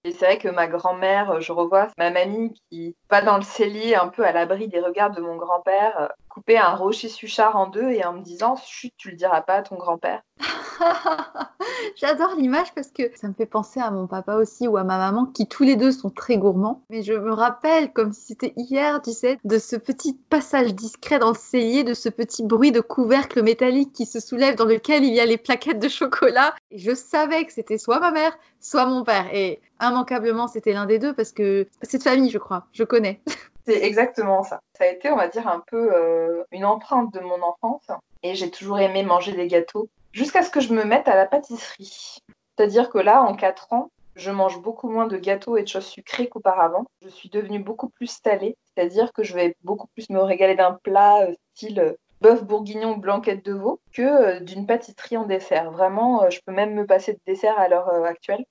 Et 0.06 0.12
c'est 0.12 0.24
vrai 0.24 0.38
que 0.38 0.46
ma 0.46 0.68
grand-mère, 0.68 1.40
je 1.40 1.50
revois 1.50 1.88
ma 1.98 2.10
mamie 2.10 2.54
qui 2.70 2.94
va 3.10 3.22
dans 3.22 3.38
le 3.38 3.42
cellier 3.42 3.96
un 3.96 4.06
peu 4.06 4.24
à 4.24 4.30
l'abri 4.30 4.68
des 4.68 4.78
regards 4.78 5.10
de 5.10 5.20
mon 5.20 5.34
grand-père, 5.34 6.00
euh, 6.00 6.06
couper 6.36 6.58
un 6.58 6.74
rocher 6.74 7.08
suchard 7.08 7.56
en 7.56 7.66
deux 7.66 7.88
et 7.92 8.04
en 8.04 8.12
me 8.12 8.20
disant 8.20 8.56
Chut, 8.56 8.92
tu 8.98 9.08
le 9.08 9.16
diras 9.16 9.40
pas 9.40 9.54
à 9.54 9.62
ton 9.62 9.76
grand-père. 9.76 10.20
J'adore 11.96 12.34
l'image 12.36 12.74
parce 12.74 12.88
que 12.88 13.04
ça 13.14 13.26
me 13.26 13.32
fait 13.32 13.46
penser 13.46 13.80
à 13.80 13.90
mon 13.90 14.06
papa 14.06 14.34
aussi 14.34 14.68
ou 14.68 14.76
à 14.76 14.84
ma 14.84 14.98
maman 14.98 15.24
qui 15.24 15.48
tous 15.48 15.62
les 15.62 15.76
deux 15.76 15.92
sont 15.92 16.10
très 16.10 16.36
gourmands. 16.36 16.82
Mais 16.90 17.02
je 17.02 17.14
me 17.14 17.32
rappelle 17.32 17.90
comme 17.90 18.12
si 18.12 18.20
c'était 18.26 18.52
hier, 18.58 19.00
tu 19.00 19.12
sais, 19.12 19.38
de 19.44 19.56
ce 19.56 19.76
petit 19.76 20.12
passage 20.28 20.74
discret 20.74 21.18
dans 21.18 21.30
le 21.30 21.38
cellier, 21.38 21.84
de 21.84 21.94
ce 21.94 22.10
petit 22.10 22.44
bruit 22.44 22.70
de 22.70 22.82
couvercle 22.82 23.42
métallique 23.42 23.94
qui 23.94 24.04
se 24.04 24.20
soulève 24.20 24.56
dans 24.56 24.66
lequel 24.66 25.04
il 25.04 25.14
y 25.14 25.20
a 25.20 25.24
les 25.24 25.38
plaquettes 25.38 25.78
de 25.78 25.88
chocolat. 25.88 26.54
Et 26.70 26.76
je 26.76 26.94
savais 26.94 27.46
que 27.46 27.52
c'était 27.54 27.78
soit 27.78 27.98
ma 27.98 28.10
mère, 28.10 28.36
soit 28.60 28.84
mon 28.84 29.04
père. 29.04 29.24
Et 29.32 29.62
immanquablement, 29.80 30.48
c'était 30.48 30.74
l'un 30.74 30.84
des 30.84 30.98
deux 30.98 31.14
parce 31.14 31.32
que 31.32 31.66
c'est 31.80 31.96
de 31.96 32.02
famille, 32.02 32.28
je 32.28 32.36
crois. 32.36 32.66
Je 32.74 32.84
connais. 32.84 33.22
C'est 33.66 33.82
exactement 33.82 34.44
ça. 34.44 34.60
Ça 34.78 34.84
a 34.84 34.86
été, 34.86 35.10
on 35.10 35.16
va 35.16 35.26
dire, 35.26 35.48
un 35.48 35.62
peu 35.66 35.90
euh, 35.92 36.44
une 36.52 36.64
empreinte 36.64 37.12
de 37.12 37.20
mon 37.20 37.42
enfance. 37.42 37.86
Et 38.22 38.34
j'ai 38.36 38.50
toujours 38.50 38.78
aimé 38.78 39.02
manger 39.02 39.32
des 39.32 39.48
gâteaux 39.48 39.88
jusqu'à 40.12 40.42
ce 40.42 40.50
que 40.50 40.60
je 40.60 40.72
me 40.72 40.84
mette 40.84 41.08
à 41.08 41.16
la 41.16 41.26
pâtisserie. 41.26 42.18
C'est-à-dire 42.56 42.90
que 42.90 42.98
là, 42.98 43.22
en 43.22 43.34
4 43.34 43.72
ans, 43.72 43.90
je 44.14 44.30
mange 44.30 44.62
beaucoup 44.62 44.88
moins 44.88 45.06
de 45.06 45.16
gâteaux 45.16 45.56
et 45.56 45.62
de 45.62 45.68
choses 45.68 45.86
sucrées 45.86 46.28
qu'auparavant. 46.28 46.86
Je 47.02 47.08
suis 47.08 47.28
devenue 47.28 47.58
beaucoup 47.58 47.88
plus 47.88 48.18
salée, 48.24 48.56
c'est-à-dire 48.64 49.12
que 49.12 49.24
je 49.24 49.34
vais 49.34 49.56
beaucoup 49.64 49.88
plus 49.88 50.08
me 50.10 50.20
régaler 50.20 50.54
d'un 50.54 50.72
plat 50.72 51.22
euh, 51.22 51.34
style 51.54 51.80
euh, 51.80 51.92
bœuf 52.20 52.44
bourguignon 52.44 52.96
blanquette 52.96 53.44
de 53.44 53.52
veau 53.52 53.80
que 53.92 54.38
d'une 54.42 54.66
pâtisserie 54.66 55.16
en 55.16 55.26
dessert. 55.26 55.70
Vraiment, 55.72 56.30
je 56.30 56.40
peux 56.46 56.52
même 56.52 56.72
me 56.72 56.86
passer 56.86 57.12
de 57.12 57.20
dessert 57.26 57.58
à 57.58 57.68
l'heure 57.68 57.90
actuelle. 58.06 58.44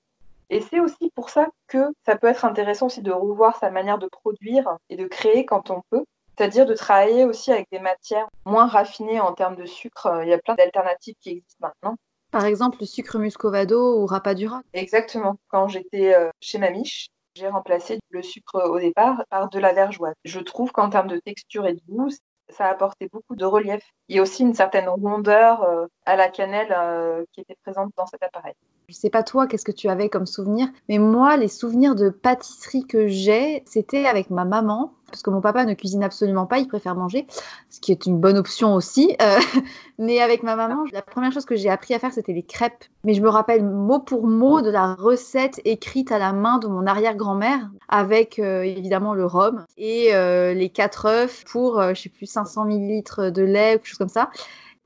Et 0.50 0.60
c'est 0.60 0.80
aussi 0.80 1.10
pour 1.14 1.30
ça 1.30 1.48
que 1.66 1.92
ça 2.04 2.16
peut 2.16 2.28
être 2.28 2.44
intéressant 2.44 2.86
aussi 2.86 3.02
de 3.02 3.12
revoir 3.12 3.56
sa 3.58 3.70
manière 3.70 3.98
de 3.98 4.06
produire 4.06 4.76
et 4.88 4.96
de 4.96 5.06
créer 5.06 5.44
quand 5.44 5.70
on 5.70 5.82
peut. 5.90 6.04
C'est-à-dire 6.36 6.66
de 6.66 6.74
travailler 6.74 7.24
aussi 7.24 7.50
avec 7.50 7.66
des 7.72 7.78
matières 7.78 8.28
moins 8.44 8.66
raffinées 8.66 9.20
en 9.20 9.32
termes 9.32 9.56
de 9.56 9.64
sucre. 9.64 10.20
Il 10.22 10.28
y 10.28 10.34
a 10.34 10.38
plein 10.38 10.54
d'alternatives 10.54 11.14
qui 11.20 11.30
existent 11.30 11.66
maintenant. 11.66 11.96
Par 12.30 12.44
exemple, 12.44 12.78
le 12.80 12.86
sucre 12.86 13.18
muscovado 13.18 13.98
ou 14.00 14.06
rapadura. 14.06 14.60
Exactement. 14.74 15.36
Quand 15.48 15.68
j'étais 15.68 16.14
euh, 16.14 16.28
chez 16.40 16.58
ma 16.58 16.70
miche, 16.70 17.08
j'ai 17.34 17.48
remplacé 17.48 17.98
le 18.10 18.22
sucre 18.22 18.68
au 18.68 18.78
départ 18.78 19.24
par 19.30 19.48
de 19.48 19.58
la 19.58 19.72
vergeoise. 19.72 20.14
Je 20.24 20.40
trouve 20.40 20.72
qu'en 20.72 20.90
termes 20.90 21.08
de 21.08 21.18
texture 21.18 21.66
et 21.66 21.74
de 21.74 21.80
goût, 21.88 22.10
ça 22.48 22.66
a 22.66 22.70
apporté 22.70 23.08
beaucoup 23.12 23.36
de 23.36 23.44
relief. 23.44 23.82
Il 24.08 24.14
y 24.14 24.18
a 24.20 24.22
aussi 24.22 24.42
une 24.42 24.54
certaine 24.54 24.88
rondeur 24.88 25.64
euh, 25.64 25.86
à 26.04 26.14
la 26.14 26.28
cannelle 26.28 26.72
euh, 26.76 27.24
qui 27.32 27.40
était 27.40 27.56
présente 27.64 27.90
dans 27.96 28.06
cet 28.06 28.22
appareil. 28.22 28.54
Je 28.88 28.94
sais 28.94 29.10
pas 29.10 29.24
toi, 29.24 29.48
qu'est-ce 29.48 29.64
que 29.64 29.72
tu 29.72 29.88
avais 29.88 30.08
comme 30.08 30.26
souvenir, 30.26 30.68
mais 30.88 30.98
moi, 30.98 31.36
les 31.36 31.48
souvenirs 31.48 31.96
de 31.96 32.08
pâtisserie 32.08 32.86
que 32.86 33.08
j'ai, 33.08 33.64
c'était 33.66 34.06
avec 34.06 34.30
ma 34.30 34.44
maman, 34.44 34.92
parce 35.10 35.22
que 35.22 35.30
mon 35.30 35.40
papa 35.40 35.64
ne 35.64 35.74
cuisine 35.74 36.04
absolument 36.04 36.46
pas, 36.46 36.58
il 36.58 36.68
préfère 36.68 36.94
manger, 36.94 37.26
ce 37.68 37.80
qui 37.80 37.90
est 37.90 38.06
une 38.06 38.20
bonne 38.20 38.38
option 38.38 38.74
aussi. 38.74 39.16
Euh, 39.20 39.38
mais 39.98 40.20
avec 40.20 40.44
ma 40.44 40.54
maman, 40.54 40.84
la 40.92 41.02
première 41.02 41.32
chose 41.32 41.46
que 41.46 41.56
j'ai 41.56 41.68
appris 41.68 41.94
à 41.94 41.98
faire, 41.98 42.12
c'était 42.12 42.32
les 42.32 42.44
crêpes. 42.44 42.84
Mais 43.02 43.14
je 43.14 43.22
me 43.22 43.28
rappelle 43.28 43.64
mot 43.64 43.98
pour 43.98 44.28
mot 44.28 44.62
de 44.62 44.70
la 44.70 44.94
recette 44.94 45.60
écrite 45.64 46.12
à 46.12 46.18
la 46.20 46.32
main 46.32 46.58
de 46.58 46.68
mon 46.68 46.86
arrière-grand-mère, 46.86 47.68
avec 47.88 48.38
évidemment 48.38 49.14
le 49.14 49.26
rhum 49.26 49.64
et 49.76 50.10
les 50.12 50.70
quatre 50.70 51.06
œufs 51.06 51.44
pour, 51.44 51.80
je 51.94 52.00
sais 52.00 52.08
plus, 52.08 52.26
500 52.26 52.66
ml 52.66 53.32
de 53.32 53.42
lait 53.42 53.72
quelque 53.74 53.86
chose 53.86 53.95
comme 53.98 54.08
ça. 54.08 54.30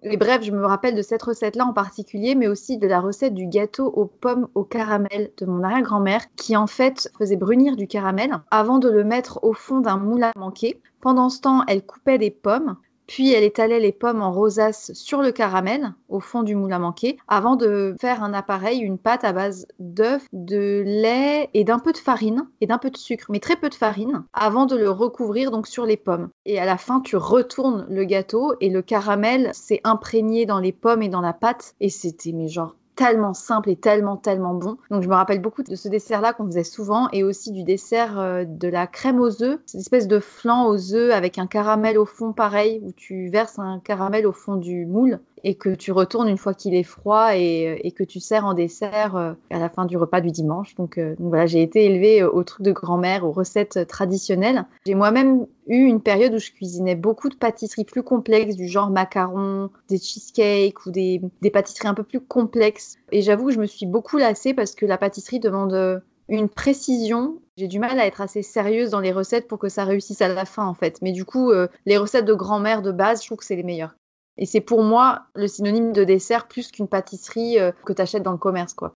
Bref, 0.02 0.42
je 0.42 0.50
me 0.50 0.64
rappelle 0.64 0.94
de 0.94 1.02
cette 1.02 1.22
recette-là 1.22 1.66
en 1.66 1.74
particulier, 1.74 2.34
mais 2.34 2.48
aussi 2.48 2.78
de 2.78 2.86
la 2.86 3.00
recette 3.00 3.34
du 3.34 3.46
gâteau 3.46 3.86
aux 3.86 4.06
pommes 4.06 4.48
au 4.54 4.64
caramel 4.64 5.30
de 5.36 5.44
mon 5.44 5.62
arrière-grand-mère, 5.62 6.24
qui 6.36 6.56
en 6.56 6.66
fait 6.66 7.10
faisait 7.18 7.36
brunir 7.36 7.76
du 7.76 7.86
caramel 7.86 8.30
avant 8.50 8.78
de 8.78 8.88
le 8.88 9.04
mettre 9.04 9.40
au 9.42 9.52
fond 9.52 9.80
d'un 9.80 9.98
moule 9.98 10.22
à 10.22 10.32
manquer. 10.36 10.80
Pendant 11.02 11.28
ce 11.28 11.42
temps, 11.42 11.64
elle 11.68 11.84
coupait 11.84 12.16
des 12.16 12.30
pommes, 12.30 12.76
puis 13.10 13.32
elle 13.32 13.42
étalait 13.42 13.80
les 13.80 13.90
pommes 13.90 14.22
en 14.22 14.30
rosace 14.30 14.92
sur 14.94 15.20
le 15.20 15.32
caramel 15.32 15.94
au 16.08 16.20
fond 16.20 16.44
du 16.44 16.54
moule 16.54 16.72
à 16.72 16.78
manquer 16.78 17.16
avant 17.26 17.56
de 17.56 17.96
faire 18.00 18.22
un 18.22 18.32
appareil, 18.32 18.78
une 18.78 18.98
pâte 18.98 19.24
à 19.24 19.32
base 19.32 19.66
d'œufs, 19.80 20.24
de 20.32 20.84
lait 20.86 21.50
et 21.52 21.64
d'un 21.64 21.80
peu 21.80 21.90
de 21.90 21.98
farine 21.98 22.48
et 22.60 22.68
d'un 22.68 22.78
peu 22.78 22.88
de 22.88 22.96
sucre, 22.96 23.26
mais 23.28 23.40
très 23.40 23.56
peu 23.56 23.68
de 23.68 23.74
farine 23.74 24.22
avant 24.32 24.64
de 24.64 24.76
le 24.76 24.88
recouvrir 24.88 25.50
donc 25.50 25.66
sur 25.66 25.86
les 25.86 25.96
pommes. 25.96 26.28
Et 26.46 26.60
à 26.60 26.64
la 26.64 26.76
fin, 26.76 27.00
tu 27.00 27.16
retournes 27.16 27.84
le 27.90 28.04
gâteau 28.04 28.54
et 28.60 28.70
le 28.70 28.80
caramel 28.80 29.50
s'est 29.54 29.80
imprégné 29.82 30.46
dans 30.46 30.60
les 30.60 30.72
pommes 30.72 31.02
et 31.02 31.08
dans 31.08 31.20
la 31.20 31.32
pâte 31.32 31.74
et 31.80 31.88
c'était 31.88 32.30
mais 32.30 32.46
genre 32.46 32.76
tellement 33.00 33.32
simple 33.32 33.70
et 33.70 33.76
tellement, 33.76 34.18
tellement 34.18 34.52
bon. 34.52 34.76
Donc 34.90 35.02
je 35.02 35.08
me 35.08 35.14
rappelle 35.14 35.40
beaucoup 35.40 35.62
de 35.62 35.74
ce 35.74 35.88
dessert-là 35.88 36.34
qu'on 36.34 36.44
faisait 36.44 36.64
souvent 36.64 37.08
et 37.12 37.24
aussi 37.24 37.50
du 37.50 37.64
dessert 37.64 38.18
euh, 38.18 38.44
de 38.44 38.68
la 38.68 38.86
crème 38.86 39.20
aux 39.20 39.42
œufs, 39.42 39.58
cette 39.64 39.80
espèce 39.80 40.06
de 40.06 40.20
flan 40.20 40.66
aux 40.66 40.92
œufs 40.92 41.10
avec 41.10 41.38
un 41.38 41.46
caramel 41.46 41.96
au 41.96 42.04
fond 42.04 42.34
pareil, 42.34 42.78
où 42.84 42.92
tu 42.92 43.30
verses 43.30 43.58
un 43.58 43.80
caramel 43.82 44.26
au 44.26 44.32
fond 44.32 44.56
du 44.56 44.84
moule 44.84 45.18
et 45.44 45.54
que 45.54 45.70
tu 45.70 45.92
retournes 45.92 46.28
une 46.28 46.38
fois 46.38 46.54
qu'il 46.54 46.74
est 46.74 46.82
froid 46.82 47.36
et, 47.36 47.80
euh, 47.84 47.90
que 47.90 48.04
tu 48.04 48.20
sers 48.20 48.44
en 48.44 48.54
dessert 48.54 49.16
euh, 49.16 49.32
à 49.50 49.58
la 49.58 49.68
fin 49.68 49.84
du 49.84 49.96
repas 49.96 50.20
du 50.20 50.30
dimanche. 50.30 50.74
Donc, 50.74 50.98
donc 50.98 51.28
voilà, 51.28 51.46
j'ai 51.46 51.62
été 51.62 51.84
élevée 51.84 52.22
au 52.22 52.42
truc 52.44 52.62
de 52.62 52.72
grand-mère, 52.72 53.24
aux 53.24 53.32
recettes 53.32 53.86
traditionnelles. 53.86 54.64
J'ai 54.86 54.94
moi-même 54.94 55.46
eu 55.66 55.84
une 55.84 56.00
période 56.00 56.34
où 56.34 56.38
je 56.38 56.50
cuisinais 56.50 56.96
beaucoup 56.96 57.28
de 57.28 57.36
pâtisseries 57.36 57.84
plus 57.84 58.02
complexes, 58.02 58.56
du 58.56 58.68
genre 58.68 58.90
macarons, 58.90 59.70
des 59.88 59.98
cheesecakes 59.98 60.84
ou 60.86 60.90
des, 60.90 61.20
pâtisseries 61.52 61.88
un 61.88 61.94
peu 61.94 62.02
plus 62.02 62.20
complexes. 62.20 62.96
Et 63.12 63.22
j'avoue 63.22 63.46
que 63.46 63.52
je 63.52 63.60
me 63.60 63.66
suis 63.66 63.86
beaucoup 63.86 64.18
lassée 64.18 64.52
parce 64.52 64.74
que 64.74 64.84
la 64.84 64.98
pâtisserie 64.98 65.40
demande 65.40 65.72
euh, 65.72 66.00
une 66.28 66.48
précision. 66.48 67.38
J'ai 67.56 67.68
du 67.68 67.78
mal 67.78 67.98
à 68.00 68.06
être 68.06 68.20
assez 68.20 68.42
sérieuse 68.42 68.90
dans 68.90 69.00
les 69.00 69.12
recettes 69.12 69.48
pour 69.48 69.58
que 69.58 69.68
ça 69.68 69.84
réussisse 69.84 70.22
à 70.22 70.28
la 70.28 70.44
fin, 70.44 70.66
en 70.66 70.74
fait. 70.74 71.00
Mais 71.02 71.12
du 71.12 71.24
coup, 71.24 71.50
euh, 71.50 71.68
les 71.86 71.98
recettes 71.98 72.24
de 72.24 72.34
grand-mère 72.34 72.82
de 72.82 72.92
base, 72.92 73.22
je 73.22 73.26
trouve 73.26 73.38
que 73.38 73.44
c'est 73.44 73.56
les 73.56 73.62
meilleures. 73.62 73.96
Et 74.36 74.46
c'est 74.46 74.60
pour 74.60 74.82
moi 74.82 75.22
le 75.34 75.48
synonyme 75.48 75.92
de 75.92 76.04
dessert 76.04 76.48
plus 76.48 76.70
qu'une 76.70 76.88
pâtisserie 76.88 77.58
euh, 77.58 77.72
que 77.84 77.92
tu 77.92 78.02
achètes 78.02 78.22
dans 78.22 78.32
le 78.32 78.38
commerce, 78.38 78.74
quoi. 78.74 78.94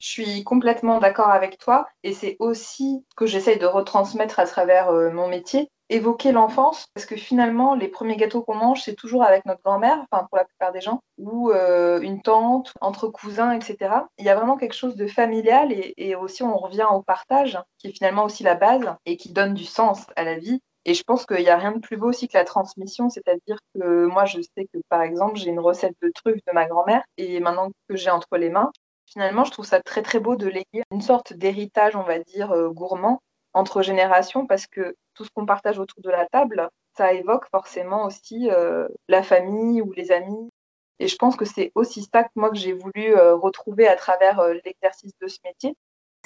Je 0.00 0.08
suis 0.08 0.44
complètement 0.44 0.98
d'accord 0.98 1.30
avec 1.30 1.56
toi 1.56 1.86
et 2.02 2.12
c'est 2.12 2.36
aussi 2.38 3.04
ce 3.10 3.14
que 3.14 3.26
j'essaye 3.26 3.58
de 3.58 3.64
retransmettre 3.64 4.38
à 4.38 4.44
travers 4.44 4.92
mon 4.92 5.28
métier 5.28 5.70
évoquer 5.90 6.32
l'enfance, 6.32 6.86
parce 6.94 7.06
que 7.06 7.16
finalement, 7.16 7.74
les 7.74 7.88
premiers 7.88 8.16
gâteaux 8.16 8.42
qu'on 8.42 8.54
mange, 8.54 8.82
c'est 8.82 8.94
toujours 8.94 9.22
avec 9.22 9.44
notre 9.44 9.62
grand-mère, 9.62 9.98
enfin 10.10 10.26
pour 10.28 10.38
la 10.38 10.44
plupart 10.44 10.72
des 10.72 10.80
gens, 10.80 11.00
ou 11.18 11.50
euh, 11.50 12.00
une 12.00 12.22
tante, 12.22 12.72
entre 12.80 13.08
cousins, 13.08 13.52
etc. 13.52 13.94
Il 14.18 14.24
y 14.24 14.28
a 14.28 14.34
vraiment 14.34 14.56
quelque 14.56 14.74
chose 14.74 14.96
de 14.96 15.06
familial 15.06 15.72
et, 15.72 16.14
aussi 16.14 16.42
on 16.42 16.56
revient 16.56 16.86
au 16.90 17.02
partage, 17.02 17.58
qui 17.78 17.88
est 17.88 17.92
finalement 17.92 18.24
aussi 18.24 18.42
la 18.42 18.54
base 18.54 18.94
et 19.04 19.16
qui 19.16 19.32
donne 19.32 19.54
du 19.54 19.64
sens 19.64 20.06
à 20.16 20.24
la 20.24 20.38
vie. 20.38 20.62
Et 20.86 20.94
je 20.94 21.02
pense 21.02 21.24
qu'il 21.24 21.38
n'y 21.38 21.48
a 21.48 21.56
rien 21.56 21.72
de 21.72 21.78
plus 21.78 21.96
beau 21.96 22.08
aussi 22.08 22.28
que 22.28 22.36
la 22.36 22.44
transmission, 22.44 23.08
c'est-à-dire 23.08 23.58
que 23.74 24.06
moi, 24.06 24.26
je 24.26 24.40
sais 24.42 24.66
que 24.66 24.78
par 24.90 25.02
exemple, 25.02 25.36
j'ai 25.36 25.48
une 25.48 25.60
recette 25.60 25.96
de 26.02 26.10
truffes 26.14 26.44
de 26.46 26.52
ma 26.52 26.66
grand-mère 26.66 27.02
et 27.16 27.40
maintenant 27.40 27.70
que 27.88 27.96
j'ai 27.96 28.10
entre 28.10 28.36
les 28.36 28.50
mains, 28.50 28.70
finalement, 29.06 29.44
je 29.44 29.50
trouve 29.50 29.64
ça 29.64 29.80
très 29.80 30.02
très 30.02 30.20
beau 30.20 30.36
de 30.36 30.46
léguer 30.46 30.82
une 30.90 31.00
sorte 31.00 31.32
d'héritage, 31.32 31.96
on 31.96 32.02
va 32.02 32.18
dire, 32.18 32.52
euh, 32.52 32.68
gourmand 32.68 33.22
entre 33.54 33.82
générations 33.82 34.46
parce 34.46 34.66
que 34.66 34.94
tout 35.14 35.24
ce 35.24 35.30
qu'on 35.34 35.46
partage 35.46 35.78
autour 35.78 36.02
de 36.02 36.10
la 36.10 36.26
table, 36.26 36.68
ça 36.96 37.12
évoque 37.12 37.48
forcément 37.50 38.04
aussi 38.04 38.50
euh, 38.50 38.86
la 39.08 39.22
famille 39.22 39.80
ou 39.80 39.92
les 39.92 40.12
amis. 40.12 40.50
Et 40.98 41.08
je 41.08 41.16
pense 41.16 41.36
que 41.36 41.44
c'est 41.44 41.72
aussi 41.74 42.06
ça 42.12 42.24
que 42.24 42.30
moi 42.34 42.50
que 42.50 42.56
j'ai 42.56 42.72
voulu 42.72 43.16
euh, 43.16 43.34
retrouver 43.34 43.88
à 43.88 43.96
travers 43.96 44.42
l'exercice 44.64 45.12
de 45.20 45.28
ce 45.28 45.38
métier. 45.44 45.76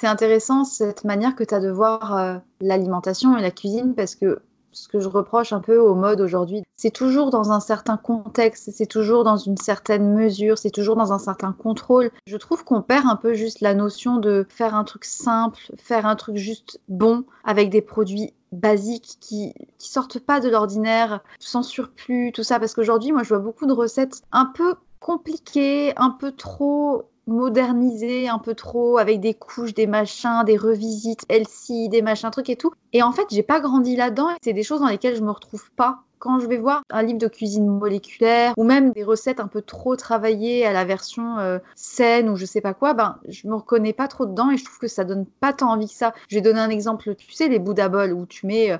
C'est 0.01 0.07
intéressant 0.07 0.65
cette 0.65 1.05
manière 1.05 1.35
que 1.35 1.45
tu 1.45 1.55
as 1.55 1.61
de 1.61 1.71
voir 1.71 2.41
l'alimentation 2.61 3.37
et 3.37 3.43
la 3.43 3.51
cuisine 3.51 3.95
parce 3.97 4.15
que 4.15 4.41
ce 4.73 4.89
que 4.89 5.01
je 5.01 5.09
reproche 5.09 5.53
un 5.53 5.61
peu 5.61 5.79
au 5.79 5.95
mode 5.95 6.21
aujourd'hui. 6.21 6.63
C'est 6.77 6.93
toujours 6.93 7.31
dans 7.31 7.53
un 7.53 7.61
certain 7.61 7.97
contexte, 7.97 8.71
c'est 8.73 8.87
toujours 8.87 9.25
dans 9.25 9.37
une 9.37 9.57
certaine 9.57 10.15
mesure, 10.15 10.59
c'est 10.59 10.71
toujours 10.71 10.97
dans 10.97 11.13
un 11.13 11.19
certain 11.19 11.53
contrôle. 11.53 12.11
Je 12.27 12.37
trouve 12.37 12.65
qu'on 12.65 12.83
perd 12.83 13.07
un 13.07 13.17
peu 13.17 13.35
juste 13.35 13.61
la 13.61 13.75
notion 13.75 14.19
de 14.19 14.47
faire 14.49 14.75
un 14.75 14.85
truc 14.85 15.05
simple, 15.05 15.61
faire 15.77 16.07
un 16.07 16.17
truc 16.17 16.37
juste 16.37 16.81
bon 16.89 17.25
avec 17.45 17.71
des 17.71 17.83
produits 17.83 18.33
basiques 18.53 19.17
qui, 19.21 19.53
qui 19.79 19.91
sortent 19.91 20.19
pas 20.19 20.41
de 20.41 20.49
l'ordinaire, 20.49 21.21
sans 21.39 21.63
surplus, 21.63 22.33
tout 22.33 22.43
ça. 22.43 22.59
Parce 22.59 22.75
qu'aujourd'hui, 22.75 23.13
moi, 23.13 23.23
je 23.23 23.29
vois 23.29 23.39
beaucoup 23.39 23.67
de 23.67 23.73
recettes 23.73 24.23
un 24.33 24.47
peu 24.47 24.75
compliquées, 25.01 25.93
un 25.97 26.11
peu 26.11 26.33
trop 26.33 27.11
modernisé 27.29 28.29
un 28.29 28.39
peu 28.39 28.55
trop 28.55 28.99
avec 28.99 29.21
des 29.21 29.35
couches, 29.35 29.75
des 29.75 29.87
machins, 29.87 30.43
des 30.45 30.57
revisites, 30.57 31.25
Elsie, 31.29 31.89
des 31.89 32.03
machins, 32.03 32.31
trucs 32.31 32.51
et 32.51 32.57
tout. 32.57 32.73
Et 32.93 33.03
en 33.03 33.13
fait, 33.13 33.27
j'ai 33.31 33.43
pas 33.43 33.61
grandi 33.61 33.95
là-dedans. 33.95 34.29
C'est 34.43 34.53
des 34.53 34.63
choses 34.63 34.81
dans 34.81 34.89
lesquelles 34.89 35.17
je 35.17 35.23
me 35.23 35.31
retrouve 35.31 35.71
pas. 35.73 36.01
Quand 36.19 36.41
je 36.41 36.49
vais 36.49 36.57
voir 36.57 36.83
un 36.91 37.03
livre 37.03 37.21
de 37.21 37.29
cuisine 37.29 37.69
moléculaire 37.69 38.53
ou 38.57 38.65
même 38.65 38.91
des 38.91 39.05
recettes 39.05 39.39
un 39.39 39.47
peu 39.47 39.63
trop 39.63 39.95
travaillées 39.95 40.67
à 40.67 40.73
la 40.73 40.85
version 40.85 41.39
euh, 41.39 41.61
saine 41.77 42.29
ou 42.29 42.35
je 42.35 42.45
sais 42.45 42.61
pas 42.61 42.75
quoi, 42.75 42.93
ben 42.93 43.21
je 43.29 43.47
me 43.47 43.55
reconnais 43.55 43.93
pas 43.93 44.09
trop 44.09 44.27
dedans 44.27 44.51
et 44.51 44.57
je 44.57 44.65
trouve 44.65 44.81
que 44.81 44.89
ça 44.89 45.05
donne 45.05 45.27
pas 45.27 45.53
tant 45.53 45.71
envie 45.71 45.87
que 45.87 45.95
ça. 45.95 46.15
Je 46.29 46.35
vais 46.35 46.41
donner 46.41 46.59
un 46.59 46.71
exemple, 46.71 47.15
tu 47.15 47.31
sais 47.31 47.47
les 47.47 47.61
Bouddha 47.61 47.89
où 47.89 48.27
tu 48.27 48.47
mets 48.47 48.73
euh, 48.73 48.79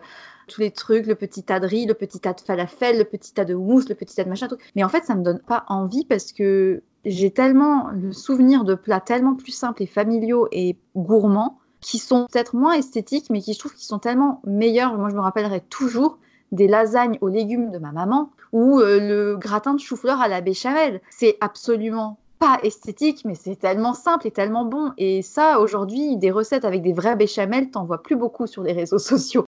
tous 0.49 0.61
les 0.61 0.71
trucs, 0.71 1.07
le 1.07 1.15
petit 1.15 1.43
tas 1.43 1.61
de 1.61 1.67
riz, 1.67 1.87
le 1.87 1.95
petit 1.95 2.19
tas 2.19 2.33
de 2.33 2.41
falafel, 2.41 2.99
le 2.99 3.05
petit 3.05 3.33
tas 3.33 3.45
de 3.45 3.55
mousse, 3.55 3.89
le 3.89 3.95
petit 3.95 4.17
tas 4.17 4.25
de 4.25 4.29
machin. 4.29 4.49
Mais 4.75 4.83
en 4.83 4.89
fait, 4.89 5.05
ça 5.05 5.15
me 5.15 5.23
donne 5.23 5.41
pas 5.41 5.65
envie 5.69 6.05
parce 6.05 6.33
que 6.33 6.83
j'ai 7.05 7.31
tellement 7.31 7.89
le 7.93 8.13
souvenir 8.13 8.65
de 8.65 8.75
plats 8.75 9.01
tellement 9.01 9.35
plus 9.35 9.53
simples 9.53 9.83
et 9.83 9.87
familiaux 9.87 10.49
et 10.51 10.77
gourmands 10.97 11.59
qui 11.81 11.99
sont 11.99 12.27
peut-être 12.31 12.57
moins 12.57 12.73
esthétiques, 12.73 13.31
mais 13.31 13.41
qui 13.41 13.53
je 13.53 13.59
trouve 13.59 13.75
qui 13.75 13.87
sont 13.87 13.99
tellement 13.99 14.41
meilleurs. 14.45 14.97
Moi, 14.99 15.11
je 15.11 15.15
me 15.15 15.21
rappellerai 15.21 15.61
toujours 15.61 16.19
des 16.51 16.67
lasagnes 16.67 17.19
aux 17.21 17.29
légumes 17.29 17.71
de 17.71 17.79
ma 17.79 17.93
maman 17.93 18.31
ou 18.53 18.81
euh, 18.81 18.99
le 18.99 19.37
gratin 19.37 19.75
de 19.75 19.81
chou-fleur 19.81 20.21
à 20.21 20.29
la 20.29 20.41
béchamel. 20.41 21.01
C'est 21.11 21.37
absolument 21.41 22.19
pas 22.39 22.59
esthétique, 22.63 23.25
mais 23.25 23.35
c'est 23.35 23.57
tellement 23.57 23.95
simple 23.95 24.27
et 24.27 24.31
tellement 24.31 24.65
bon. 24.65 24.93
Et 24.97 25.23
ça, 25.23 25.61
aujourd'hui, 25.61 26.17
des 26.17 26.31
recettes 26.31 26.65
avec 26.65 26.83
des 26.83 26.93
vrais 26.93 27.17
béchamels, 27.17 27.71
t'en 27.71 27.85
vois 27.85 28.03
plus 28.03 28.17
beaucoup 28.17 28.47
sur 28.47 28.63
les 28.63 28.73
réseaux 28.73 28.99
sociaux. 28.99 29.45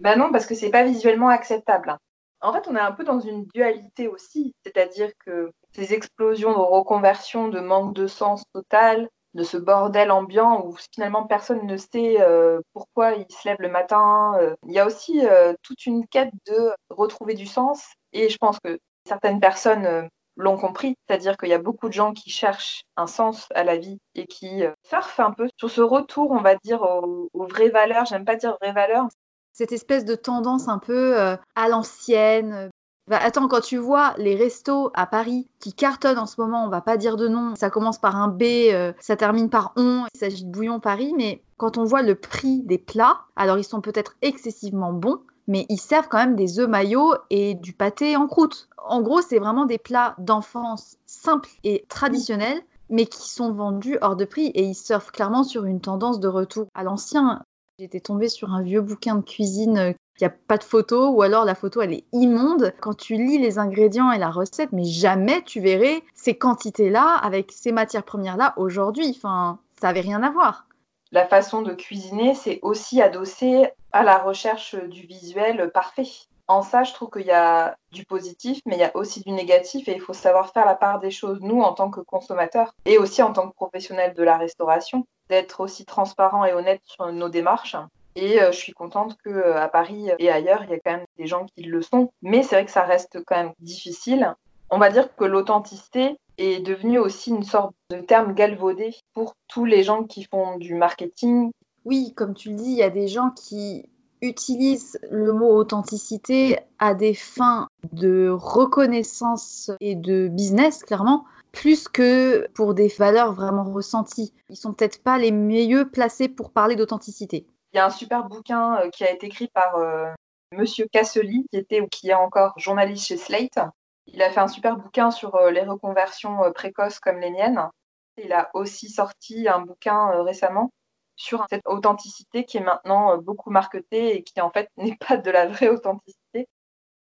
Bah 0.00 0.16
non, 0.16 0.30
parce 0.30 0.46
que 0.46 0.54
c'est 0.54 0.70
pas 0.70 0.84
visuellement 0.84 1.28
acceptable. 1.28 1.96
En 2.40 2.52
fait, 2.52 2.68
on 2.68 2.76
est 2.76 2.80
un 2.80 2.92
peu 2.92 3.02
dans 3.04 3.18
une 3.20 3.46
dualité 3.46 4.06
aussi, 4.06 4.54
c'est-à-dire 4.64 5.10
que 5.26 5.50
ces 5.74 5.92
explosions 5.92 6.52
de 6.52 6.58
reconversion, 6.58 7.48
de 7.48 7.58
manque 7.60 7.94
de 7.94 8.06
sens 8.06 8.44
total, 8.52 9.08
de 9.34 9.42
ce 9.42 9.56
bordel 9.56 10.10
ambiant 10.12 10.64
où 10.64 10.74
finalement 10.94 11.26
personne 11.26 11.66
ne 11.66 11.76
sait 11.76 12.20
euh, 12.20 12.60
pourquoi 12.72 13.12
il 13.14 13.26
se 13.30 13.46
lève 13.48 13.58
le 13.60 13.68
matin. 13.68 14.34
Euh, 14.40 14.54
il 14.66 14.72
y 14.72 14.78
a 14.78 14.86
aussi 14.86 15.26
euh, 15.26 15.52
toute 15.62 15.84
une 15.86 16.06
quête 16.06 16.32
de 16.46 16.72
retrouver 16.90 17.34
du 17.34 17.46
sens 17.46 17.92
et 18.12 18.28
je 18.28 18.36
pense 18.38 18.58
que 18.60 18.78
certaines 19.06 19.40
personnes 19.40 20.08
l'ont 20.36 20.56
compris, 20.56 20.94
c'est-à-dire 21.08 21.36
qu'il 21.36 21.48
y 21.48 21.54
a 21.54 21.58
beaucoup 21.58 21.88
de 21.88 21.92
gens 21.92 22.12
qui 22.12 22.30
cherchent 22.30 22.82
un 22.96 23.06
sens 23.08 23.48
à 23.54 23.64
la 23.64 23.76
vie 23.76 23.98
et 24.14 24.26
qui 24.26 24.62
surfent 24.84 25.18
un 25.20 25.32
peu 25.32 25.48
sur 25.58 25.68
ce 25.70 25.80
retour, 25.80 26.30
on 26.30 26.40
va 26.40 26.54
dire, 26.56 26.82
aux 26.82 27.46
vraies 27.46 27.70
valeurs. 27.70 28.06
J'aime 28.06 28.24
pas 28.24 28.36
dire 28.36 28.56
vraies 28.60 28.72
valeurs, 28.72 29.08
cette 29.52 29.72
espèce 29.72 30.04
de 30.04 30.14
tendance 30.14 30.68
un 30.68 30.78
peu 30.78 31.18
euh, 31.18 31.36
à 31.54 31.68
l'ancienne. 31.68 32.70
Bah, 33.08 33.18
attends, 33.22 33.48
quand 33.48 33.62
tu 33.62 33.78
vois 33.78 34.14
les 34.18 34.36
restos 34.36 34.90
à 34.92 35.06
Paris 35.06 35.48
qui 35.60 35.72
cartonnent 35.72 36.18
en 36.18 36.26
ce 36.26 36.38
moment, 36.38 36.64
on 36.64 36.68
va 36.68 36.82
pas 36.82 36.98
dire 36.98 37.16
de 37.16 37.26
nom, 37.26 37.54
ça 37.56 37.70
commence 37.70 37.98
par 37.98 38.16
un 38.16 38.28
B, 38.28 38.42
euh, 38.42 38.92
ça 39.00 39.16
termine 39.16 39.48
par 39.48 39.72
on, 39.76 40.04
il 40.12 40.18
s'agit 40.18 40.44
de 40.44 40.50
bouillon 40.50 40.78
Paris, 40.78 41.14
mais 41.16 41.42
quand 41.56 41.78
on 41.78 41.84
voit 41.84 42.02
le 42.02 42.14
prix 42.14 42.62
des 42.64 42.76
plats, 42.76 43.20
alors 43.34 43.56
ils 43.56 43.64
sont 43.64 43.80
peut-être 43.80 44.16
excessivement 44.20 44.92
bons, 44.92 45.20
mais 45.46 45.64
ils 45.70 45.80
servent 45.80 46.08
quand 46.08 46.18
même 46.18 46.36
des 46.36 46.60
œufs 46.60 46.68
maillots 46.68 47.14
et 47.30 47.54
du 47.54 47.72
pâté 47.72 48.14
en 48.16 48.26
croûte. 48.26 48.68
En 48.76 49.00
gros, 49.00 49.22
c'est 49.22 49.38
vraiment 49.38 49.64
des 49.64 49.78
plats 49.78 50.14
d'enfance 50.18 50.98
simples 51.06 51.48
et 51.64 51.86
traditionnels, 51.88 52.62
mais 52.90 53.06
qui 53.06 53.30
sont 53.30 53.52
vendus 53.52 53.98
hors 54.02 54.16
de 54.16 54.26
prix 54.26 54.48
et 54.48 54.64
ils 54.64 54.74
surfent 54.74 55.10
clairement 55.10 55.44
sur 55.44 55.64
une 55.64 55.80
tendance 55.80 56.20
de 56.20 56.28
retour 56.28 56.66
à 56.74 56.84
l'ancien. 56.84 57.42
J'étais 57.78 58.00
tombée 58.00 58.28
sur 58.28 58.52
un 58.52 58.62
vieux 58.62 58.80
bouquin 58.80 59.14
de 59.14 59.22
cuisine 59.22 59.78
euh, 59.78 59.92
il 60.20 60.24
n'y 60.24 60.26
a 60.26 60.34
pas 60.48 60.58
de 60.58 60.64
photo 60.64 61.10
ou 61.10 61.22
alors 61.22 61.44
la 61.44 61.54
photo 61.54 61.80
elle 61.80 61.92
est 61.92 62.04
immonde. 62.12 62.74
Quand 62.80 62.94
tu 62.94 63.14
lis 63.14 63.38
les 63.38 63.60
ingrédients 63.60 64.10
et 64.10 64.18
la 64.18 64.30
recette, 64.30 64.72
mais 64.72 64.82
jamais 64.82 65.42
tu 65.42 65.60
verrais 65.60 66.02
ces 66.12 66.36
quantités-là 66.36 67.14
avec 67.22 67.52
ces 67.52 67.70
matières 67.70 68.02
premières-là 68.02 68.54
aujourd'hui. 68.56 69.14
Enfin, 69.16 69.60
ça 69.80 69.86
n'avait 69.86 70.00
rien 70.00 70.24
à 70.24 70.30
voir. 70.30 70.66
La 71.12 71.24
façon 71.24 71.62
de 71.62 71.72
cuisiner, 71.72 72.34
c'est 72.34 72.58
aussi 72.62 73.00
adossé 73.00 73.70
à 73.92 74.02
la 74.02 74.18
recherche 74.18 74.74
du 74.74 75.06
visuel 75.06 75.70
parfait. 75.72 76.08
En 76.48 76.62
ça, 76.62 76.82
je 76.82 76.92
trouve 76.94 77.10
qu'il 77.10 77.26
y 77.26 77.30
a 77.30 77.76
du 77.92 78.04
positif, 78.04 78.60
mais 78.66 78.74
il 78.74 78.80
y 78.80 78.84
a 78.84 78.96
aussi 78.96 79.20
du 79.20 79.30
négatif 79.30 79.86
et 79.86 79.94
il 79.94 80.00
faut 80.00 80.14
savoir 80.14 80.52
faire 80.52 80.66
la 80.66 80.74
part 80.74 80.98
des 80.98 81.12
choses, 81.12 81.38
nous, 81.42 81.60
en 81.60 81.74
tant 81.74 81.90
que 81.90 82.00
consommateurs 82.00 82.72
et 82.86 82.98
aussi 82.98 83.22
en 83.22 83.32
tant 83.32 83.48
que 83.48 83.54
professionnels 83.54 84.14
de 84.14 84.22
la 84.24 84.36
restauration, 84.36 85.06
d'être 85.28 85.60
aussi 85.60 85.84
transparent 85.84 86.44
et 86.44 86.52
honnête 86.52 86.80
sur 86.84 87.10
nos 87.12 87.28
démarches 87.28 87.76
et 88.20 88.42
euh, 88.42 88.50
je 88.50 88.56
suis 88.56 88.72
contente 88.72 89.16
qu'à 89.22 89.30
euh, 89.30 89.68
Paris 89.68 90.08
et 90.18 90.30
ailleurs, 90.30 90.64
il 90.64 90.70
y 90.70 90.74
a 90.74 90.80
quand 90.80 90.92
même 90.92 91.06
des 91.18 91.26
gens 91.26 91.46
qui 91.54 91.62
le 91.62 91.82
sont. 91.82 92.10
Mais 92.22 92.42
c'est 92.42 92.56
vrai 92.56 92.64
que 92.64 92.70
ça 92.70 92.82
reste 92.82 93.20
quand 93.24 93.36
même 93.36 93.52
difficile. 93.60 94.34
On 94.70 94.78
va 94.78 94.90
dire 94.90 95.14
que 95.14 95.24
l'authenticité 95.24 96.16
est 96.36 96.60
devenue 96.60 96.98
aussi 96.98 97.30
une 97.30 97.44
sorte 97.44 97.74
de 97.90 98.00
terme 98.00 98.34
galvaudé 98.34 98.94
pour 99.14 99.34
tous 99.46 99.64
les 99.64 99.82
gens 99.82 100.02
qui 100.02 100.24
font 100.24 100.58
du 100.58 100.74
marketing. 100.74 101.52
Oui, 101.84 102.12
comme 102.14 102.34
tu 102.34 102.50
le 102.50 102.56
dis, 102.56 102.72
il 102.72 102.78
y 102.78 102.82
a 102.82 102.90
des 102.90 103.08
gens 103.08 103.30
qui 103.30 103.88
utilisent 104.20 104.98
le 105.10 105.32
mot 105.32 105.54
authenticité 105.54 106.58
à 106.80 106.94
des 106.94 107.14
fins 107.14 107.68
de 107.92 108.28
reconnaissance 108.28 109.70
et 109.80 109.94
de 109.94 110.26
business, 110.26 110.82
clairement, 110.82 111.24
plus 111.52 111.88
que 111.88 112.48
pour 112.54 112.74
des 112.74 112.88
valeurs 112.88 113.32
vraiment 113.32 113.64
ressenties. 113.64 114.32
Ils 114.48 114.56
sont 114.56 114.72
peut-être 114.72 115.02
pas 115.02 115.18
les 115.18 115.32
mieux 115.32 115.90
placés 115.90 116.28
pour 116.28 116.52
parler 116.52 116.76
d'authenticité. 116.76 117.46
Il 117.72 117.76
y 117.76 117.80
a 117.80 117.86
un 117.86 117.90
super 117.90 118.24
bouquin 118.24 118.80
euh, 118.80 118.90
qui 118.90 119.04
a 119.04 119.10
été 119.10 119.26
écrit 119.26 119.48
par 119.48 119.76
euh, 119.76 120.10
Monsieur 120.52 120.86
qui 120.86 121.46
était 121.52 121.80
ou 121.80 121.88
qui 121.88 122.08
est 122.08 122.14
encore 122.14 122.58
journaliste 122.58 123.06
chez 123.06 123.18
Slate. 123.18 123.58
Il 124.06 124.22
a 124.22 124.30
fait 124.30 124.40
un 124.40 124.48
super 124.48 124.76
bouquin 124.76 125.10
sur 125.10 125.34
euh, 125.34 125.50
les 125.50 125.62
reconversions 125.62 126.50
précoces 126.54 126.98
comme 126.98 127.18
les 127.18 127.30
miennes. 127.30 127.68
Il 128.16 128.32
a 128.32 128.50
aussi 128.54 128.88
sorti 128.88 129.48
un 129.48 129.60
bouquin 129.60 130.22
récemment 130.22 130.70
sur 131.16 131.44
cette 131.50 131.66
authenticité 131.66 132.44
qui 132.44 132.56
est 132.56 132.62
maintenant 132.62 133.18
beaucoup 133.18 133.50
marketée 133.50 134.16
et 134.16 134.22
qui 134.22 134.40
en 134.40 134.50
fait 134.50 134.70
n'est 134.76 134.96
pas 134.96 135.18
de 135.18 135.30
la 135.30 135.46
vraie 135.46 135.68
authenticité. 135.68 136.17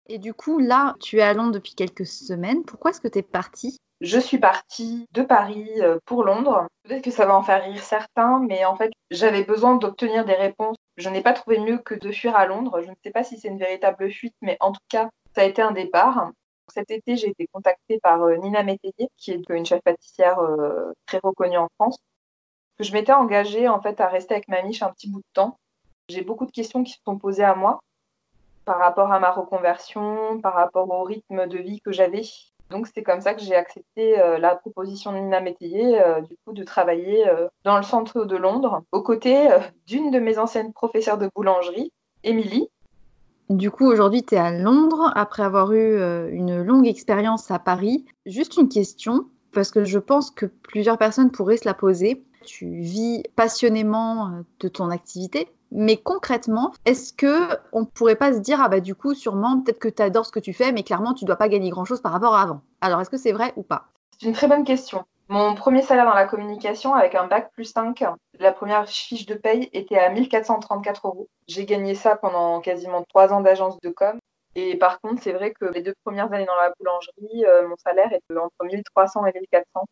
Et 0.07 0.19
du 0.19 0.35
coup, 0.35 0.59
là, 0.59 0.95
tu 1.01 1.19
es 1.19 1.23
à 1.23 1.33
Londres 1.33 1.53
depuis 1.53 1.75
quelques 1.75 2.07
semaines. 2.07 2.65
Pourquoi 2.65 2.91
est-ce 2.91 3.01
que 3.01 3.09
tu 3.09 3.19
es 3.19 3.23
partie? 3.23 3.79
Je 4.01 4.19
suis 4.19 4.39
partie 4.39 5.07
de 5.13 5.23
Paris 5.23 5.71
euh, 5.81 5.99
pour 6.05 6.25
Londres. 6.25 6.67
Peut-être 6.83 7.05
que 7.05 7.11
ça 7.11 7.25
va 7.25 7.37
en 7.37 7.43
faire 7.43 7.65
rire 7.65 7.83
certains, 7.83 8.41
mais 8.41 8.65
en 8.67 8.77
fait, 8.77 8.91
j'avais 9.11 9.45
besoin 9.45 9.77
d'obtenir 9.77 10.27
des 10.27 10.35
réponses. 10.35 10.77
Je 10.99 11.09
n'ai 11.09 11.23
pas 11.23 11.33
trouvé 11.33 11.59
mieux 11.59 11.79
que 11.79 11.95
de 11.95 12.13
fuir 12.13 12.37
à 12.37 12.45
Londres. 12.45 12.83
Je 12.83 12.91
ne 12.91 12.95
sais 13.03 13.13
pas 13.13 13.25
si 13.25 13.39
c'est 13.39 13.49
une 13.49 13.59
véritable 13.59 14.11
fuite, 14.11 14.35
mais 14.43 14.59
en 14.61 14.73
tout 14.73 14.81
cas, 14.89 15.09
ça 15.35 15.43
a 15.43 15.45
été 15.45 15.63
un 15.63 15.73
départ. 15.73 16.33
Cet 16.69 16.91
été, 16.91 17.17
j'ai 17.17 17.29
été 17.29 17.47
contactée 17.53 17.99
par 18.03 18.23
euh, 18.25 18.37
Nina 18.37 18.63
Métayer, 18.63 19.09
qui 19.17 19.31
est 19.31 19.43
une 19.49 19.65
chef 19.65 19.81
pâtissière 19.83 20.39
euh, 20.41 20.93
très 21.07 21.21
reconnue 21.23 21.59
en 21.59 21.69
France. 21.77 21.97
Je 22.81 22.93
m'étais 22.93 23.13
engagée 23.13 23.69
en 23.69 23.81
fait 23.81 24.01
à 24.01 24.09
rester 24.09 24.35
avec 24.35 24.49
ma 24.49 24.63
miche 24.63 24.83
un 24.83 24.91
petit 24.91 25.09
bout 25.09 25.21
de 25.21 25.33
temps. 25.33 25.57
J'ai 26.09 26.23
beaucoup 26.23 26.45
de 26.45 26.51
questions 26.51 26.83
qui 26.83 26.93
se 26.93 26.99
sont 27.07 27.19
posées 27.19 27.45
à 27.45 27.55
moi 27.55 27.81
par 28.65 28.79
rapport 28.79 29.13
à 29.13 29.21
ma 29.21 29.31
reconversion, 29.31 30.41
par 30.41 30.55
rapport 30.55 30.91
au 30.91 31.03
rythme 31.03 31.47
de 31.47 31.59
vie 31.59 31.81
que 31.81 31.93
j'avais, 31.93 32.23
donc 32.71 32.89
c'est 32.93 33.03
comme 33.03 33.21
ça 33.21 33.35
que 33.35 33.43
j'ai 33.43 33.55
accepté 33.55 34.21
euh, 34.21 34.39
la 34.39 34.55
proposition 34.55 35.13
de 35.13 35.19
Nina 35.19 35.41
Métayer, 35.41 36.01
euh, 36.01 36.21
du 36.23 36.37
coup, 36.45 36.53
de 36.53 36.65
travailler 36.65 37.29
euh, 37.29 37.47
dans 37.65 37.77
le 37.77 37.83
centre 37.83 38.25
de 38.25 38.37
Londres, 38.37 38.83
aux 38.93 39.03
côtés 39.03 39.49
d'une 39.87 40.11
de 40.11 40.19
mes 40.19 40.39
anciennes 40.39 40.73
professeurs 40.73 41.19
de 41.19 41.29
boulangerie, 41.35 41.93
Émilie. 42.25 42.69
Du 43.51 43.71
coup, 43.71 43.87
aujourd'hui, 43.87 44.23
tu 44.23 44.35
es 44.35 44.39
à 44.39 44.51
Londres 44.51 45.13
après 45.15 45.43
avoir 45.43 45.73
eu 45.73 46.31
une 46.33 46.63
longue 46.63 46.87
expérience 46.87 47.51
à 47.51 47.59
Paris. 47.59 48.07
Juste 48.25 48.57
une 48.57 48.71
question, 48.71 49.27
parce 49.53 49.71
que 49.71 49.85
je 49.85 49.99
pense 49.99 50.31
que 50.31 50.47
plusieurs 50.47 50.97
personnes 50.97 51.31
pourraient 51.31 51.59
se 51.59 51.67
la 51.67 51.75
poser. 51.75 52.25
Tu 52.45 52.67
vis 52.67 53.23
passionnément 53.37 54.45
de 54.61 54.69
ton 54.69 54.91
activité, 54.91 55.49
mais 55.71 55.97
concrètement, 55.97 56.73
est-ce 56.85 57.13
que 57.13 57.57
on 57.73 57.85
pourrait 57.85 58.17
pas 58.17 58.33
se 58.33 58.39
dire 58.39 58.61
ah 58.63 58.69
bah 58.69 58.81
du 58.81 58.95
coup 58.95 59.15
sûrement 59.15 59.61
peut-être 59.61 59.79
que 59.79 59.89
tu 59.89 60.03
adores 60.03 60.27
ce 60.27 60.33
que 60.33 60.41
tu 60.41 60.53
fais, 60.53 60.73
mais 60.73 60.83
clairement 60.83 61.15
tu 61.15 61.25
dois 61.25 61.37
pas 61.37 61.49
gagner 61.49 61.71
grand 61.71 61.85
chose 61.85 62.01
par 62.01 62.13
rapport 62.13 62.35
à 62.35 62.43
avant. 62.43 62.61
Alors 62.81 63.01
est-ce 63.01 63.11
que 63.11 63.17
c'est 63.17 63.33
vrai 63.33 63.53
ou 63.57 63.63
pas? 63.63 63.87
C'est 64.19 64.27
une 64.27 64.35
très 64.35 64.47
bonne 64.47 64.65
question. 64.65 65.05
Mon 65.29 65.55
premier 65.55 65.81
salaire 65.81 66.05
dans 66.05 66.15
la 66.15 66.27
communication 66.27 66.95
avec 66.95 67.15
un 67.15 67.27
bac 67.27 67.51
plus 67.53 67.65
5, 67.65 68.05
la 68.39 68.53
première 68.53 68.87
fiche 68.87 69.25
de 69.25 69.35
paye 69.35 69.71
était 69.73 69.99
à 69.99 70.11
1434 70.11 71.09
euros. 71.09 71.29
J'ai 71.49 71.65
gagné 71.65 71.95
ça 71.95 72.15
pendant 72.15 72.61
quasiment 72.61 73.03
trois 73.09 73.33
ans 73.33 73.41
d'agence 73.41 73.81
de 73.81 73.89
com. 73.89 74.19
Et 74.55 74.77
par 74.77 75.01
contre, 75.01 75.23
c'est 75.23 75.33
vrai 75.33 75.53
que 75.53 75.65
les 75.65 75.83
deux 75.83 75.95
premières 76.05 76.33
années 76.33 76.45
dans 76.45 76.57
la 76.57 76.73
boulangerie, 76.79 77.45
euh, 77.47 77.67
mon 77.67 77.77
salaire 77.77 78.13
était 78.13 78.39
entre 78.39 78.65
1300 78.65 79.27
et 79.27 79.33
1400. 79.33 79.85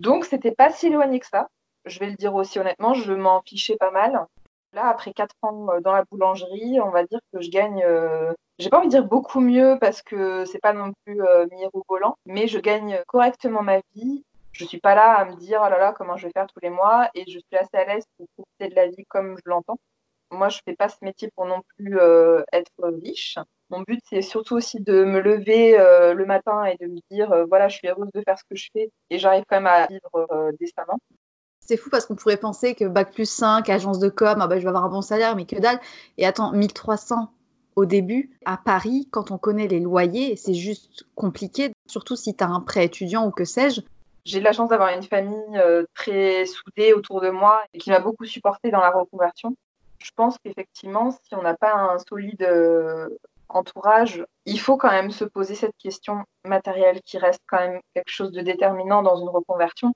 Donc, 0.00 0.24
c'était 0.24 0.52
pas 0.52 0.70
si 0.70 0.86
éloigné 0.86 1.18
que 1.20 1.26
ça. 1.26 1.48
Je 1.88 1.98
vais 1.98 2.06
le 2.06 2.16
dire 2.16 2.34
aussi 2.34 2.58
honnêtement, 2.58 2.94
je 2.94 3.12
m'en 3.12 3.40
fichais 3.42 3.76
pas 3.76 3.90
mal. 3.90 4.26
Là, 4.74 4.88
après 4.88 5.12
quatre 5.12 5.34
ans 5.42 5.68
euh, 5.70 5.80
dans 5.80 5.92
la 5.92 6.04
boulangerie, 6.04 6.80
on 6.80 6.90
va 6.90 7.04
dire 7.04 7.20
que 7.32 7.40
je 7.40 7.50
gagne, 7.50 7.82
euh, 7.84 8.32
j'ai 8.58 8.68
pas 8.68 8.78
envie 8.78 8.88
de 8.88 8.92
dire 8.92 9.04
beaucoup 9.04 9.40
mieux 9.40 9.78
parce 9.80 10.02
que 10.02 10.44
c'est 10.44 10.60
pas 10.60 10.74
non 10.74 10.92
plus 11.04 11.22
euh, 11.22 11.46
mirobolant, 11.50 12.16
mais 12.26 12.48
je 12.48 12.58
gagne 12.58 13.02
correctement 13.06 13.62
ma 13.62 13.80
vie. 13.94 14.24
Je 14.52 14.64
suis 14.64 14.80
pas 14.80 14.94
là 14.94 15.14
à 15.14 15.24
me 15.24 15.36
dire 15.36 15.62
oh 15.64 15.70
là 15.70 15.78
là 15.78 15.92
comment 15.96 16.16
je 16.16 16.26
vais 16.26 16.32
faire 16.32 16.46
tous 16.48 16.60
les 16.62 16.70
mois 16.70 17.08
et 17.14 17.24
je 17.30 17.38
suis 17.38 17.56
assez 17.56 17.76
à 17.76 17.84
l'aise 17.86 18.04
pour 18.16 18.26
profiter 18.36 18.68
de 18.68 18.74
la 18.74 18.88
vie 18.88 19.04
comme 19.08 19.36
je 19.36 19.42
l'entends. 19.48 19.78
Moi, 20.30 20.50
je 20.50 20.58
fais 20.64 20.76
pas 20.76 20.90
ce 20.90 20.96
métier 21.02 21.30
pour 21.34 21.46
non 21.46 21.62
plus 21.76 21.98
euh, 21.98 22.42
être 22.52 22.72
riche. 23.02 23.38
Mon 23.70 23.80
but, 23.80 24.00
c'est 24.10 24.20
surtout 24.20 24.56
aussi 24.56 24.80
de 24.80 25.04
me 25.04 25.20
lever 25.20 25.76
le 25.78 26.24
matin 26.26 26.64
et 26.64 26.76
de 26.76 26.86
me 26.86 26.98
dire 27.10 27.46
voilà, 27.48 27.68
je 27.68 27.76
suis 27.78 27.88
heureuse 27.88 28.10
de 28.14 28.22
faire 28.22 28.38
ce 28.38 28.44
que 28.44 28.56
je 28.56 28.68
fais 28.72 28.90
et 29.10 29.18
j'arrive 29.18 29.44
quand 29.48 29.56
même 29.56 29.66
à 29.66 29.86
vivre 29.86 30.52
décemment. 30.58 30.98
C'est 31.68 31.76
fou 31.76 31.90
parce 31.90 32.06
qu'on 32.06 32.14
pourrait 32.14 32.38
penser 32.38 32.74
que 32.74 32.86
Bac 32.86 33.12
plus 33.12 33.28
5, 33.28 33.68
agence 33.68 33.98
de 33.98 34.08
com, 34.08 34.38
ah 34.40 34.46
bah, 34.46 34.56
je 34.56 34.62
vais 34.62 34.68
avoir 34.68 34.86
un 34.86 34.88
bon 34.88 35.02
salaire, 35.02 35.36
mais 35.36 35.44
que 35.44 35.56
dalle. 35.56 35.78
Et 36.16 36.24
attends, 36.24 36.50
1300 36.52 37.30
au 37.76 37.84
début, 37.84 38.30
à 38.46 38.56
Paris, 38.56 39.06
quand 39.10 39.32
on 39.32 39.36
connaît 39.36 39.68
les 39.68 39.78
loyers, 39.78 40.34
c'est 40.36 40.54
juste 40.54 41.04
compliqué, 41.14 41.72
surtout 41.86 42.16
si 42.16 42.34
tu 42.34 42.42
as 42.42 42.48
un 42.48 42.60
prêt 42.60 42.86
étudiant 42.86 43.26
ou 43.26 43.30
que 43.30 43.44
sais-je. 43.44 43.82
J'ai 44.24 44.40
la 44.40 44.54
chance 44.54 44.70
d'avoir 44.70 44.94
une 44.96 45.02
famille 45.02 45.58
euh, 45.58 45.84
très 45.94 46.46
soudée 46.46 46.94
autour 46.94 47.20
de 47.20 47.28
moi 47.28 47.62
et 47.74 47.78
qui 47.78 47.90
m'a 47.90 48.00
beaucoup 48.00 48.24
supporté 48.24 48.70
dans 48.70 48.80
la 48.80 48.90
reconversion. 48.90 49.54
Je 49.98 50.10
pense 50.16 50.38
qu'effectivement, 50.42 51.10
si 51.10 51.34
on 51.34 51.42
n'a 51.42 51.54
pas 51.54 51.74
un 51.74 51.98
solide 51.98 52.44
euh, 52.44 53.10
entourage, 53.50 54.24
il 54.46 54.58
faut 54.58 54.78
quand 54.78 54.90
même 54.90 55.10
se 55.10 55.26
poser 55.26 55.54
cette 55.54 55.76
question 55.76 56.24
matérielle 56.46 57.02
qui 57.04 57.18
reste 57.18 57.42
quand 57.46 57.58
même 57.58 57.80
quelque 57.94 58.10
chose 58.10 58.32
de 58.32 58.40
déterminant 58.40 59.02
dans 59.02 59.16
une 59.16 59.28
reconversion. 59.28 59.92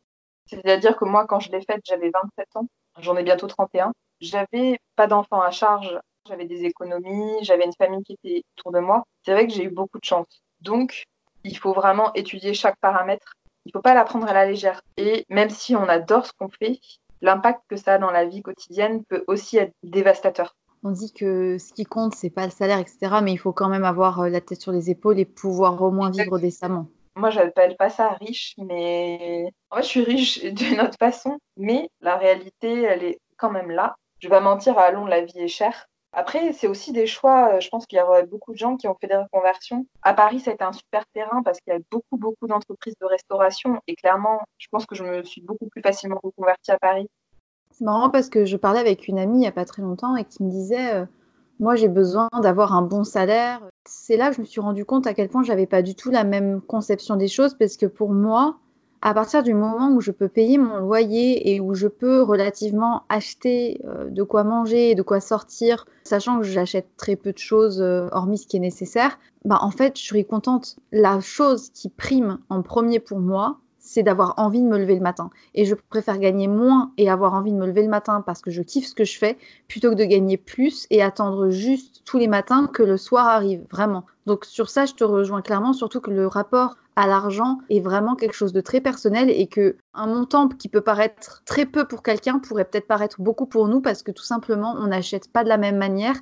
C'est-à-dire 0.53 0.97
que 0.97 1.07
moi, 1.07 1.27
quand 1.27 1.41
je 1.41 1.51
l'ai 1.51 1.63
faite, 1.63 1.81
j'avais 1.85 2.11
27 2.11 2.57
ans, 2.57 2.67
j'en 2.99 3.17
ai 3.17 3.23
bientôt 3.23 3.47
31. 3.47 3.93
J'avais 4.21 4.79
pas 4.97 5.07
d'enfants 5.07 5.41
à 5.41 5.51
charge, 5.51 5.99
j'avais 6.29 6.45
des 6.45 6.65
économies, 6.65 7.39
j'avais 7.43 7.65
une 7.65 7.73
famille 7.73 8.05
qui 8.05 8.19
était 8.23 8.45
autour 8.59 8.73
de 8.73 8.81
moi. 8.81 9.05
C'est 9.25 9.33
vrai 9.33 9.47
que 9.47 9.53
j'ai 9.53 9.65
eu 9.65 9.71
beaucoup 9.71 9.99
de 9.99 10.05
chance. 10.05 10.43
Donc, 10.61 11.05
il 11.45 11.57
faut 11.57 11.73
vraiment 11.73 12.13
étudier 12.13 12.53
chaque 12.53 12.77
paramètre. 12.81 13.33
Il 13.65 13.71
ne 13.71 13.73
faut 13.73 13.83
pas 13.83 13.95
la 13.95 14.05
prendre 14.05 14.29
à 14.29 14.35
la 14.35 14.45
légère. 14.45 14.83
Et 14.99 15.25
même 15.31 15.51
si 15.51 15.75
on 15.75 15.89
adore 15.89 16.27
ce 16.27 16.33
qu'on 16.39 16.51
fait, 16.51 16.79
l'impact 17.23 17.63
que 17.69 17.77
ça 17.77 17.95
a 17.95 17.99
dans 17.99 18.11
la 18.11 18.27
vie 18.27 18.43
quotidienne 18.43 19.05
peut 19.05 19.25
aussi 19.29 19.57
être 19.57 19.73
dévastateur. 19.83 20.55
On 20.85 20.91
dit 20.91 21.13
que 21.13 21.59
ce 21.59 21.73
qui 21.73 21.85
compte, 21.85 22.15
c'est 22.15 22.31
pas 22.31 22.45
le 22.45 22.51
salaire, 22.51 22.79
etc. 22.79 23.21
Mais 23.23 23.33
il 23.33 23.39
faut 23.39 23.53
quand 23.53 23.69
même 23.69 23.85
avoir 23.85 24.21
euh, 24.21 24.29
la 24.29 24.41
tête 24.41 24.61
sur 24.61 24.73
les 24.73 24.91
épaules 24.91 25.19
et 25.19 25.25
pouvoir 25.25 25.81
au 25.81 25.93
moins 25.93 26.11
vivre 26.11 26.39
décemment 26.39 26.89
moi, 27.17 27.31
j'appelle 27.31 27.77
pas 27.77 27.91
ça 27.91 28.11
riche, 28.11 28.55
mais 28.59 29.51
en 29.71 29.77
fait, 29.77 29.83
je 29.83 29.89
suis 29.89 30.05
riche 30.05 30.45
d'une 30.55 30.81
autre 30.81 30.97
façon, 30.99 31.39
mais 31.57 31.89
la 32.01 32.17
réalité, 32.17 32.83
elle 32.83 33.05
est 33.05 33.19
quand 33.37 33.51
même 33.51 33.71
là. 33.71 33.97
Je 34.21 34.29
vais 34.29 34.35
pas 34.35 34.41
mentir, 34.41 34.79
à 34.79 34.91
Londres, 34.91 35.09
la 35.09 35.23
vie 35.23 35.39
est 35.39 35.49
chère. 35.49 35.87
Après, 36.15 36.53
c'est 36.53 36.69
aussi 36.69 36.93
des 36.93 37.07
choix. 37.07 37.59
Je 37.59 37.69
pense 37.71 37.87
qu'il 37.87 37.97
y 37.97 38.01
a 38.01 38.23
beaucoup 38.27 38.53
de 38.53 38.59
gens 38.59 38.77
qui 38.77 38.87
ont 38.87 38.95
fait 39.01 39.07
des 39.07 39.17
reconversions. 39.17 39.87
À 40.03 40.13
Paris, 40.13 40.41
ça 40.41 40.51
a 40.51 40.55
été 40.55 40.63
un 40.63 40.73
super 40.73 41.05
terrain 41.15 41.43
parce 41.43 41.59
qu'il 41.61 41.73
y 41.73 41.77
a 41.77 41.81
beaucoup, 41.91 42.19
beaucoup 42.19 42.47
d'entreprises 42.47 42.95
de 43.01 43.07
restauration. 43.07 43.81
Et 43.87 43.97
clairement, 43.97 44.41
je 44.59 44.67
pense 44.71 44.85
que 44.85 44.95
je 44.95 45.05
me 45.05 45.25
suis 45.25 45.41
beaucoup 45.41 45.67
plus 45.71 45.81
facilement 45.81 46.21
reconvertie 46.23 46.71
à 46.71 46.79
Paris. 46.79 47.09
C'est 47.71 47.85
marrant 47.85 48.11
parce 48.11 48.29
que 48.29 48.45
je 48.45 48.59
parlais 48.59 48.81
avec 48.81 49.09
une 49.09 49.19
amie 49.19 49.39
il 49.39 49.41
n'y 49.41 49.47
a 49.47 49.53
pas 49.53 49.65
très 49.65 49.81
longtemps 49.81 50.15
et 50.17 50.25
qui 50.27 50.43
me 50.43 50.51
disait 50.51 50.95
euh, 50.95 51.07
moi, 51.63 51.77
j'ai 51.77 51.89
besoin 51.89 52.29
d'avoir 52.43 52.75
un 52.75 52.83
bon 52.83 53.05
salaire. 53.05 53.61
C'est 53.87 54.17
là 54.17 54.31
que 54.31 54.37
je 54.37 54.41
me 54.41 54.47
suis 54.47 54.61
rendu 54.61 54.85
compte 54.85 55.07
à 55.07 55.15
quel 55.15 55.29
point 55.29 55.45
j'avais 55.45 55.67
pas 55.67 55.81
du 55.81 55.95
tout 55.95 56.11
la 56.11 56.25
même 56.25 56.61
conception 56.61 57.15
des 57.15 57.29
choses 57.29 57.55
parce 57.55 57.77
que 57.77 57.87
pour 57.87 58.13
moi, 58.13 58.57
à 59.01 59.15
partir 59.15 59.45
du 59.45 59.55
moment 59.55 59.93
où 59.93 60.01
je 60.01 60.11
peux 60.11 60.29
payer 60.29 60.59
mon 60.59 60.79
loyer 60.79 61.55
et 61.55 61.61
où 61.61 61.75
je 61.75 61.87
peux 61.87 62.21
relativement 62.23 63.05
acheter 63.09 63.81
euh, 63.85 64.11
de 64.11 64.25
quoi 64.25 64.43
manger 64.43 64.91
et 64.91 64.95
de 64.97 65.03
quoi 65.03 65.21
sortir, 65.21 65.87
sachant 66.03 66.41
que 66.41 66.45
j'achète 66.45 66.89
très 66.97 67.15
peu 67.15 67.33
de 67.33 67.39
choses 67.39 67.81
euh, 67.81 68.09
hormis 68.11 68.39
ce 68.39 68.49
qui 68.49 68.57
est 68.57 68.61
nécessaire, 68.61 69.21
bah 69.45 69.59
en 69.61 69.71
fait, 69.71 69.97
je 69.97 70.03
suis 70.03 70.25
contente. 70.25 70.77
La 70.91 71.21
chose 71.21 71.71
qui 71.71 71.89
prime 71.89 72.39
en 72.49 72.63
premier 72.63 72.99
pour 72.99 73.21
moi, 73.21 73.59
c'est 73.93 74.03
d'avoir 74.03 74.35
envie 74.39 74.63
de 74.63 74.67
me 74.67 74.79
lever 74.79 74.95
le 74.95 75.01
matin. 75.01 75.31
Et 75.55 75.65
je 75.65 75.75
préfère 75.75 76.19
gagner 76.19 76.49
moins 76.49 76.93
et 76.97 77.11
avoir 77.11 77.35
envie 77.35 77.53
de 77.53 77.59
me 77.59 77.67
lever 77.67 77.83
le 77.83 77.89
matin 77.89 78.23
parce 78.25 78.41
que 78.41 78.51
je 78.51 78.63
kiffe 78.63 78.87
ce 78.87 78.95
que 78.95 79.05
je 79.05 79.19
fais, 79.19 79.37
plutôt 79.69 79.91
que 79.91 79.97
de 79.97 80.05
gagner 80.05 80.39
plus 80.39 80.87
et 80.91 81.03
attendre 81.03 81.51
juste 81.51 82.03
tous 82.05 82.19
les 82.19 82.29
matins 82.29 82.67
que 82.67 82.83
le 82.83 82.97
soir 82.97 83.27
arrive, 83.27 83.67
vraiment. 83.71 84.05
Donc 84.27 84.45
sur 84.45 84.71
ça, 84.71 84.87
je 84.87 84.95
te 84.95 85.05
rejoins 85.05 85.43
clairement, 85.43 85.73
surtout 85.73 86.01
que 86.01 86.11
le 86.11 86.27
rapport 86.27 86.77
à 86.97 87.07
l'argent 87.07 87.59
est 87.71 87.81
vraiment 87.81 88.17
quelque 88.17 88.35
chose 88.35 88.53
de 88.53 88.61
très 88.61 88.81
personnel 88.81 89.31
et 89.31 89.47
que 89.47 89.77
un 89.95 90.07
montant 90.07 90.49
qui 90.49 90.69
peut 90.69 90.81
paraître 90.81 91.43
très 91.45 91.67
peu 91.67 91.87
pour 91.87 92.03
quelqu'un 92.03 92.39
pourrait 92.39 92.65
peut-être 92.65 92.87
paraître 92.87 93.21
beaucoup 93.21 93.47
pour 93.47 93.69
nous 93.69 93.81
parce 93.81 94.03
que 94.03 94.11
tout 94.11 94.23
simplement 94.23 94.75
on 94.79 94.89
n'achète 94.89 95.31
pas 95.33 95.45
de 95.45 95.49
la 95.49 95.59
même 95.59 95.77
manière. 95.77 96.17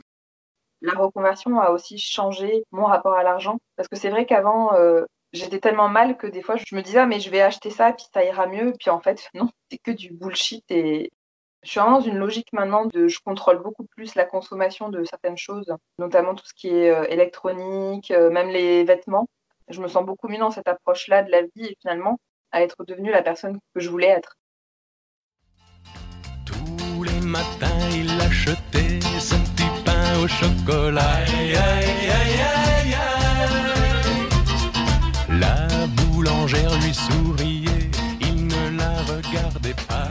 La 0.83 0.93
reconversion 0.93 1.61
a 1.61 1.71
aussi 1.71 1.99
changé 1.99 2.65
mon 2.73 2.85
rapport 2.85 3.15
à 3.15 3.23
l'argent 3.23 3.59
parce 3.77 3.89
que 3.89 3.97
c'est 3.97 4.11
vrai 4.11 4.27
qu'avant 4.27 4.75
euh, 4.75 5.05
j'étais 5.33 5.61
tellement 5.61 5.89
mal 5.89 6.17
que 6.17 6.27
des 6.27 6.43
fois 6.43 6.57
je 6.57 6.75
me 6.75 6.83
disais 6.83 6.99
ah, 6.99 7.07
mais 7.07 7.21
je 7.21 7.31
vais 7.31 7.41
acheter 7.41 7.71
ça 7.71 7.93
puis 7.93 8.07
ça 8.13 8.25
ira 8.25 8.47
mieux 8.47 8.73
puis 8.79 8.91
en 8.91 9.01
fait 9.01 9.29
non 9.35 9.49
c'est 9.71 9.79
que 9.79 9.91
du 9.91 10.13
bullshit 10.13 10.65
et 10.71 11.11
je 11.63 11.71
suis 11.71 11.81
vraiment 11.81 11.99
dans 11.99 12.05
une 12.05 12.17
logique 12.17 12.53
maintenant 12.53 12.87
de 12.87 13.07
je 13.07 13.19
contrôle 13.25 13.63
beaucoup 13.63 13.85
plus 13.85 14.15
la 14.15 14.25
consommation 14.25 14.89
de 14.89 15.05
certaines 15.05 15.37
choses, 15.37 15.75
notamment 15.99 16.35
tout 16.35 16.47
ce 16.47 16.55
qui 16.55 16.69
est 16.69 16.91
euh, 16.91 17.05
électronique, 17.11 18.11
euh, 18.13 18.31
même 18.31 18.49
les 18.49 18.83
vêtements 18.85 19.29
je 19.71 19.81
me 19.81 19.89
sens 19.89 20.05
beaucoup 20.05 20.29
mieux 20.29 20.39
dans 20.39 20.51
cette 20.51 20.69
approche-là 20.69 21.23
de 21.23 21.31
la 21.31 21.43
vie 21.43 21.65
et 21.65 21.77
finalement 21.81 22.19
à 22.53 22.63
être 22.63 22.85
devenue 22.85 23.11
la 23.11 23.23
personne 23.23 23.59
que 23.75 23.81
je 23.81 23.89
voulais 23.89 24.09
être. 24.09 24.37
Tous 26.45 27.03
les 27.03 27.21
matins, 27.21 27.89
il 27.93 28.11
achetait 28.21 29.01
son 29.21 29.39
petit 29.55 29.85
pain 29.85 30.19
au 30.23 30.27
chocolat. 30.27 31.25
La 35.39 35.69
boulangère 35.87 36.75
lui 36.81 36.93
souriait, 36.93 37.91
il 38.21 38.47
ne 38.47 38.77
la 38.77 39.03
regardait 39.03 39.75
pas. 39.87 40.09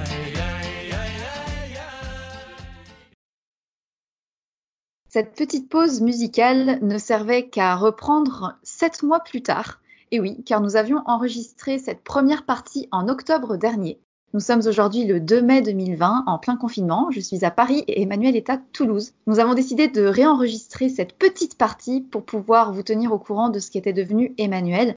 Cette 5.09 5.35
petite 5.35 5.69
pause 5.69 6.01
musicale 6.01 6.79
ne 6.81 6.97
servait 6.97 7.49
qu'à 7.49 7.75
reprendre 7.75 8.57
sept 8.63 9.03
mois 9.03 9.19
plus 9.19 9.41
tard. 9.41 9.81
Et 10.11 10.19
oui, 10.19 10.43
car 10.45 10.61
nous 10.61 10.75
avions 10.75 11.01
enregistré 11.05 11.79
cette 11.79 12.03
première 12.03 12.45
partie 12.45 12.87
en 12.91 13.07
octobre 13.09 13.57
dernier. 13.57 13.99
Nous 14.33 14.39
sommes 14.39 14.61
aujourd'hui 14.67 15.05
le 15.05 15.19
2 15.19 15.41
mai 15.41 15.63
2020, 15.63 16.25
en 16.27 16.37
plein 16.37 16.55
confinement. 16.55 17.09
Je 17.09 17.19
suis 17.19 17.43
à 17.43 17.49
Paris 17.49 17.83
et 17.87 18.03
Emmanuel 18.03 18.35
est 18.35 18.51
à 18.51 18.57
Toulouse. 18.57 19.13
Nous 19.25 19.39
avons 19.39 19.55
décidé 19.55 19.87
de 19.87 20.05
réenregistrer 20.05 20.87
cette 20.89 21.13
petite 21.17 21.57
partie 21.57 22.01
pour 22.01 22.23
pouvoir 22.23 22.71
vous 22.71 22.83
tenir 22.83 23.11
au 23.11 23.17
courant 23.17 23.49
de 23.49 23.57
ce 23.57 23.71
qui 23.71 23.79
était 23.79 23.93
devenu 23.93 24.35
Emmanuel, 24.37 24.93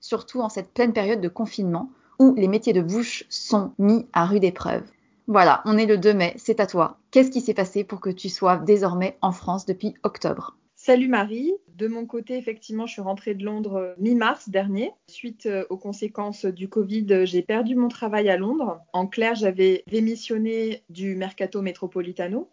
surtout 0.00 0.40
en 0.40 0.48
cette 0.48 0.72
pleine 0.72 0.92
période 0.92 1.20
de 1.20 1.28
confinement 1.28 1.90
où 2.18 2.34
les 2.36 2.48
métiers 2.48 2.72
de 2.72 2.82
bouche 2.82 3.24
sont 3.28 3.72
mis 3.78 4.06
à 4.12 4.26
rude 4.26 4.44
épreuve. 4.44 4.82
Voilà, 5.26 5.62
on 5.64 5.78
est 5.78 5.86
le 5.86 5.96
2 5.96 6.12
mai, 6.12 6.34
c'est 6.36 6.60
à 6.60 6.66
toi. 6.66 6.98
Qu'est-ce 7.10 7.30
qui 7.30 7.40
s'est 7.40 7.54
passé 7.54 7.84
pour 7.84 8.00
que 8.00 8.10
tu 8.10 8.28
sois 8.28 8.56
désormais 8.56 9.16
en 9.22 9.32
France 9.32 9.64
depuis 9.64 9.94
octobre? 10.02 10.56
Salut 10.74 11.08
Marie. 11.08 11.52
De 11.76 11.88
mon 11.88 12.04
côté, 12.04 12.36
effectivement, 12.36 12.86
je 12.86 12.92
suis 12.94 13.02
rentrée 13.02 13.34
de 13.34 13.44
Londres 13.44 13.76
euh, 13.76 13.94
mi-mars 13.98 14.48
dernier. 14.48 14.92
Suite 15.08 15.46
euh, 15.46 15.64
aux 15.70 15.76
conséquences 15.76 16.46
du 16.46 16.68
Covid, 16.68 17.26
j'ai 17.26 17.42
perdu 17.42 17.74
mon 17.74 17.88
travail 17.88 18.28
à 18.28 18.36
Londres. 18.36 18.80
En 18.92 19.06
clair, 19.06 19.34
j'avais 19.34 19.84
démissionné 19.88 20.82
du 20.88 21.16
Mercato 21.16 21.62
Metropolitano 21.62 22.50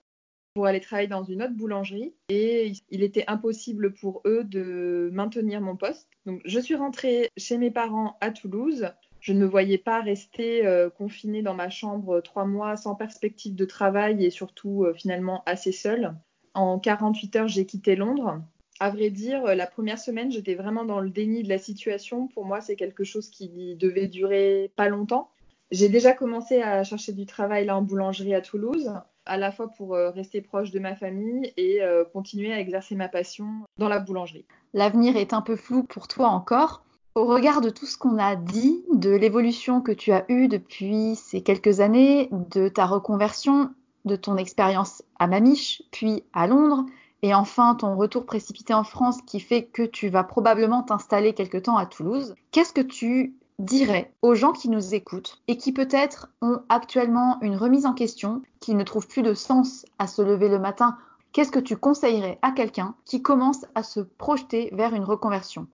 pour 0.57 0.65
aller 0.65 0.79
travailler 0.79 1.07
dans 1.07 1.23
une 1.23 1.43
autre 1.43 1.53
boulangerie 1.53 2.15
et 2.29 2.73
il 2.89 3.03
était 3.03 3.25
impossible 3.27 3.93
pour 3.93 4.23
eux 4.25 4.43
de 4.43 5.11
maintenir 5.13 5.61
mon 5.61 5.77
poste. 5.77 6.09
Donc, 6.25 6.41
je 6.45 6.59
suis 6.59 6.73
rentrée 6.73 7.29
chez 7.37 7.59
mes 7.59 7.69
parents 7.69 8.17
à 8.21 8.31
Toulouse 8.31 8.87
je 9.19 9.33
ne 9.33 9.39
me 9.39 9.45
voyais 9.45 9.77
pas 9.77 10.01
rester 10.01 10.65
euh, 10.65 10.89
confinée 10.89 11.43
dans 11.43 11.53
ma 11.53 11.69
chambre 11.69 12.21
trois 12.21 12.45
mois 12.45 12.75
sans 12.75 12.95
perspective 12.95 13.53
de 13.53 13.65
travail 13.65 14.25
et 14.25 14.31
surtout 14.31 14.83
euh, 14.83 14.95
finalement 14.95 15.43
assez 15.45 15.71
seule. 15.71 16.15
En 16.55 16.79
48 16.79 17.35
heures, 17.35 17.47
j'ai 17.47 17.67
quitté 17.67 17.95
Londres. 17.95 18.41
À 18.79 18.89
vrai 18.89 19.11
dire, 19.11 19.45
euh, 19.45 19.53
la 19.53 19.67
première 19.67 19.99
semaine, 19.99 20.31
j'étais 20.31 20.55
vraiment 20.55 20.85
dans 20.85 21.01
le 21.01 21.11
déni 21.11 21.43
de 21.43 21.49
la 21.49 21.59
situation. 21.59 22.27
Pour 22.29 22.45
moi, 22.45 22.61
c'est 22.61 22.75
quelque 22.75 23.03
chose 23.03 23.29
qui 23.29 23.75
devait 23.75 24.07
durer 24.07 24.71
pas 24.75 24.89
longtemps. 24.89 25.29
J'ai 25.69 25.89
déjà 25.89 26.13
commencé 26.13 26.61
à 26.63 26.83
chercher 26.83 27.11
du 27.11 27.27
travail 27.27 27.65
là 27.65 27.77
en 27.77 27.83
boulangerie 27.83 28.33
à 28.33 28.41
Toulouse, 28.41 28.91
à 29.27 29.37
la 29.37 29.51
fois 29.51 29.67
pour 29.69 29.91
rester 29.91 30.41
proche 30.41 30.71
de 30.71 30.79
ma 30.79 30.95
famille 30.95 31.53
et 31.57 31.81
continuer 32.13 32.53
à 32.53 32.59
exercer 32.59 32.95
ma 32.95 33.07
passion 33.07 33.47
dans 33.77 33.89
la 33.89 33.99
boulangerie. 33.99 34.45
L'avenir 34.73 35.17
est 35.17 35.33
un 35.33 35.41
peu 35.41 35.55
flou 35.55 35.83
pour 35.83 36.07
toi 36.07 36.27
encore. 36.27 36.83
Au 37.15 37.25
regard 37.25 37.61
de 37.61 37.69
tout 37.69 37.85
ce 37.87 37.97
qu'on 37.97 38.19
a 38.19 38.35
dit, 38.35 38.83
de 38.93 39.09
l'évolution 39.09 39.81
que 39.81 39.91
tu 39.91 40.11
as 40.11 40.23
eue 40.29 40.47
depuis 40.47 41.15
ces 41.15 41.41
quelques 41.41 41.79
années, 41.79 42.29
de 42.31 42.67
ta 42.67 42.85
reconversion, 42.85 43.71
de 44.05 44.15
ton 44.15 44.37
expérience 44.37 45.03
à 45.17 45.25
Mamiche, 45.25 45.81
puis 45.91 46.23
à 46.33 46.45
Londres, 46.45 46.85
et 47.23 47.33
enfin 47.33 47.73
ton 47.75 47.95
retour 47.95 48.25
précipité 48.25 48.73
en 48.73 48.83
France 48.83 49.21
qui 49.25 49.39
fait 49.39 49.63
que 49.63 49.81
tu 49.81 50.09
vas 50.09 50.23
probablement 50.23 50.83
t'installer 50.83 51.33
quelque 51.33 51.57
temps 51.57 51.77
à 51.77 51.87
Toulouse, 51.87 52.35
qu'est-ce 52.51 52.73
que 52.73 52.81
tu 52.81 53.33
dirais 53.59 54.13
aux 54.21 54.35
gens 54.35 54.51
qui 54.51 54.69
nous 54.69 54.93
écoutent 54.93 55.41
et 55.47 55.57
qui 55.57 55.71
peut-être 55.71 56.29
ont 56.41 56.61
actuellement 56.69 57.39
une 57.41 57.55
remise 57.55 57.85
en 57.85 57.93
question, 57.93 58.41
qui 58.59 58.75
ne 58.75 58.83
trouvent 58.83 59.07
plus 59.07 59.23
de 59.23 59.33
sens 59.33 59.85
à 59.99 60.07
se 60.07 60.21
lever 60.21 60.49
le 60.49 60.59
matin 60.59 60.97
Qu'est-ce 61.37 61.51
que 61.51 61.59
tu 61.59 61.77
conseillerais 61.77 62.39
à 62.41 62.51
quelqu'un 62.51 62.95
qui 63.05 63.21
commence 63.21 63.65
à 63.75 63.83
se 63.83 63.99
projeter 63.99 64.69
vers 64.73 64.95
une 64.95 65.03
reconversion? 65.03 65.67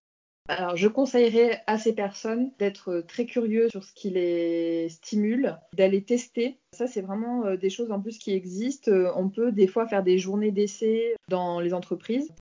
Alors, 0.49 0.75
je 0.75 0.89
conseillerais 0.89 1.61
à 1.67 1.77
ces 1.77 1.93
personnes 1.93 2.51
d'être 2.59 3.01
très 3.07 3.25
curieux 3.25 3.69
sur 3.69 3.81
ce 3.81 3.93
qui 3.93 4.09
les 4.09 4.89
stimule, 4.89 5.57
d'aller 5.73 6.03
tester. 6.03 6.57
Ça, 6.73 6.85
c'est 6.85 6.99
vraiment 6.99 7.45
euh, 7.45 7.55
des 7.55 7.69
choses 7.69 7.93
en 7.93 8.01
plus 8.01 8.17
qui 8.17 8.33
existent. 8.33 8.91
Euh, 8.91 9.09
on 9.15 9.29
peut 9.29 9.53
des 9.53 9.67
fois 9.67 9.87
faire 9.87 10.03
des 10.03 10.17
journées 10.17 10.51
d'essai 10.51 11.15
dans 11.29 11.61
les 11.61 11.73
entreprises. 11.73 12.33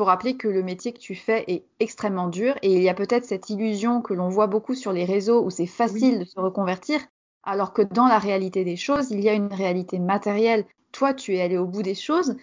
Faut 0.00 0.06
rappeler 0.06 0.38
que 0.38 0.48
le 0.48 0.62
métier 0.62 0.94
que 0.94 0.98
tu 0.98 1.14
fais 1.14 1.44
est 1.46 1.62
extrêmement 1.78 2.28
dur 2.28 2.56
et 2.62 2.74
il 2.74 2.82
y 2.82 2.88
a 2.88 2.94
peut-être 2.94 3.26
cette 3.26 3.50
illusion 3.50 4.00
que 4.00 4.14
l'on 4.14 4.30
voit 4.30 4.46
beaucoup 4.46 4.74
sur 4.74 4.94
les 4.94 5.04
réseaux 5.04 5.44
où 5.44 5.50
c'est 5.50 5.66
facile 5.66 6.20
de 6.20 6.24
se 6.24 6.40
reconvertir, 6.40 7.02
alors 7.42 7.74
que 7.74 7.82
dans 7.82 8.06
la 8.06 8.18
réalité 8.18 8.64
des 8.64 8.76
choses, 8.76 9.10
il 9.10 9.20
y 9.20 9.28
a 9.28 9.34
une 9.34 9.52
réalité 9.52 9.98
matérielle. 9.98 10.64
Toi, 10.90 11.12
tu 11.12 11.36
es 11.36 11.42
allé 11.42 11.58
au 11.58 11.66
bout 11.66 11.82
des 11.82 11.94
choses, 11.94 12.36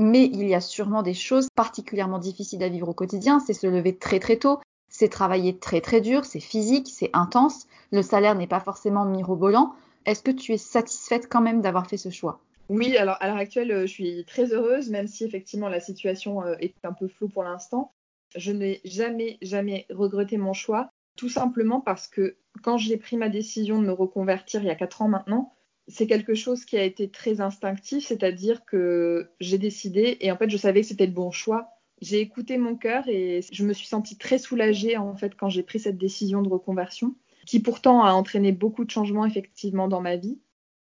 mais 0.00 0.24
il 0.24 0.48
y 0.48 0.54
a 0.56 0.60
sûrement 0.60 1.04
des 1.04 1.14
choses 1.14 1.46
particulièrement 1.54 2.18
difficiles 2.18 2.64
à 2.64 2.68
vivre 2.68 2.88
au 2.88 2.92
quotidien. 2.92 3.38
C'est 3.38 3.54
se 3.54 3.68
lever 3.68 3.96
très 3.96 4.18
très 4.18 4.38
tôt, 4.38 4.58
c'est 4.88 5.08
travailler 5.08 5.56
très 5.56 5.80
très 5.80 6.00
dur, 6.00 6.24
c'est 6.24 6.40
physique, 6.40 6.88
c'est 6.92 7.10
intense. 7.12 7.68
Le 7.92 8.02
salaire 8.02 8.34
n'est 8.34 8.48
pas 8.48 8.58
forcément 8.58 9.04
mirobolant. 9.04 9.76
Est-ce 10.06 10.24
que 10.24 10.32
tu 10.32 10.54
es 10.54 10.58
satisfaite 10.58 11.28
quand 11.30 11.40
même 11.40 11.60
d'avoir 11.60 11.86
fait 11.86 11.98
ce 11.98 12.10
choix? 12.10 12.40
Oui, 12.68 12.96
alors 12.96 13.16
à 13.20 13.28
l'heure 13.28 13.36
actuelle, 13.36 13.70
euh, 13.70 13.82
je 13.82 13.92
suis 13.92 14.24
très 14.24 14.52
heureuse, 14.52 14.90
même 14.90 15.06
si 15.06 15.24
effectivement 15.24 15.68
la 15.68 15.80
situation 15.80 16.42
euh, 16.42 16.56
est 16.58 16.74
un 16.84 16.92
peu 16.92 17.06
floue 17.06 17.28
pour 17.28 17.44
l'instant. 17.44 17.92
Je 18.34 18.50
n'ai 18.50 18.80
jamais, 18.84 19.38
jamais 19.40 19.86
regretté 19.88 20.36
mon 20.36 20.52
choix, 20.52 20.90
tout 21.16 21.28
simplement 21.28 21.80
parce 21.80 22.08
que 22.08 22.36
quand 22.62 22.76
j'ai 22.76 22.96
pris 22.96 23.16
ma 23.16 23.28
décision 23.28 23.80
de 23.80 23.86
me 23.86 23.92
reconvertir 23.92 24.62
il 24.62 24.66
y 24.66 24.70
a 24.70 24.74
quatre 24.74 25.00
ans 25.02 25.08
maintenant, 25.08 25.54
c'est 25.88 26.08
quelque 26.08 26.34
chose 26.34 26.64
qui 26.64 26.76
a 26.76 26.82
été 26.82 27.08
très 27.08 27.40
instinctif, 27.40 28.04
c'est-à-dire 28.04 28.64
que 28.64 29.30
j'ai 29.38 29.58
décidé 29.58 30.16
et 30.20 30.32
en 30.32 30.36
fait 30.36 30.50
je 30.50 30.56
savais 30.56 30.80
que 30.80 30.88
c'était 30.88 31.06
le 31.06 31.12
bon 31.12 31.30
choix. 31.30 31.68
J'ai 32.02 32.20
écouté 32.20 32.58
mon 32.58 32.76
cœur 32.76 33.08
et 33.08 33.42
je 33.52 33.64
me 33.64 33.72
suis 33.72 33.86
sentie 33.86 34.18
très 34.18 34.38
soulagée 34.38 34.96
en 34.96 35.14
fait 35.14 35.36
quand 35.36 35.48
j'ai 35.48 35.62
pris 35.62 35.78
cette 35.78 35.98
décision 35.98 36.42
de 36.42 36.48
reconversion, 36.48 37.14
qui 37.46 37.60
pourtant 37.60 38.04
a 38.04 38.12
entraîné 38.12 38.50
beaucoup 38.50 38.84
de 38.84 38.90
changements 38.90 39.24
effectivement 39.24 39.86
dans 39.86 40.00
ma 40.00 40.16
vie. 40.16 40.40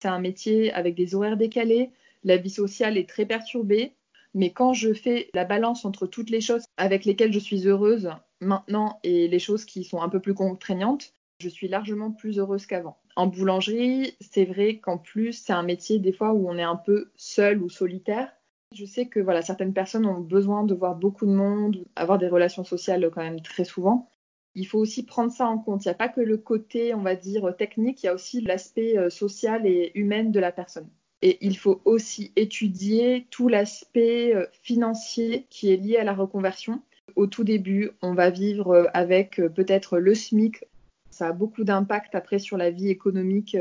C'est 0.03 0.09
un 0.09 0.21
métier 0.21 0.73
avec 0.73 0.95
des 0.95 1.15
horaires 1.15 1.37
décalés, 1.37 1.91
la 2.25 2.37
vie 2.37 2.51
sociale 2.51 2.99
est 2.99 3.09
très 3.09 3.25
perturbée, 3.25 3.95
mais 4.35 4.53
quand 4.53 4.75
je 4.75 4.93
fais 4.93 5.31
la 5.35 5.45
balance 5.45 5.85
entre 5.85 6.07
toutes 6.07 6.31
les 6.31 6.41
choses 6.41 6.65
avec 6.77 7.05
lesquelles 7.05 7.33
je 7.33 7.39
suis 7.39 7.67
heureuse 7.67 8.11
maintenant 8.41 9.01
et 9.03 9.29
les 9.29 9.39
choses 9.39 9.65
qui 9.65 9.85
sont 9.85 10.03
un 10.03 10.09
peu 10.09 10.21
plus 10.21 10.35
contraignantes, 10.35 11.13
je 11.41 11.49
suis 11.49 11.69
largement 11.69 12.11
plus 12.11 12.39
heureuse 12.39 12.67
qu'avant. 12.67 12.99
En 13.17 13.27
boulangerie, 13.27 14.17
c'est 14.21 14.45
vrai 14.45 14.79
qu'en 14.79 14.99
plus, 14.99 15.33
c'est 15.33 15.53
un 15.53 15.63
métier 15.63 15.99
des 15.99 16.13
fois 16.13 16.33
où 16.33 16.49
on 16.49 16.59
est 16.59 16.63
un 16.63 16.77
peu 16.77 17.11
seul 17.17 17.63
ou 17.63 17.71
solitaire. 17.71 18.31
Je 18.75 18.85
sais 18.85 19.07
que 19.07 19.21
voilà, 19.21 19.41
certaines 19.41 19.73
personnes 19.73 20.07
ont 20.07 20.21
besoin 20.21 20.65
de 20.65 20.75
voir 20.75 20.97
beaucoup 20.97 21.25
de 21.25 21.33
monde, 21.33 21.85
avoir 21.95 22.19
des 22.19 22.29
relations 22.29 22.65
sociales 22.65 23.09
quand 23.15 23.23
même 23.23 23.41
très 23.41 23.65
souvent. 23.65 24.11
Il 24.57 24.67
faut 24.67 24.79
aussi 24.79 25.05
prendre 25.05 25.31
ça 25.31 25.47
en 25.47 25.59
compte. 25.59 25.85
Il 25.85 25.89
n'y 25.89 25.93
a 25.93 25.97
pas 25.97 26.09
que 26.09 26.23
le 26.23 26.39
côté, 26.39 26.95
on 26.95 27.03
va 27.03 27.15
dire, 27.15 27.55
technique, 27.57 28.03
il 28.03 28.07
y 28.07 28.09
a 28.09 28.15
aussi 28.15 28.41
l'aspect 28.41 28.97
euh, 28.97 29.11
social 29.11 29.67
et 29.67 29.93
humain 29.95 30.25
de 30.25 30.41
la 30.41 30.51
personne. 30.51 30.89
Et 31.21 31.37
il 31.43 31.59
faut 31.59 31.83
aussi 31.85 32.33
étudier 32.37 33.27
tout 33.31 33.49
l'aspect 33.49 34.35
euh, 34.35 34.47
financier 34.63 35.47
qui 35.51 35.71
est 35.71 35.77
lié 35.77 35.99
à 35.99 36.05
la 36.05 36.15
reconversion. 36.15 36.81
Au 37.17 37.27
tout 37.27 37.45
début, 37.45 37.91
on 38.01 38.15
va 38.15 38.31
vivre 38.31 38.71
euh, 38.71 38.85
avec 38.95 39.37
peut-être 39.55 39.99
le 39.99 40.15
SMIC 40.15 40.65
Ça 41.11 41.29
a 41.29 41.33
beaucoup 41.33 41.65
d'impact 41.65 42.15
après 42.15 42.39
sur 42.39 42.57
la 42.57 42.71
vie 42.71 42.89
économique. 42.89 43.55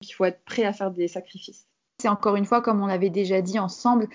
Il 0.00 0.12
faut 0.12 0.24
être 0.24 0.42
prêt 0.44 0.64
à 0.64 0.72
faire 0.72 0.90
des 0.90 1.06
sacrifices. 1.06 1.68
C'est 2.00 2.08
encore 2.08 2.34
une 2.34 2.46
fois, 2.46 2.62
comme 2.62 2.82
on 2.82 2.86
l'avait 2.86 3.10
déjà 3.10 3.40
dit 3.42 3.60
ensemble, 3.60 4.08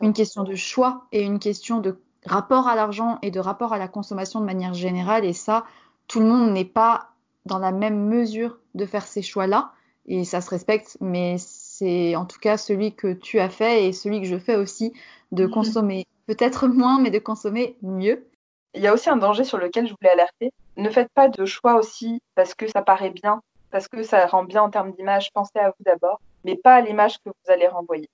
une 0.00 0.14
question 0.14 0.44
de 0.44 0.54
choix 0.54 1.06
et 1.12 1.22
une 1.22 1.38
question 1.38 1.80
de 1.80 1.98
rapport 2.26 2.68
à 2.68 2.74
l'argent 2.74 3.18
et 3.22 3.30
de 3.30 3.40
rapport 3.40 3.72
à 3.72 3.78
la 3.78 3.88
consommation 3.88 4.40
de 4.40 4.44
manière 4.44 4.74
générale. 4.74 5.24
Et 5.24 5.32
ça, 5.32 5.64
tout 6.08 6.20
le 6.20 6.26
monde 6.26 6.52
n'est 6.52 6.64
pas 6.64 7.10
dans 7.46 7.58
la 7.58 7.72
même 7.72 8.06
mesure 8.06 8.58
de 8.74 8.86
faire 8.86 9.06
ces 9.06 9.22
choix-là. 9.22 9.72
Et 10.06 10.24
ça 10.24 10.40
se 10.40 10.50
respecte, 10.50 10.98
mais 11.00 11.36
c'est 11.38 12.14
en 12.14 12.26
tout 12.26 12.38
cas 12.38 12.56
celui 12.56 12.94
que 12.94 13.12
tu 13.12 13.40
as 13.40 13.48
fait 13.48 13.86
et 13.86 13.92
celui 13.92 14.20
que 14.20 14.26
je 14.26 14.38
fais 14.38 14.56
aussi, 14.56 14.92
de 15.32 15.46
mhm. 15.46 15.50
consommer 15.50 16.06
peut-être 16.26 16.66
moins, 16.68 17.00
mais 17.00 17.10
de 17.10 17.18
consommer 17.18 17.76
mieux. 17.82 18.26
Il 18.74 18.82
y 18.82 18.86
a 18.86 18.92
aussi 18.92 19.08
un 19.08 19.16
danger 19.16 19.44
sur 19.44 19.58
lequel 19.58 19.86
je 19.86 19.94
voulais 19.94 20.10
alerter. 20.10 20.52
Ne 20.76 20.90
faites 20.90 21.10
pas 21.14 21.28
de 21.28 21.44
choix 21.44 21.76
aussi 21.76 22.20
parce 22.34 22.54
que 22.54 22.66
ça 22.66 22.82
paraît 22.82 23.10
bien, 23.10 23.40
parce 23.70 23.88
que 23.88 24.02
ça 24.02 24.26
rend 24.26 24.44
bien 24.44 24.62
en 24.62 24.70
termes 24.70 24.92
d'image. 24.92 25.32
Pensez 25.32 25.58
à 25.58 25.68
vous 25.68 25.84
d'abord, 25.84 26.20
mais 26.44 26.56
pas 26.56 26.74
à 26.74 26.80
l'image 26.80 27.18
que 27.18 27.30
vous 27.30 27.52
allez 27.52 27.68
renvoyer. 27.68 28.08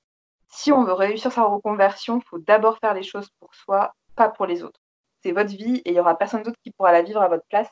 Si 0.48 0.70
on 0.72 0.84
veut 0.84 0.92
réussir 0.92 1.32
sa 1.32 1.44
reconversion, 1.44 2.18
il 2.18 2.28
faut 2.28 2.38
d'abord 2.38 2.78
faire 2.78 2.92
les 2.92 3.02
choses 3.02 3.28
pour 3.38 3.54
soi, 3.54 3.94
pas 4.20 4.28
pour 4.28 4.44
les 4.44 4.62
autres. 4.62 4.80
C'est 5.22 5.32
votre 5.32 5.50
vie 5.50 5.76
et 5.76 5.90
il 5.90 5.92
n'y 5.94 6.00
aura 6.00 6.16
personne 6.16 6.42
d'autre 6.42 6.58
qui 6.62 6.72
pourra 6.72 6.92
la 6.92 7.02
vivre 7.02 7.22
à 7.22 7.28
votre 7.28 7.46
place. 7.48 7.68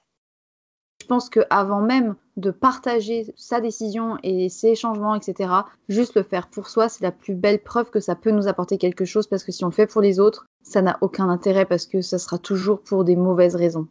Je 1.03 1.07
pense 1.07 1.29
qu'avant 1.29 1.81
même 1.81 2.17
de 2.37 2.51
partager 2.51 3.27
sa 3.37 3.61
décision 3.61 4.17
et 4.23 4.49
ses 4.49 4.75
changements, 4.75 5.15
etc., 5.15 5.51
juste 5.89 6.17
le 6.17 6.23
faire 6.23 6.49
pour 6.49 6.69
soi, 6.69 6.89
c'est 6.89 7.05
la 7.05 7.13
plus 7.13 7.35
belle 7.35 7.63
preuve 7.63 7.91
que 7.91 8.01
ça 8.01 8.15
peut 8.15 8.31
nous 8.31 8.49
apporter 8.49 8.79
quelque 8.79 9.05
chose 9.05 9.27
parce 9.27 9.45
que 9.45 9.53
si 9.53 9.63
on 9.63 9.69
le 9.69 9.73
fait 9.75 9.87
pour 9.87 10.01
les 10.01 10.21
autres, 10.21 10.47
ça 10.63 10.81
n'a 10.81 10.97
aucun 11.03 11.29
intérêt 11.29 11.67
parce 11.67 11.87
que 11.87 12.01
ça 12.01 12.19
sera 12.19 12.39
toujours 12.39 12.83
pour 12.83 13.05
des 13.05 13.17
mauvaises 13.17 13.57
raisons. 13.57 13.89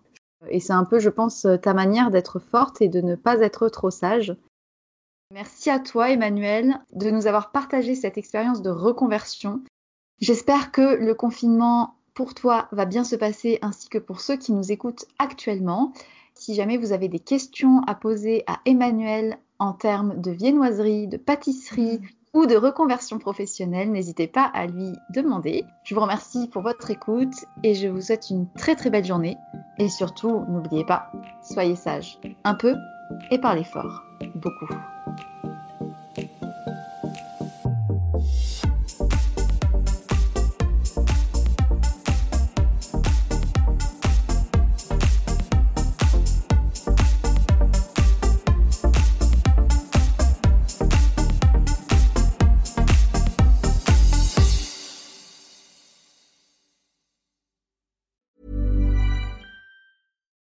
Et 0.50 0.60
c'est 0.60 0.74
un 0.74 0.86
peu, 0.86 1.00
je 1.00 1.10
pense, 1.10 1.48
ta 1.62 1.74
manière 1.74 2.10
d'être 2.10 2.40
forte 2.40 2.82
et 2.82 2.90
de 2.90 3.02
ne 3.02 3.16
pas 3.16 3.40
être 3.42 3.70
trop 3.70 3.92
sage. 3.92 4.36
Merci 5.32 5.70
à 5.70 5.80
toi, 5.80 6.10
Emmanuel, 6.10 6.80
de 6.94 7.10
nous 7.12 7.28
avoir 7.28 7.52
partagé 7.52 7.94
cette 7.96 8.18
expérience 8.18 8.62
de 8.62 8.70
reconversion. 8.70 9.62
J'espère 10.20 10.72
que 10.72 10.96
le 10.96 11.14
confinement 11.14 11.97
pour 12.18 12.34
toi 12.34 12.68
va 12.72 12.86
bien 12.86 13.04
se 13.04 13.16
passer 13.16 13.60
ainsi 13.62 13.90
que 13.90 14.00
pour 14.00 14.22
ceux 14.22 14.38
qui 14.38 14.52
nous 14.52 14.72
écoutent 14.72 15.06
actuellement. 15.20 15.94
Si 16.34 16.56
jamais 16.56 16.78
vous 16.78 16.92
avez 16.92 17.10
des 17.10 17.20
questions 17.20 17.84
à 17.86 17.94
poser 17.94 18.44
à 18.48 18.58
Emmanuel 18.66 19.38
en 19.60 19.74
termes 19.74 20.20
de 20.20 20.32
viennoiserie, 20.32 21.08
de 21.08 21.18
pâtisserie 21.18 22.02
ou 22.34 22.48
de 22.48 22.56
reconversion 22.56 23.20
professionnelle, 23.20 23.92
n'hésitez 23.92 24.26
pas 24.26 24.46
à 24.46 24.66
lui 24.66 24.94
demander. 25.14 25.64
Je 25.84 25.94
vous 25.94 26.02
remercie 26.02 26.48
pour 26.48 26.64
votre 26.64 26.90
écoute 26.90 27.36
et 27.62 27.76
je 27.76 27.88
vous 27.88 28.02
souhaite 28.02 28.32
une 28.32 28.48
très 28.58 28.76
très 28.76 28.90
belle 28.90 29.06
journée. 29.06 29.38
Et 29.78 29.88
surtout, 29.88 30.44
n'oubliez 30.50 30.86
pas, 30.86 31.12
soyez 31.44 31.76
sages, 31.76 32.20
un 32.46 32.56
peu 32.56 32.74
et 33.30 33.38
parlez 33.38 33.64
fort, 33.64 34.02
beaucoup. 34.34 34.74